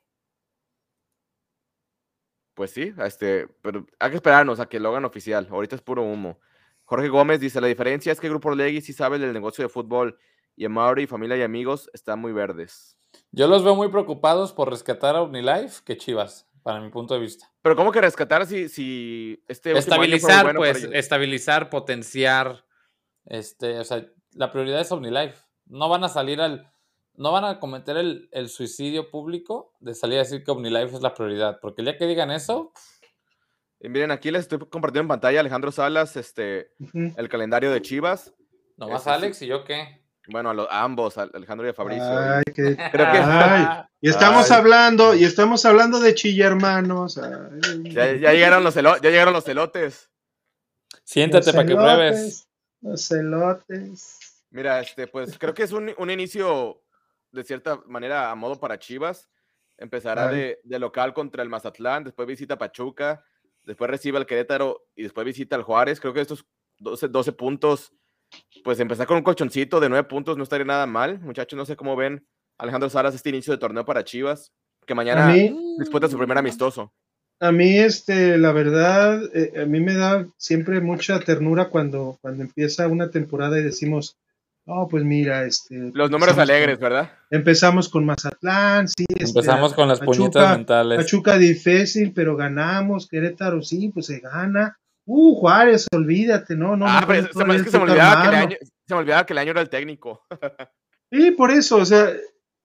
Pues 2.54 2.72
sí, 2.72 2.92
este, 2.98 3.48
pero 3.62 3.86
hay 3.98 4.10
que 4.10 4.16
esperarnos 4.16 4.60
a 4.60 4.68
que 4.68 4.78
lo 4.78 4.90
hagan 4.90 5.06
oficial. 5.06 5.48
Ahorita 5.50 5.74
es 5.74 5.82
puro 5.82 6.02
humo. 6.02 6.38
Jorge 6.84 7.08
Gómez 7.08 7.40
dice, 7.40 7.62
la 7.62 7.68
diferencia 7.68 8.12
es 8.12 8.20
que 8.20 8.26
el 8.26 8.32
Grupo 8.34 8.54
Legui 8.54 8.82
sí 8.82 8.92
sabe 8.92 9.18
del 9.18 9.32
negocio 9.32 9.64
de 9.64 9.70
fútbol 9.70 10.18
y 10.56 10.68
Mauri, 10.68 11.06
familia 11.06 11.36
y 11.36 11.42
amigos 11.42 11.90
están 11.92 12.20
muy 12.20 12.32
verdes. 12.32 12.98
Yo 13.30 13.46
los 13.46 13.64
veo 13.64 13.74
muy 13.74 13.88
preocupados 13.88 14.52
por 14.52 14.70
rescatar 14.70 15.16
a 15.16 15.22
Unilife 15.22 15.82
que 15.84 15.96
Chivas, 15.96 16.48
para 16.62 16.80
mi 16.80 16.90
punto 16.90 17.14
de 17.14 17.20
vista. 17.20 17.50
Pero 17.62 17.76
¿cómo 17.76 17.92
que 17.92 18.00
rescatar 18.00 18.46
si, 18.46 18.68
si 18.68 19.42
este 19.48 19.72
Estabilizar, 19.76 20.44
bueno 20.44 20.60
pues, 20.60 20.84
estabilizar, 20.92 21.70
potenciar. 21.70 22.64
Este, 23.24 23.78
o 23.78 23.84
sea, 23.84 24.06
la 24.32 24.50
prioridad 24.50 24.80
es 24.80 24.92
OmniLife. 24.92 25.38
No 25.66 25.88
van 25.88 26.04
a 26.04 26.08
salir 26.08 26.40
al. 26.40 26.70
No 27.14 27.30
van 27.30 27.44
a 27.44 27.60
cometer 27.60 27.98
el, 27.98 28.28
el 28.32 28.48
suicidio 28.48 29.10
público 29.10 29.74
de 29.80 29.94
salir 29.94 30.16
a 30.16 30.22
decir 30.22 30.44
que 30.44 30.50
OmniLife 30.50 30.96
es 30.96 31.02
la 31.02 31.14
prioridad. 31.14 31.58
Porque 31.60 31.82
el 31.82 31.86
día 31.86 31.98
que 31.98 32.06
digan 32.06 32.30
eso, 32.30 32.72
Y 33.80 33.88
miren, 33.88 34.10
aquí 34.10 34.30
les 34.30 34.42
estoy 34.42 34.58
compartiendo 34.58 35.00
en 35.02 35.08
pantalla 35.08 35.40
Alejandro 35.40 35.72
Salas, 35.72 36.16
este, 36.16 36.72
el 37.16 37.28
calendario 37.28 37.70
de 37.70 37.82
Chivas. 37.82 38.32
nomás 38.76 39.04
sí. 39.04 39.10
Alex 39.10 39.42
y 39.42 39.46
yo 39.46 39.64
qué. 39.64 40.01
Bueno, 40.28 40.50
a, 40.50 40.54
los, 40.54 40.68
a 40.70 40.82
ambos, 40.82 41.18
a 41.18 41.22
Alejandro 41.22 41.66
y 41.66 41.70
a 41.70 41.74
Fabricio. 41.74 42.04
Ay, 42.06 42.42
qué- 42.54 42.76
Creo 42.92 43.12
que 43.12 43.18
Ay, 43.22 43.84
y 44.00 44.08
estamos 44.08 44.50
Ay. 44.50 44.56
hablando, 44.58 45.14
y 45.14 45.24
estamos 45.24 45.64
hablando 45.64 45.98
de 46.00 46.14
chilla, 46.14 46.46
hermanos. 46.46 47.20
Ya, 47.82 48.12
ya 48.14 48.32
llegaron 48.32 48.62
los 48.64 48.74
ya 48.74 48.98
llegaron 49.00 49.32
los 49.34 49.46
elotes. 49.48 50.10
Siéntate 51.04 51.46
los 51.46 51.54
para 51.56 51.66
que 51.66 51.74
pruebes. 51.74 52.48
Los 52.80 53.10
elotes. 53.10 54.18
Mira, 54.50 54.80
este, 54.80 55.06
pues 55.06 55.38
creo 55.38 55.54
que 55.54 55.62
es 55.64 55.72
un, 55.72 55.92
un 55.96 56.10
inicio 56.10 56.82
de 57.32 57.42
cierta 57.44 57.80
manera 57.86 58.30
a 58.30 58.34
modo 58.34 58.60
para 58.60 58.78
Chivas. 58.78 59.28
Empezará 59.78 60.28
de, 60.28 60.60
de 60.62 60.78
local 60.78 61.12
contra 61.14 61.42
el 61.42 61.48
Mazatlán, 61.48 62.04
después 62.04 62.28
visita 62.28 62.58
Pachuca, 62.58 63.24
después 63.64 63.90
recibe 63.90 64.18
al 64.18 64.26
Querétaro 64.26 64.86
y 64.94 65.02
después 65.02 65.24
visita 65.24 65.56
al 65.56 65.62
Juárez. 65.62 65.98
Creo 65.98 66.12
que 66.12 66.20
estos 66.20 66.44
12, 66.78 67.08
12 67.08 67.32
puntos, 67.32 67.92
pues 68.64 68.78
empezar 68.80 69.06
con 69.06 69.16
un 69.16 69.22
colchoncito 69.22 69.80
de 69.80 69.88
9 69.88 70.08
puntos 70.08 70.36
no 70.36 70.42
estaría 70.44 70.64
nada 70.66 70.86
mal. 70.86 71.18
Muchachos, 71.20 71.56
no 71.56 71.64
sé 71.66 71.76
cómo 71.76 71.96
ven 71.96 72.24
Alejandro 72.58 72.88
Salas 72.90 73.14
este 73.14 73.30
inicio 73.30 73.52
de 73.52 73.58
torneo 73.58 73.84
para 73.84 74.04
Chivas, 74.04 74.52
que 74.86 74.94
mañana 74.94 75.26
mí, 75.28 75.54
disputa 75.78 76.08
su 76.08 76.16
primer 76.18 76.38
amistoso. 76.38 76.92
a 77.40 77.50
mí, 77.50 77.76
este, 77.76 78.38
la 78.38 78.52
verdad, 78.52 79.20
eh, 79.34 79.62
a 79.62 79.66
mí 79.66 79.80
me 79.80 79.94
da 79.94 80.26
siempre 80.36 80.80
mucha 80.80 81.18
ternura 81.20 81.68
cuando, 81.70 82.18
cuando 82.20 82.42
empieza 82.44 82.86
una 82.86 83.10
temporada 83.10 83.58
y 83.58 83.62
decimos, 83.64 84.16
oh, 84.66 84.86
pues 84.86 85.02
mira, 85.02 85.44
este. 85.44 85.90
Los 85.92 86.08
números 86.08 86.38
alegres, 86.38 86.76
con- 86.78 86.82
¿verdad? 86.84 87.10
empezamos 87.30 87.88
con 87.88 88.04
Mazatlán, 88.06 88.86
sí. 88.86 89.04
este, 89.08 89.24
Empezamos 89.24 89.74
con 89.74 89.88
las 89.88 89.98
Pachuca- 89.98 90.16
puñetas 90.18 90.56
mentales. 90.56 90.98
Pachuca 90.98 91.36
difícil, 91.36 92.12
pero 92.14 92.36
ganamos. 92.36 93.08
Querétaro 93.08 93.60
sí, 93.62 93.88
pues 93.92 94.06
se 94.06 94.20
gana. 94.20 94.78
Uh, 95.04 95.34
Juárez, 95.34 95.86
olvídate, 95.92 96.54
no, 96.54 96.76
no. 96.76 96.86
ah, 96.86 97.04
pero 97.06 97.32
se, 97.32 97.44
me, 97.44 97.56
es 97.56 97.62
que 97.64 97.70
se 97.70 97.78
me 97.78 97.84
olvidaba 97.84 98.30
que 98.30 98.36
año, 98.36 98.56
se 98.60 98.94
me 98.94 99.00
olvidaba 99.00 99.26
que 99.26 99.32
el 99.32 99.38
año 99.38 99.50
era 99.50 99.60
el 99.60 99.70
técnico. 99.70 100.22
Sí, 101.14 101.30
por 101.32 101.50
eso, 101.50 101.76
o 101.76 101.84
sea, 101.84 102.10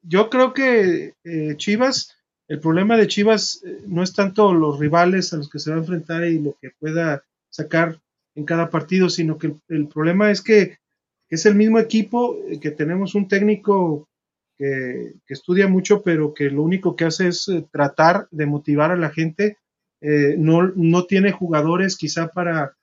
yo 0.01 0.29
creo 0.29 0.53
que 0.53 1.15
eh, 1.25 1.55
Chivas, 1.57 2.15
el 2.47 2.61
problema 2.61 2.95
de 2.95 3.07
Chivas 3.07 3.61
eh, 3.65 3.81
no 3.87 4.03
es 4.03 4.13
tanto 4.13 4.53
los 4.53 4.79
rivales 4.79 5.33
a 5.33 5.37
los 5.37 5.49
que 5.49 5.59
se 5.59 5.69
va 5.69 5.75
a 5.75 5.79
enfrentar 5.79 6.23
y 6.23 6.39
lo 6.39 6.57
que 6.61 6.69
pueda 6.79 7.25
sacar 7.49 7.99
en 8.35 8.45
cada 8.45 8.69
partido, 8.69 9.09
sino 9.09 9.37
que 9.37 9.47
el, 9.47 9.61
el 9.67 9.87
problema 9.89 10.31
es 10.31 10.41
que 10.41 10.77
es 11.29 11.45
el 11.45 11.55
mismo 11.55 11.77
equipo, 11.77 12.37
eh, 12.47 12.57
que 12.61 12.71
tenemos 12.71 13.15
un 13.15 13.27
técnico 13.27 14.07
que, 14.57 15.15
que 15.25 15.33
estudia 15.33 15.67
mucho, 15.67 16.01
pero 16.01 16.33
que 16.33 16.49
lo 16.49 16.63
único 16.63 16.95
que 16.95 17.03
hace 17.03 17.27
es 17.27 17.51
tratar 17.73 18.29
de 18.31 18.45
motivar 18.45 18.91
a 18.91 18.95
la 18.95 19.09
gente. 19.09 19.57
Eh, 20.01 20.35
no, 20.37 20.71
no 20.75 21.05
tiene 21.05 21.31
jugadores 21.31 21.97
quizá 21.97 22.27
para, 22.27 22.75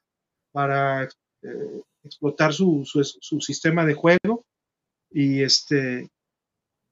para 0.53 1.05
eh, 1.05 1.81
explotar 2.03 2.53
su, 2.53 2.83
su, 2.85 3.03
su 3.05 3.41
sistema 3.41 3.85
de 3.87 3.95
juego. 3.95 4.45
Y 5.11 5.43
este 5.43 6.09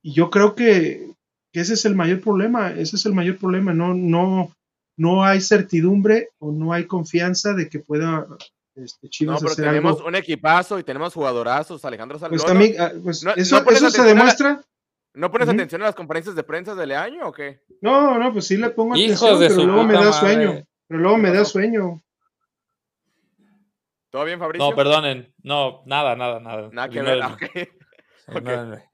y 0.04 0.12
yo 0.14 0.30
creo 0.30 0.54
que, 0.54 1.12
que 1.52 1.60
ese 1.60 1.74
es 1.74 1.84
el 1.84 1.94
mayor 1.96 2.20
problema 2.20 2.70
ese 2.72 2.96
es 2.96 3.04
el 3.06 3.14
mayor 3.14 3.36
problema. 3.38 3.72
No 3.74 3.94
no 3.94 4.52
no 4.96 5.24
hay 5.24 5.40
certidumbre 5.40 6.28
o 6.38 6.52
no 6.52 6.72
hay 6.72 6.86
confianza 6.86 7.54
de 7.54 7.68
que 7.68 7.78
pueda 7.80 8.26
este, 8.76 9.06
No, 9.06 9.10
Chivas 9.10 9.40
pero 9.40 9.52
hacer 9.52 9.64
tenemos 9.66 9.96
algo. 9.96 10.08
un 10.08 10.14
equipazo 10.14 10.78
y 10.78 10.84
tenemos 10.84 11.14
jugadorazos. 11.14 11.84
Alejandro 11.84 12.18
pues 12.18 12.30
no, 12.30 12.36
no- 12.36 12.44
también 12.44 12.74
ah, 12.80 12.92
pues 13.02 13.24
no- 13.24 13.34
eso, 13.34 13.62
no 13.62 13.70
eso 13.70 13.90
se 13.90 14.02
demuestra 14.02 14.62
¿No 15.14 15.30
pones 15.30 15.48
atención 15.48 15.82
a 15.82 15.86
las 15.86 15.94
conferencias 15.94 16.34
de 16.34 16.42
prensa 16.42 16.74
del 16.74 16.92
año 16.92 17.28
o 17.28 17.32
qué? 17.32 17.62
no 17.80 18.18
no 18.18 18.32
pues 18.32 18.46
sí 18.46 18.56
le 18.56 18.70
pongo 18.70 18.96
Hijos 18.96 19.22
atención 19.22 19.40
de 19.40 19.46
pero 19.48 19.60
su 19.60 19.66
luego 19.66 19.84
me 19.84 19.92
da 19.94 20.00
madre. 20.00 20.12
sueño 20.14 20.66
pero 20.88 21.00
luego 21.00 21.16
¿Qué 21.16 21.22
me 21.22 21.30
da 21.32 21.44
sueño 21.44 22.02
¿Todo 24.10 24.24
bien, 24.24 24.38
Fabricio? 24.38 24.68
No, 24.68 24.76
perdonen. 24.76 25.32
No, 25.42 25.82
nada, 25.86 26.14
nada, 26.16 26.38
nada. 26.38 26.68
Nada 26.70 26.88
que 26.90 27.00
ver. 27.00 27.22
ah, 27.22 27.34
Ignórenme, 27.54 27.66
ok. 28.28 28.36
ignórenme. 28.36 28.84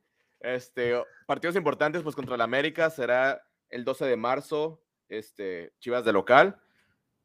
Este, 0.40 0.94
partidos 1.26 1.56
importantes, 1.56 2.02
pues 2.04 2.14
contra 2.14 2.36
el 2.36 2.40
América 2.40 2.88
será 2.88 3.42
el 3.68 3.84
12 3.84 4.04
de 4.04 4.16
marzo, 4.16 4.80
este, 5.08 5.72
Chivas 5.80 6.04
de 6.04 6.12
local. 6.12 6.60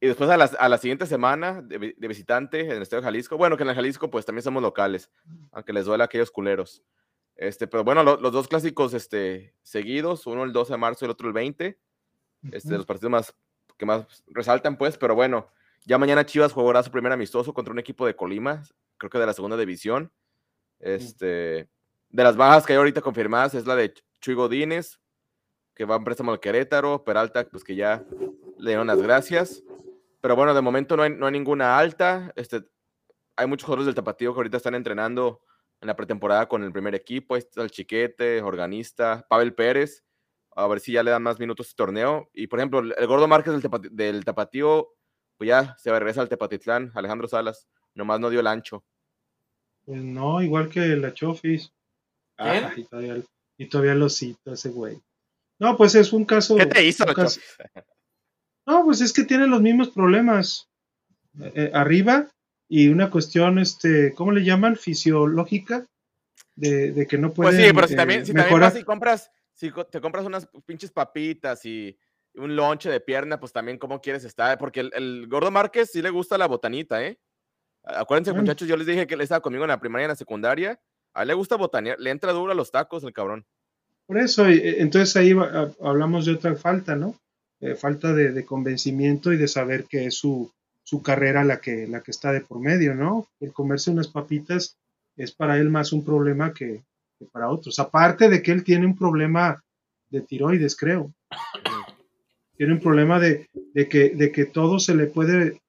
Y 0.02 0.08
después 0.08 0.28
a 0.32 0.38
la, 0.38 0.46
a 0.46 0.70
la 0.70 0.78
siguiente 0.80 1.06
semana 1.06 1.62
de, 1.62 1.78
vi- 1.78 1.94
de 1.96 2.08
visitante 2.08 2.62
en 2.62 2.72
el 2.72 2.82
Estadio 2.82 3.04
Jalisco. 3.04 3.38
Bueno, 3.38 3.58
que 3.58 3.64
en 3.64 3.70
el 3.70 3.76
Jalisco 3.76 4.10
pues 4.10 4.26
también 4.26 4.42
somos 4.44 4.64
locales, 4.64 5.12
aunque 5.52 5.72
les 5.72 5.86
duele 5.86 6.04
a 6.04 6.06
aquellos 6.06 6.32
culeros. 6.32 6.82
Este, 7.36 7.68
pero 7.68 7.84
bueno, 7.84 8.04
lo- 8.04 8.18
los 8.18 8.32
dos 8.32 8.48
clásicos 8.48 8.94
este, 8.94 9.56
seguidos, 9.64 10.28
uno 10.28 10.44
el 10.44 10.54
12 10.54 10.74
de 10.74 10.78
marzo 10.78 11.04
y 11.04 11.08
el 11.08 11.12
otro 11.12 11.28
el 11.28 11.34
20. 11.34 11.78
Este, 12.52 12.68
Ujú. 12.70 12.78
los 12.78 12.86
partidos 12.86 13.12
más 13.12 13.36
que 13.78 13.86
más 13.86 14.06
resaltan, 14.28 14.78
pues, 14.78 14.98
pero 14.98 15.16
bueno, 15.16 15.48
ya 15.86 15.98
mañana 15.98 16.26
Chivas 16.26 16.54
jugará 16.54 16.84
su 16.84 16.92
primer 16.92 17.12
amistoso 17.12 17.54
contra 17.54 17.72
un 17.72 17.80
equipo 17.80 18.06
de 18.06 18.16
Colima, 18.16 18.64
creo 18.98 19.10
que 19.10 19.18
de 19.18 19.26
la 19.26 19.34
segunda 19.34 19.58
división. 19.58 20.12
Este, 20.80 21.70
de 22.10 22.24
las 22.24 22.36
bajas 22.36 22.66
que 22.66 22.74
hay 22.74 22.78
ahorita 22.78 23.02
confirmadas 23.02 23.54
es 23.56 23.66
la 23.66 23.76
de 23.76 23.94
Ch- 23.94 24.04
Chuy 24.22 24.36
Godínez, 24.36 25.00
que 25.74 25.86
va 25.86 25.96
en 25.96 26.04
préstamo 26.04 26.32
al 26.32 26.40
Querétaro, 26.40 27.04
Peralta, 27.04 27.46
pues 27.50 27.64
que 27.64 27.76
ya 27.76 28.06
le 28.60 28.70
dieron 28.72 28.88
las 28.88 29.02
gracias. 29.02 29.64
Pero 30.22 30.36
bueno, 30.36 30.54
de 30.54 30.62
momento 30.62 30.96
no 30.96 31.04
hay, 31.04 31.10
no 31.10 31.26
hay 31.26 31.32
ninguna 31.32 31.78
alta. 31.78 32.32
Este, 32.36 32.64
hay 33.36 33.48
muchos 33.48 33.66
jugadores 33.66 33.88
del 33.88 33.96
Tapatío 33.96 34.34
que 34.34 34.40
ahorita 34.40 34.58
están 34.58 34.76
entrenando 34.76 35.42
en 35.84 35.88
la 35.88 35.96
pretemporada 35.96 36.48
con 36.48 36.64
el 36.64 36.72
primer 36.72 36.96
equipo. 36.96 37.36
Ahí 37.36 37.40
está 37.40 37.62
el 37.62 37.70
Chiquete, 37.70 38.42
Organista, 38.42 39.26
Pavel 39.30 39.54
Pérez. 39.54 40.04
A 40.56 40.68
ver 40.68 40.80
si 40.80 40.94
ya 40.94 41.04
le 41.04 41.12
dan 41.12 41.24
más 41.24 41.40
minutos 41.40 41.68
este 41.68 41.78
torneo. 41.78 42.30
Y 42.34 42.48
por 42.48 42.60
ejemplo, 42.60 42.80
el 42.80 43.08
Gordo 43.08 43.28
Márquez 43.28 43.54
del, 43.92 44.26
Tapatío, 44.26 44.94
pues 45.38 45.48
ya 45.50 45.76
se 45.78 45.92
regresa 45.92 46.22
al 46.22 46.30
Tepatitlán, 46.30 46.92
Alejandro 46.96 47.28
Salas. 47.28 47.68
Nomás 47.96 48.20
no 48.20 48.30
dio 48.30 48.40
el 48.40 48.48
ancho. 48.48 48.84
Pues 49.86 50.02
no, 50.02 50.42
igual 50.42 50.70
que 50.70 50.80
la 50.80 51.14
Chofis. 51.14 51.74
¿Quién? 52.38 52.64
Ah, 52.64 52.74
y, 52.76 52.84
todavía, 52.86 53.22
y 53.58 53.66
todavía 53.68 53.96
lo 53.96 54.10
cito 54.10 54.54
ese 54.54 54.70
güey. 54.70 55.02
No, 55.60 55.76
pues 55.76 55.96
es 55.96 56.14
un 56.14 56.26
caso. 56.26 56.56
¿Qué 56.56 56.66
te 56.66 56.86
hizo, 56.86 57.06
la 57.06 57.14
caso- 57.14 57.40
Chofis? 57.42 57.84
No, 58.66 58.86
pues 58.86 59.02
es 59.02 59.12
que 59.12 59.24
tiene 59.26 59.48
los 59.48 59.62
mismos 59.62 59.90
problemas 59.90 60.70
eh, 61.42 61.52
eh, 61.54 61.72
arriba 61.74 62.30
y 62.68 62.88
una 62.88 63.10
cuestión, 63.10 63.60
este, 63.60 64.14
¿cómo 64.14 64.32
le 64.32 64.44
llaman? 64.44 64.76
Fisiológica, 64.76 65.86
de, 66.56 66.92
de 66.92 67.08
que 67.08 67.18
no 67.18 67.34
puede 67.34 67.52
Pues 67.52 67.66
sí, 67.66 67.74
pero 67.74 67.88
si 67.88 67.96
también, 67.96 68.26
si 68.26 68.34
también 68.34 68.60
vas 68.60 68.78
y 68.78 68.84
compras, 68.84 69.32
si 69.54 69.72
te 69.92 70.02
compras 70.02 70.26
unas 70.26 70.48
pinches 70.66 70.92
papitas 70.92 71.66
y 71.66 71.98
un 72.36 72.56
lonche 72.56 72.90
de 72.90 73.00
pierna, 73.00 73.40
pues 73.40 73.52
también 73.52 73.78
cómo 73.78 74.02
quieres 74.02 74.24
estar, 74.24 74.58
porque 74.58 74.82
el, 74.82 74.92
el 74.96 75.28
Gordo 75.28 75.52
Márquez 75.52 75.92
sí 75.92 76.02
le 76.02 76.10
gusta 76.10 76.38
la 76.38 76.48
botanita, 76.48 77.04
¿eh? 77.06 77.20
Acuérdense, 77.84 78.32
muchachos, 78.34 78.68
yo 78.68 78.78
les 78.78 78.88
dije 78.88 79.06
que 79.06 79.16
él 79.16 79.22
estaba 79.22 79.42
conmigo 79.42 79.66
en 79.66 79.70
la 79.70 79.80
primaria 79.80 80.04
y 80.04 80.06
en 80.06 80.10
la 80.10 80.16
secundaria. 80.16 80.80
A 81.14 81.24
él 81.24 81.28
le 81.28 81.34
gusta 81.34 81.58
botanear, 81.58 82.00
le 82.00 82.10
entra 82.10 82.32
duro 82.32 82.52
a 82.52 82.56
los 82.56 82.72
tacos 82.72 83.04
el 83.04 83.14
cabrón. 83.14 83.46
Por 84.08 84.18
eso, 84.18 84.48
eh, 84.48 84.82
entonces 84.82 85.16
ahí 85.16 85.36
hablamos 85.82 86.26
de 86.26 86.34
otra 86.34 86.56
falta, 86.56 86.96
¿no? 86.96 87.20
Eh, 87.60 87.76
falta 87.76 88.14
de, 88.14 88.32
de 88.32 88.46
convencimiento 88.46 89.32
y 89.32 89.38
de 89.38 89.48
saber 89.48 89.86
que 89.86 90.06
es 90.06 90.16
su, 90.16 90.52
su 90.84 91.02
carrera 91.02 91.44
la 91.44 91.60
que, 91.62 91.88
la 91.88 92.02
que 92.02 92.12
está 92.12 92.32
de 92.32 92.42
por 92.42 92.60
medio, 92.60 92.94
¿no? 92.94 93.28
El 93.40 93.54
comerse 93.54 93.90
unas 93.92 94.08
papitas 94.10 94.78
es 95.16 95.32
para 95.32 95.58
él 95.58 95.70
más 95.70 95.94
un 95.94 96.04
problema 96.04 96.54
que, 96.54 96.82
que 97.20 97.26
para 97.26 97.50
otros. 97.50 97.80
Aparte 97.80 98.30
de 98.30 98.42
que 98.42 98.52
él 98.52 98.64
tiene 98.64 98.86
un 98.86 98.98
problema 98.98 99.64
de 100.10 100.22
tiroides, 100.22 100.76
creo. 100.76 101.12
Tiene 102.58 102.74
un 102.74 102.80
problema 102.80 103.20
de, 103.20 103.48
de 103.74 103.90
que, 103.90 104.10
de 104.12 104.32
que 104.32 104.46
todo 104.46 104.78
se 104.78 104.94
le 104.96 105.08
puede 105.08 105.60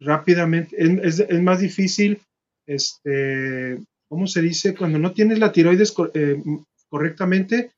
rápidamente, 0.00 0.74
es, 1.06 1.20
es- 1.20 1.40
más 1.42 1.60
difícil, 1.60 2.20
este, 2.66 3.78
¿cómo 4.08 4.26
se 4.26 4.42
dice? 4.42 4.74
Cuando 4.74 4.98
no 4.98 5.12
tienes 5.12 5.38
la 5.38 5.52
tiroides 5.52 5.94
eh, 6.14 6.42
correctamente, 6.88 7.70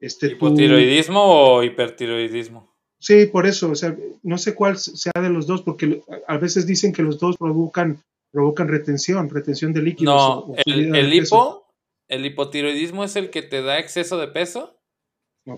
este, 0.00 0.28
tu- 0.30 0.34
¿Hipotiroidismo 0.34 1.20
o 1.22 1.62
hipertiroidismo? 1.62 2.73
Sí, 3.04 3.26
por 3.26 3.46
eso, 3.46 3.70
o 3.70 3.74
sea, 3.74 3.94
no 4.22 4.38
sé 4.38 4.54
cuál 4.54 4.78
sea 4.78 5.12
de 5.20 5.28
los 5.28 5.46
dos, 5.46 5.60
porque 5.60 6.02
a 6.26 6.38
veces 6.38 6.66
dicen 6.66 6.90
que 6.94 7.02
los 7.02 7.18
dos 7.18 7.36
provocan, 7.36 8.02
provocan 8.32 8.66
retención, 8.68 9.28
retención 9.28 9.74
de 9.74 9.82
líquidos. 9.82 10.14
No, 10.14 10.38
o- 10.38 10.52
o 10.52 10.56
el, 10.64 10.96
el 10.96 11.12
hipo, 11.12 11.66
el 12.08 12.24
hipotiroidismo 12.24 13.04
es 13.04 13.16
el 13.16 13.28
que 13.28 13.42
te 13.42 13.60
da 13.60 13.78
exceso 13.78 14.16
de 14.16 14.28
peso 14.28 14.78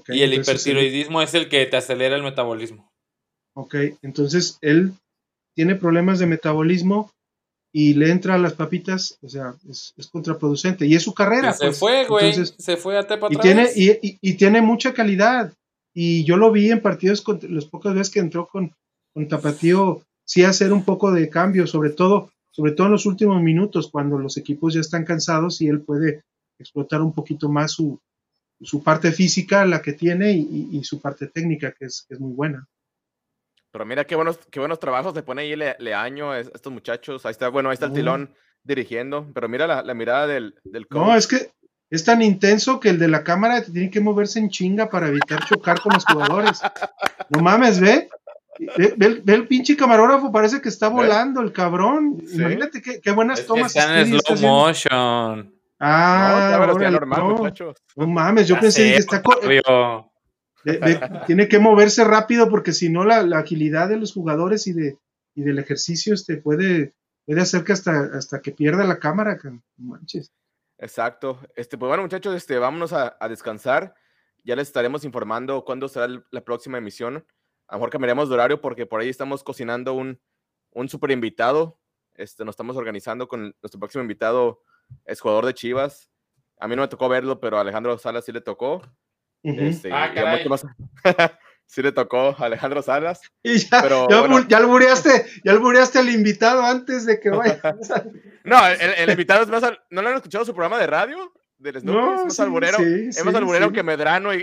y 0.09 0.23
el 0.23 0.35
hipertiroidismo 0.35 1.23
es 1.23 1.35
el 1.35 1.49
que 1.49 1.65
te 1.67 1.77
acelera 1.77 2.17
el 2.17 2.25
metabolismo. 2.25 2.91
Ok, 3.55 3.77
entonces 4.03 4.59
él 4.61 4.93
tiene 5.55 5.77
problemas 5.77 6.19
de 6.19 6.27
metabolismo 6.27 7.11
y 7.73 7.95
le 7.95 8.11
entra 8.11 8.35
a 8.35 8.39
las 8.39 8.55
papitas, 8.55 9.19
o 9.23 9.29
sea, 9.29 9.55
es, 9.71 9.93
es 9.97 10.09
contraproducente. 10.09 10.85
Y 10.87 10.95
es 10.97 11.03
su 11.05 11.15
carrera. 11.15 11.53
se 11.53 11.67
pues. 11.67 11.79
fue, 11.79 12.07
güey. 12.07 12.31
Entonces, 12.31 12.57
se 12.59 12.77
fue 12.77 12.99
a 12.99 13.07
Tepa 13.07 13.29
y 13.31 13.37
otra 13.37 13.43
tiene, 13.43 13.63
vez. 13.63 13.77
y, 13.77 13.91
y- 14.03 14.19
y 14.21 14.35
tiene 14.35 14.61
mucha 14.63 14.93
calidad. 14.93 15.53
Y 15.99 16.25
yo 16.25 16.37
lo 16.37 16.53
vi 16.53 16.71
en 16.71 16.83
partidos, 16.83 17.23
con, 17.23 17.41
las 17.49 17.65
pocas 17.65 17.95
veces 17.95 18.13
que 18.13 18.21
entró 18.21 18.47
con, 18.49 18.75
con 19.15 19.27
Tapatío, 19.29 20.03
sí 20.27 20.45
hacer 20.45 20.75
un 20.75 20.85
poco 20.85 21.11
de 21.11 21.31
cambio, 21.31 21.67
sobre 21.67 21.89
todo, 21.89 22.31
sobre 22.51 22.73
todo 22.73 22.89
en 22.89 22.93
los 22.93 23.07
últimos 23.07 23.41
minutos, 23.41 23.89
cuando 23.91 24.19
los 24.19 24.37
equipos 24.37 24.75
ya 24.75 24.81
están 24.81 25.07
cansados 25.07 25.63
y 25.63 25.69
él 25.69 25.81
puede 25.81 26.23
explotar 26.59 27.01
un 27.01 27.15
poquito 27.15 27.49
más 27.49 27.73
su, 27.73 27.99
su 28.61 28.83
parte 28.83 29.11
física, 29.11 29.65
la 29.65 29.81
que 29.81 29.95
tiene, 29.95 30.33
y, 30.33 30.41
y- 30.73 30.77
y 30.79 30.85
su 30.85 31.01
parte 31.01 31.29
técnica, 31.29 31.73
que 31.73 31.87
es, 31.87 32.05
que 32.07 32.13
es 32.15 32.21
muy 32.21 32.35
buena. 32.35 32.67
Pero 33.73 33.87
mira 33.87 34.05
qué 34.07 34.17
buenos, 34.17 34.39
qué 34.51 34.61
buenos 34.61 34.79
trabajos 34.81 35.15
le 35.15 35.23
pone 35.23 35.43
ahí 35.43 35.57
Le- 35.57 35.77
Leaño 35.79 36.31
a 36.31 36.41
es- 36.41 36.51
estos 36.55 36.73
muchachos. 36.73 37.25
Ahí 37.25 37.33
está, 37.33 37.49
bueno, 37.49 37.71
ahí 37.71 37.75
está 37.75 37.87
el 37.87 37.93
tilón 37.93 38.35
dirigiendo. 38.65 39.27
Pero 39.35 39.49
mira 39.49 39.67
la, 39.67 39.83
la 39.83 39.95
mirada 39.95 40.27
del, 40.27 40.55
del 40.65 40.87
No, 40.91 41.15
es 41.17 41.27
que 41.27 41.51
es 41.91 42.05
tan 42.05 42.23
intenso 42.23 42.81
que 42.81 42.91
el 42.91 42.99
de 42.99 43.09
la 43.09 43.23
cámara 43.25 43.63
tiene 43.63 43.91
que 43.91 44.01
moverse 44.01 44.39
en 44.39 44.49
chinga 44.51 44.89
para 44.91 45.09
evitar 45.09 45.45
chocar 45.47 45.81
con 45.81 45.93
los 45.95 46.05
jugadores. 46.05 46.61
No 47.31 47.41
mames, 47.41 47.81
ve. 47.81 48.09
Ve, 48.79 48.95
ve 48.97 49.07
el- 49.07 49.21
ve 49.23 49.35
el 49.35 49.47
pinche 49.47 49.77
camarógrafo, 49.77 50.33
parece 50.33 50.61
que 50.63 50.71
está 50.71 50.89
volando 50.89 51.43
el 51.43 51.53
cabrón. 51.53 52.23
Sí. 52.27 52.37
Imagínate 52.37 52.81
qué, 52.81 53.01
qué 53.03 53.11
buenas 53.13 53.41
Es 53.41 53.47
tomas. 53.47 53.75
está 53.77 54.01
en 54.01 54.07
slow 54.09 54.21
haciendo. 54.25 54.49
motion. 54.49 55.39
No, 55.47 55.53
Ah, 55.79 56.59
órale, 56.63 56.91
normal, 56.91 57.19
no. 57.21 57.29
muchachos. 57.37 57.77
No 57.97 58.07
mames, 58.07 58.49
yo 58.49 58.55
Ya 58.55 58.61
pensé 58.63 58.83
sé, 58.83 58.91
que 58.93 58.97
está 58.97 59.23
de- 60.65 60.79
de- 60.79 61.01
tiene 61.27 61.49
que 61.49 61.59
moverse 61.59 62.03
rápido 62.03 62.49
porque 62.49 62.73
si 62.73 62.89
no 62.89 63.05
la, 63.05 63.23
la 63.23 63.41
agilidad 63.41 63.89
de 63.91 63.99
los 63.99 64.13
jugadores 64.13 64.67
y 64.67 64.73
de 64.73 64.97
y 65.35 65.43
del 65.43 65.59
ejercicio 65.59 66.15
este 66.15 66.39
puede 66.39 66.95
puede 67.27 67.43
hacer 67.43 67.63
que 67.63 67.73
hasta 67.75 68.09
hasta 68.15 68.41
que 68.41 68.53
pierda 68.53 68.85
la 68.85 68.99
cámara, 68.99 69.37
que- 69.39 69.51
no 69.51 69.61
manches. 69.77 70.33
Exacto. 70.79 71.41
Este, 71.55 71.79
pues 71.79 71.89
bueno, 71.89 72.03
muchachos, 72.03 72.35
este, 72.35 72.59
vámonos 72.59 72.93
a, 72.93 73.17
a 73.21 73.29
descansar. 73.29 73.95
Ya 74.45 74.55
les 74.57 74.69
estaremos 74.69 75.05
informando 75.05 75.65
cuándo 75.65 75.89
será 75.89 76.05
el- 76.07 76.25
la 76.31 76.43
próxima 76.43 76.79
emisión. 76.79 77.27
A 77.69 77.75
lo 77.75 77.79
mejor 77.79 77.91
cambiaremos 77.91 78.29
de 78.29 78.35
horario 78.35 78.61
porque 78.61 78.87
por 78.87 79.01
ahí 79.01 79.09
estamos 79.09 79.43
cocinando 79.43 79.95
un, 79.95 80.21
un 80.73 80.89
super 80.89 81.11
invitado. 81.11 81.81
Este, 82.15 82.45
nos 82.45 82.53
estamos 82.53 82.77
organizando 82.77 83.27
con 83.29 83.55
nuestro 83.61 83.81
próximo 83.81 84.03
invitado, 84.03 84.63
es 85.05 85.21
jugador 85.21 85.47
de 85.47 85.55
Chivas. 85.55 86.11
A 86.59 86.69
mí 86.69 86.77
no 86.77 86.83
me 86.83 86.89
tocó 86.89 87.09
verlo, 87.09 87.41
pero 87.41 87.59
a 87.59 87.63
Alejandro 87.63 87.99
Salas 87.99 88.25
sí 88.25 88.33
le 88.33 88.41
tocó. 88.41 88.83
Este, 89.43 89.93
Ah, 89.93 90.13
caray. 90.15 90.49
más- 90.49 90.65
sí 91.67 91.83
le 91.83 91.93
tocó 91.93 92.35
a 92.39 92.45
Alejandro 92.47 92.83
Salas. 92.83 93.21
Y 93.43 93.59
ya, 93.59 93.83
Pero, 93.83 94.09
ya, 94.09 94.21
bueno. 94.21 94.47
ya 94.49 94.57
albureaste, 94.59 95.27
ya 95.45 95.53
albureaste 95.53 95.99
al 95.99 96.09
invitado 96.11 96.63
antes 96.63 97.07
de 97.07 97.21
que 97.21 97.31
vaya. 97.31 97.61
No, 98.45 98.65
el, 98.67 98.81
el 98.81 99.11
invitado 99.11 99.43
es 99.43 99.49
más. 99.49 99.63
al- 99.65 99.81
¿No 99.91 100.03
le 100.03 100.09
han 100.11 100.15
escuchado 100.17 100.45
su 100.45 100.53
programa 100.55 100.79
de 100.79 100.87
radio? 100.87 101.33
Del 101.59 101.81
Snoopy, 101.81 101.99
No, 101.99 102.15
es 102.17 102.25
más 102.25 102.37
sí, 102.37 102.43
alburero. 102.43 102.77
sí, 102.79 103.07
es 103.09 103.25
más 103.25 103.33
sí, 103.33 103.39
alburero 103.39 103.69
sí. 103.69 103.73
que 103.73 103.83
Medrano 103.83 104.33
y, 104.35 104.39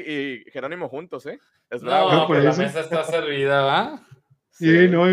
y 0.47 0.51
Jerónimo 0.51 0.89
juntos, 0.89 1.26
¿eh? 1.28 1.39
Es 1.69 1.82
bravo. 1.82 2.11
No, 2.11 2.28
pues 2.28 2.43
la 2.43 2.49
eso. 2.49 2.61
mesa 2.61 2.80
está 2.82 3.03
servida, 3.03 3.61
¿va? 3.61 4.05
Sí, 4.49 4.88
no, 4.89 5.07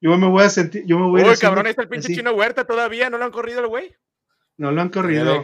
yo 0.00 0.16
me 0.18 0.28
voy 0.28 0.44
a 0.44 0.50
sentir, 0.50 0.84
yo 0.86 0.98
me 0.98 1.06
voy 1.06 1.22
Uy, 1.22 1.36
cabrón, 1.36 1.66
ahí 1.66 1.70
está 1.70 1.82
el 1.82 1.88
pinche 1.88 2.06
así. 2.06 2.16
chino 2.16 2.32
huerta 2.32 2.64
todavía. 2.64 3.10
¿No 3.10 3.18
lo 3.18 3.24
han 3.24 3.30
corrido 3.32 3.60
el 3.60 3.66
güey? 3.66 3.94
No 4.56 4.70
lo 4.72 4.80
han 4.80 4.88
corrido, 4.90 5.42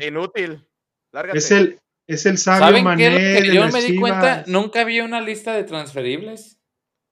Inútil. 0.00 0.66
Lárgate. 1.12 1.38
Es 1.38 1.50
el, 1.50 1.78
es 2.06 2.26
el 2.26 2.38
sabio 2.38 2.66
¿Saben 2.66 2.84
mané 2.84 3.08
que 3.42 3.54
yo 3.54 3.68
me 3.68 3.80
di 3.82 3.98
cuenta? 3.98 4.44
Nunca 4.46 4.80
había 4.82 5.04
una 5.04 5.20
lista 5.20 5.52
de 5.54 5.64
transferibles. 5.64 6.58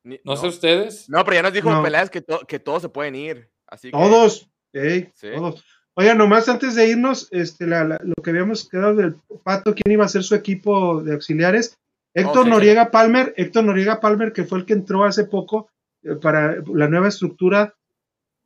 Ni- 0.05 0.20
No, 0.24 0.36
sé 0.36 0.49
ustedes. 0.49 1.09
No, 1.09 1.24
pero 1.24 1.36
ya 1.36 1.43
nos 1.43 1.53
dijo 1.53 1.70
No. 1.70 1.82
Peláez 1.82 2.11
que, 2.11 2.20
to- 2.20 2.40
que 2.47 2.59
todos 2.59 2.82
se 2.82 2.88
pueden 2.88 3.14
ir. 3.14 3.51
Así 3.66 3.88
que. 3.88 3.93
Todos, 3.93 4.51
ey, 4.72 5.09
Sí. 5.14 5.28
todos. 5.34 5.64
Oiga, 5.95 6.14
nomás 6.14 6.49
antes 6.49 6.74
de 6.74 6.88
irnos, 6.88 7.28
este, 7.32 7.66
la- 7.66 7.84
la- 7.84 8.01
lo 8.03 8.14
que 8.22 8.30
habíamos 8.30 8.68
quedado 8.68 8.95
del 8.95 9.16
Pato, 9.45 9.74
quién 9.74 9.93
iba 9.93 10.05
a 10.05 10.09
ser 10.09 10.22
su 10.24 10.34
equipo 10.34 11.03
de 11.03 11.12
auxiliares. 11.14 11.76
Héctor 12.14 12.38
Oh, 12.38 12.43
sí, 12.43 12.45
sí. 12.45 12.51
Noriega 12.51 12.90
Palmer, 12.90 13.32
Héctor 13.36 13.64
Noriega 13.64 14.01
Palmer, 14.01 14.32
que 14.32 14.45
fue 14.45 14.59
el 14.59 14.66
que 14.66 14.72
entró 14.74 15.05
hace 15.05 15.24
poco 15.24 15.68
eh, 16.05 16.16
para 16.20 16.57
la 16.74 16.88
nueva 16.88 17.09
estructura, 17.09 17.74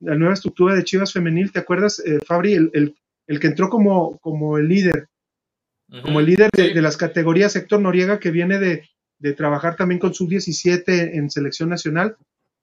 la 0.01 0.14
nueva 0.14 0.34
estructura 0.34 0.74
de 0.74 0.84
Chivas 0.84 1.12
Femenil, 1.12 1.51
¿te 1.53 1.59
acuerdas, 1.61 2.01
eh, 2.01 2.18
Fabri? 2.26 2.53
El, 2.53 2.70
el- 2.74 2.94
el 3.28 3.40
que 3.40 3.47
entró 3.47 3.70
como, 3.70 4.18
como 4.18 4.59
el 4.59 4.68
líder, 4.68 5.09
como 6.03 6.20
el 6.20 6.26
líder 6.26 6.51
de, 6.53 6.82
las 6.82 6.97
categorías, 6.97 7.55
Héctor 7.57 7.80
Noriega, 7.80 8.18
que 8.18 8.30
viene 8.30 8.59
de, 8.59 8.89
de 9.18 9.32
trabajar 9.34 9.76
también 9.76 9.99
con 10.01 10.14
sub-17 10.14 11.14
en 11.14 11.30
selección 11.30 11.68
nacional. 11.68 12.16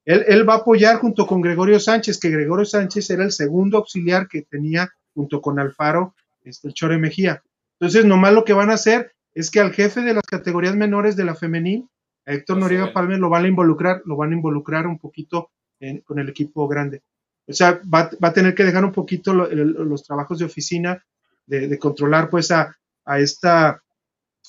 Él, 0.05 0.25
él 0.27 0.47
va 0.47 0.55
a 0.55 0.57
apoyar 0.57 0.97
junto 0.97 1.25
con 1.25 1.41
Gregorio 1.41 1.79
Sánchez, 1.79 2.19
que 2.19 2.29
Gregorio 2.29 2.65
Sánchez 2.65 3.09
era 3.09 3.23
el 3.23 3.31
segundo 3.31 3.77
auxiliar 3.77 4.27
que 4.27 4.41
tenía 4.41 4.89
junto 5.13 5.41
con 5.41 5.59
Alfaro, 5.59 6.13
este, 6.43 6.67
el 6.67 6.73
Chore 6.73 6.97
Mejía. 6.97 7.41
Entonces, 7.79 8.05
nomás 8.05 8.33
lo 8.33 8.43
que 8.43 8.53
van 8.53 8.69
a 8.69 8.73
hacer 8.73 9.13
es 9.33 9.49
que 9.49 9.59
al 9.61 9.71
jefe 9.71 10.01
de 10.01 10.13
las 10.13 10.23
categorías 10.23 10.75
menores 10.75 11.15
de 11.15 11.23
la 11.23 11.35
femenil 11.35 11.87
A 12.25 12.33
Héctor 12.33 12.57
Noriega. 12.57 12.93
Palmer 12.93 13.19
lo 13.19 13.29
van 13.29 13.45
a 13.45 13.47
involucrar, 13.47 14.01
lo 14.05 14.15
van 14.17 14.31
a 14.31 14.35
involucrar 14.35 14.85
un 14.87 14.99
poquito 14.99 15.49
en- 15.79 15.99
con 16.01 16.19
el 16.19 16.29
equipo 16.29 16.67
grande. 16.67 17.01
O 17.47 17.53
sea, 17.53 17.81
va, 17.93 18.09
va 18.23 18.27
a 18.29 18.33
tener 18.33 18.53
que 18.55 18.63
dejar 18.63 18.83
un 18.85 18.91
poquito 18.93 19.33
lo- 19.33 19.49
el- 19.49 19.71
los 19.71 20.03
trabajos 20.03 20.39
de 20.39 20.45
oficina, 20.45 21.03
de, 21.45 21.67
de 21.67 21.77
controlar 21.79 22.29
pues 22.29 22.51
a, 22.51 22.75
a 23.05 23.19
esta, 23.19 23.81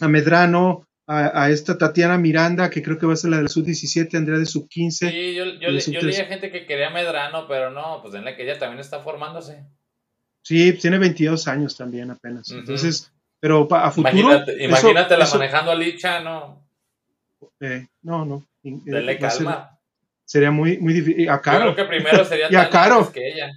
a 0.01 0.09
Medrano, 0.09 0.87
a, 1.07 1.43
a 1.45 1.51
esta 1.51 1.77
Tatiana 1.77 2.17
Miranda, 2.19 2.71
que 2.71 2.83
creo 2.83 2.99
que 2.99 3.07
va 3.07 3.13
a 3.13 3.17
ser 3.17 3.31
la 3.31 3.37
de 3.39 3.43
la 3.45 3.49
sub-17, 3.49 4.15
Andrea 4.17 4.39
de 4.39 4.47
sub-15. 4.47 4.91
Sí, 5.11 5.35
yo, 5.35 5.45
yo, 5.45 5.51
y 5.53 5.59
le- 5.59 5.73
de 5.73 5.75
yo 5.75 5.81
sub-13. 5.81 6.03
leía 6.03 6.25
gente 6.27 6.51
que 6.51 6.67
quería 6.67 6.89
a 6.89 6.91
Medrano, 6.91 7.47
pero 7.47 7.71
no, 7.71 8.01
pues 8.01 8.13
denle 8.15 8.37
que 8.37 8.43
ella 8.45 8.59
también 8.59 8.81
está 8.81 9.01
formándose. 9.01 9.65
Sí, 10.43 10.73
tiene 10.75 10.99
22 10.99 11.49
años 11.49 11.77
también 11.77 12.11
apenas. 12.11 12.51
Entonces, 12.51 13.11
pero 13.41 13.67
a 13.75 13.91
futuro. 13.91 14.11
Imagínate, 14.19 14.53
eso- 14.57 14.65
imagínatela 14.65 15.25
eso- 15.25 15.39
manejando 15.39 15.71
a 15.71 15.75
Licha, 15.75 16.21
no. 16.21 16.63
eh, 17.61 17.87
no, 18.03 18.25
no. 18.25 18.47
eh, 18.63 18.79
ser- 18.87 19.19
calma. 19.19 19.79
sería 20.25 20.51
muy, 20.51 20.79
muy 20.79 20.93
difícil. 20.95 21.29
A 21.29 21.37
Yo 21.37 21.43
Caro. 21.43 21.75
creo 21.75 21.77
que 21.77 21.85
primero 21.85 22.25
sería 22.25 22.49
Y 22.51 22.57
a 22.57 22.71
Caro. 22.71 23.11
que 23.13 23.29
ella. 23.29 23.51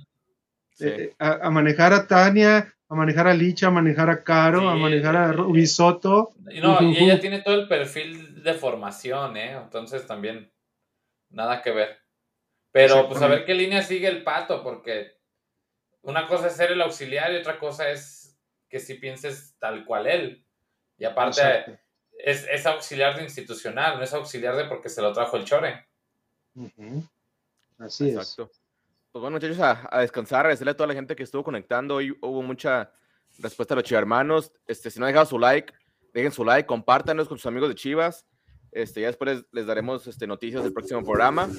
Sí. 0.76 0.86
eh, 0.88 1.14
a, 1.18 1.48
a 1.48 1.50
manejar 1.50 1.92
a 1.94 2.06
Tania, 2.08 2.74
a 2.90 2.96
manejar 2.96 3.28
a 3.28 3.34
Licha, 3.34 3.68
a 3.68 3.72
manejar 3.72 4.10
a 4.10 4.24
Caro, 4.24 4.70
a 4.70 4.76
manejar 4.76 5.16
a 5.16 5.30
eh, 5.30 5.34
Ruby 5.34 5.68
Soto. 5.68 6.34
Y 6.50 6.62
no, 6.62 6.82
y 6.82 6.98
ella 6.98 7.20
tiene 7.20 7.42
todo 7.42 7.56
el 7.56 7.68
perfil 7.68 8.44
de 8.44 8.54
formación, 8.54 9.36
¿eh? 9.36 9.52
Entonces 9.52 10.08
también 10.08 10.52
nada 11.30 11.62
que 11.62 11.72
ver. 11.72 11.98
Pero 12.72 13.08
pues 13.08 13.22
a 13.22 13.28
ver 13.28 13.46
qué 13.46 13.54
línea 13.54 13.82
sigue 13.82 14.08
el 14.08 14.24
pato, 14.24 14.64
porque 14.64 15.18
una 16.04 16.28
cosa 16.28 16.48
es 16.48 16.54
ser 16.54 16.72
el 16.72 16.82
auxiliar 16.82 17.32
y 17.34 17.38
otra 17.38 17.60
cosa 17.60 17.90
es 17.90 18.38
que 18.70 18.80
si 18.80 18.94
pienses 18.96 19.56
tal 19.60 19.84
cual 19.84 20.08
él. 20.08 20.46
Y 20.98 21.06
aparte 21.06 21.80
es, 22.18 22.48
es 22.50 22.66
auxiliar 22.66 23.18
de 23.18 23.24
institucional, 23.24 23.98
no 23.98 24.04
es 24.04 24.14
auxiliar 24.14 24.56
de 24.56 24.66
porque 24.66 24.90
se 24.90 25.02
lo 25.02 25.12
trajo 25.12 25.38
el 25.38 25.46
chore. 25.46 25.86
Así 27.78 28.10
es. 28.10 28.38
Pues 29.18 29.24
bueno, 29.24 29.38
muchachos, 29.38 29.60
a, 29.60 29.90
a 29.90 30.02
descansar, 30.02 30.42
agradecerle 30.42 30.70
a 30.70 30.78
toda 30.78 30.86
la 30.86 30.94
gente 30.94 31.16
que 31.16 31.24
estuvo 31.24 31.44
conectando. 31.44 31.96
Hoy 31.96 32.16
hubo 32.22 32.44
mucha 32.44 32.92
respuesta 33.40 33.74
a 33.74 33.78
los 33.78 33.84
chivarmanos. 33.84 34.52
Este, 34.68 34.92
si 34.92 35.00
no 35.00 35.08
han 35.08 35.12
dejado 35.12 35.26
su 35.26 35.40
like, 35.40 35.74
dejen 36.14 36.32
su 36.32 36.46
like, 36.46 36.68
compártanos 36.68 37.28
con 37.28 37.40
sus 37.40 37.48
amigos 37.48 37.68
de 37.70 37.74
Chivas. 37.74 38.28
Este, 38.72 39.02
ya 39.02 39.08
después 39.08 39.38
les, 39.38 39.46
les 39.52 39.66
daremos 39.66 40.06
este, 40.06 40.28
noticias 40.28 40.64
del 40.64 40.72
próximo 40.72 41.04
programa. 41.04 41.50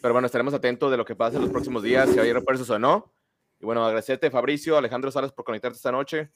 Pero 0.00 0.14
bueno, 0.14 0.26
estaremos 0.26 0.54
atentos 0.54 0.92
de 0.92 0.96
lo 0.96 1.04
que 1.04 1.16
pase 1.16 1.38
en 1.38 1.42
los 1.42 1.50
próximos 1.50 1.82
días, 1.82 2.08
si 2.08 2.20
hay 2.20 2.32
refuerzos 2.32 2.70
o 2.70 2.78
no. 2.78 3.12
Y 3.58 3.66
bueno, 3.66 3.84
agradecerte, 3.84 4.30
Fabricio, 4.30 4.78
Alejandro 4.78 5.10
Salas, 5.10 5.32
por 5.32 5.44
conectarte 5.44 5.74
esta 5.74 5.90
noche. 5.90 6.30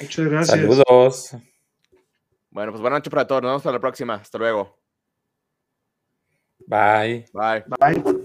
Muchas 0.00 0.24
gracias. 0.24 0.58
Saludos. 0.58 1.36
Bueno, 2.48 2.72
pues 2.72 2.80
buenas 2.80 3.00
noches 3.00 3.10
para 3.10 3.26
todos. 3.26 3.42
Nos 3.42 3.50
vemos 3.50 3.62
para 3.62 3.74
la 3.74 3.80
próxima. 3.80 4.14
Hasta 4.14 4.38
luego. 4.38 4.78
Bye. 6.66 7.26
Bye. 7.34 7.62
Bye. 7.78 8.15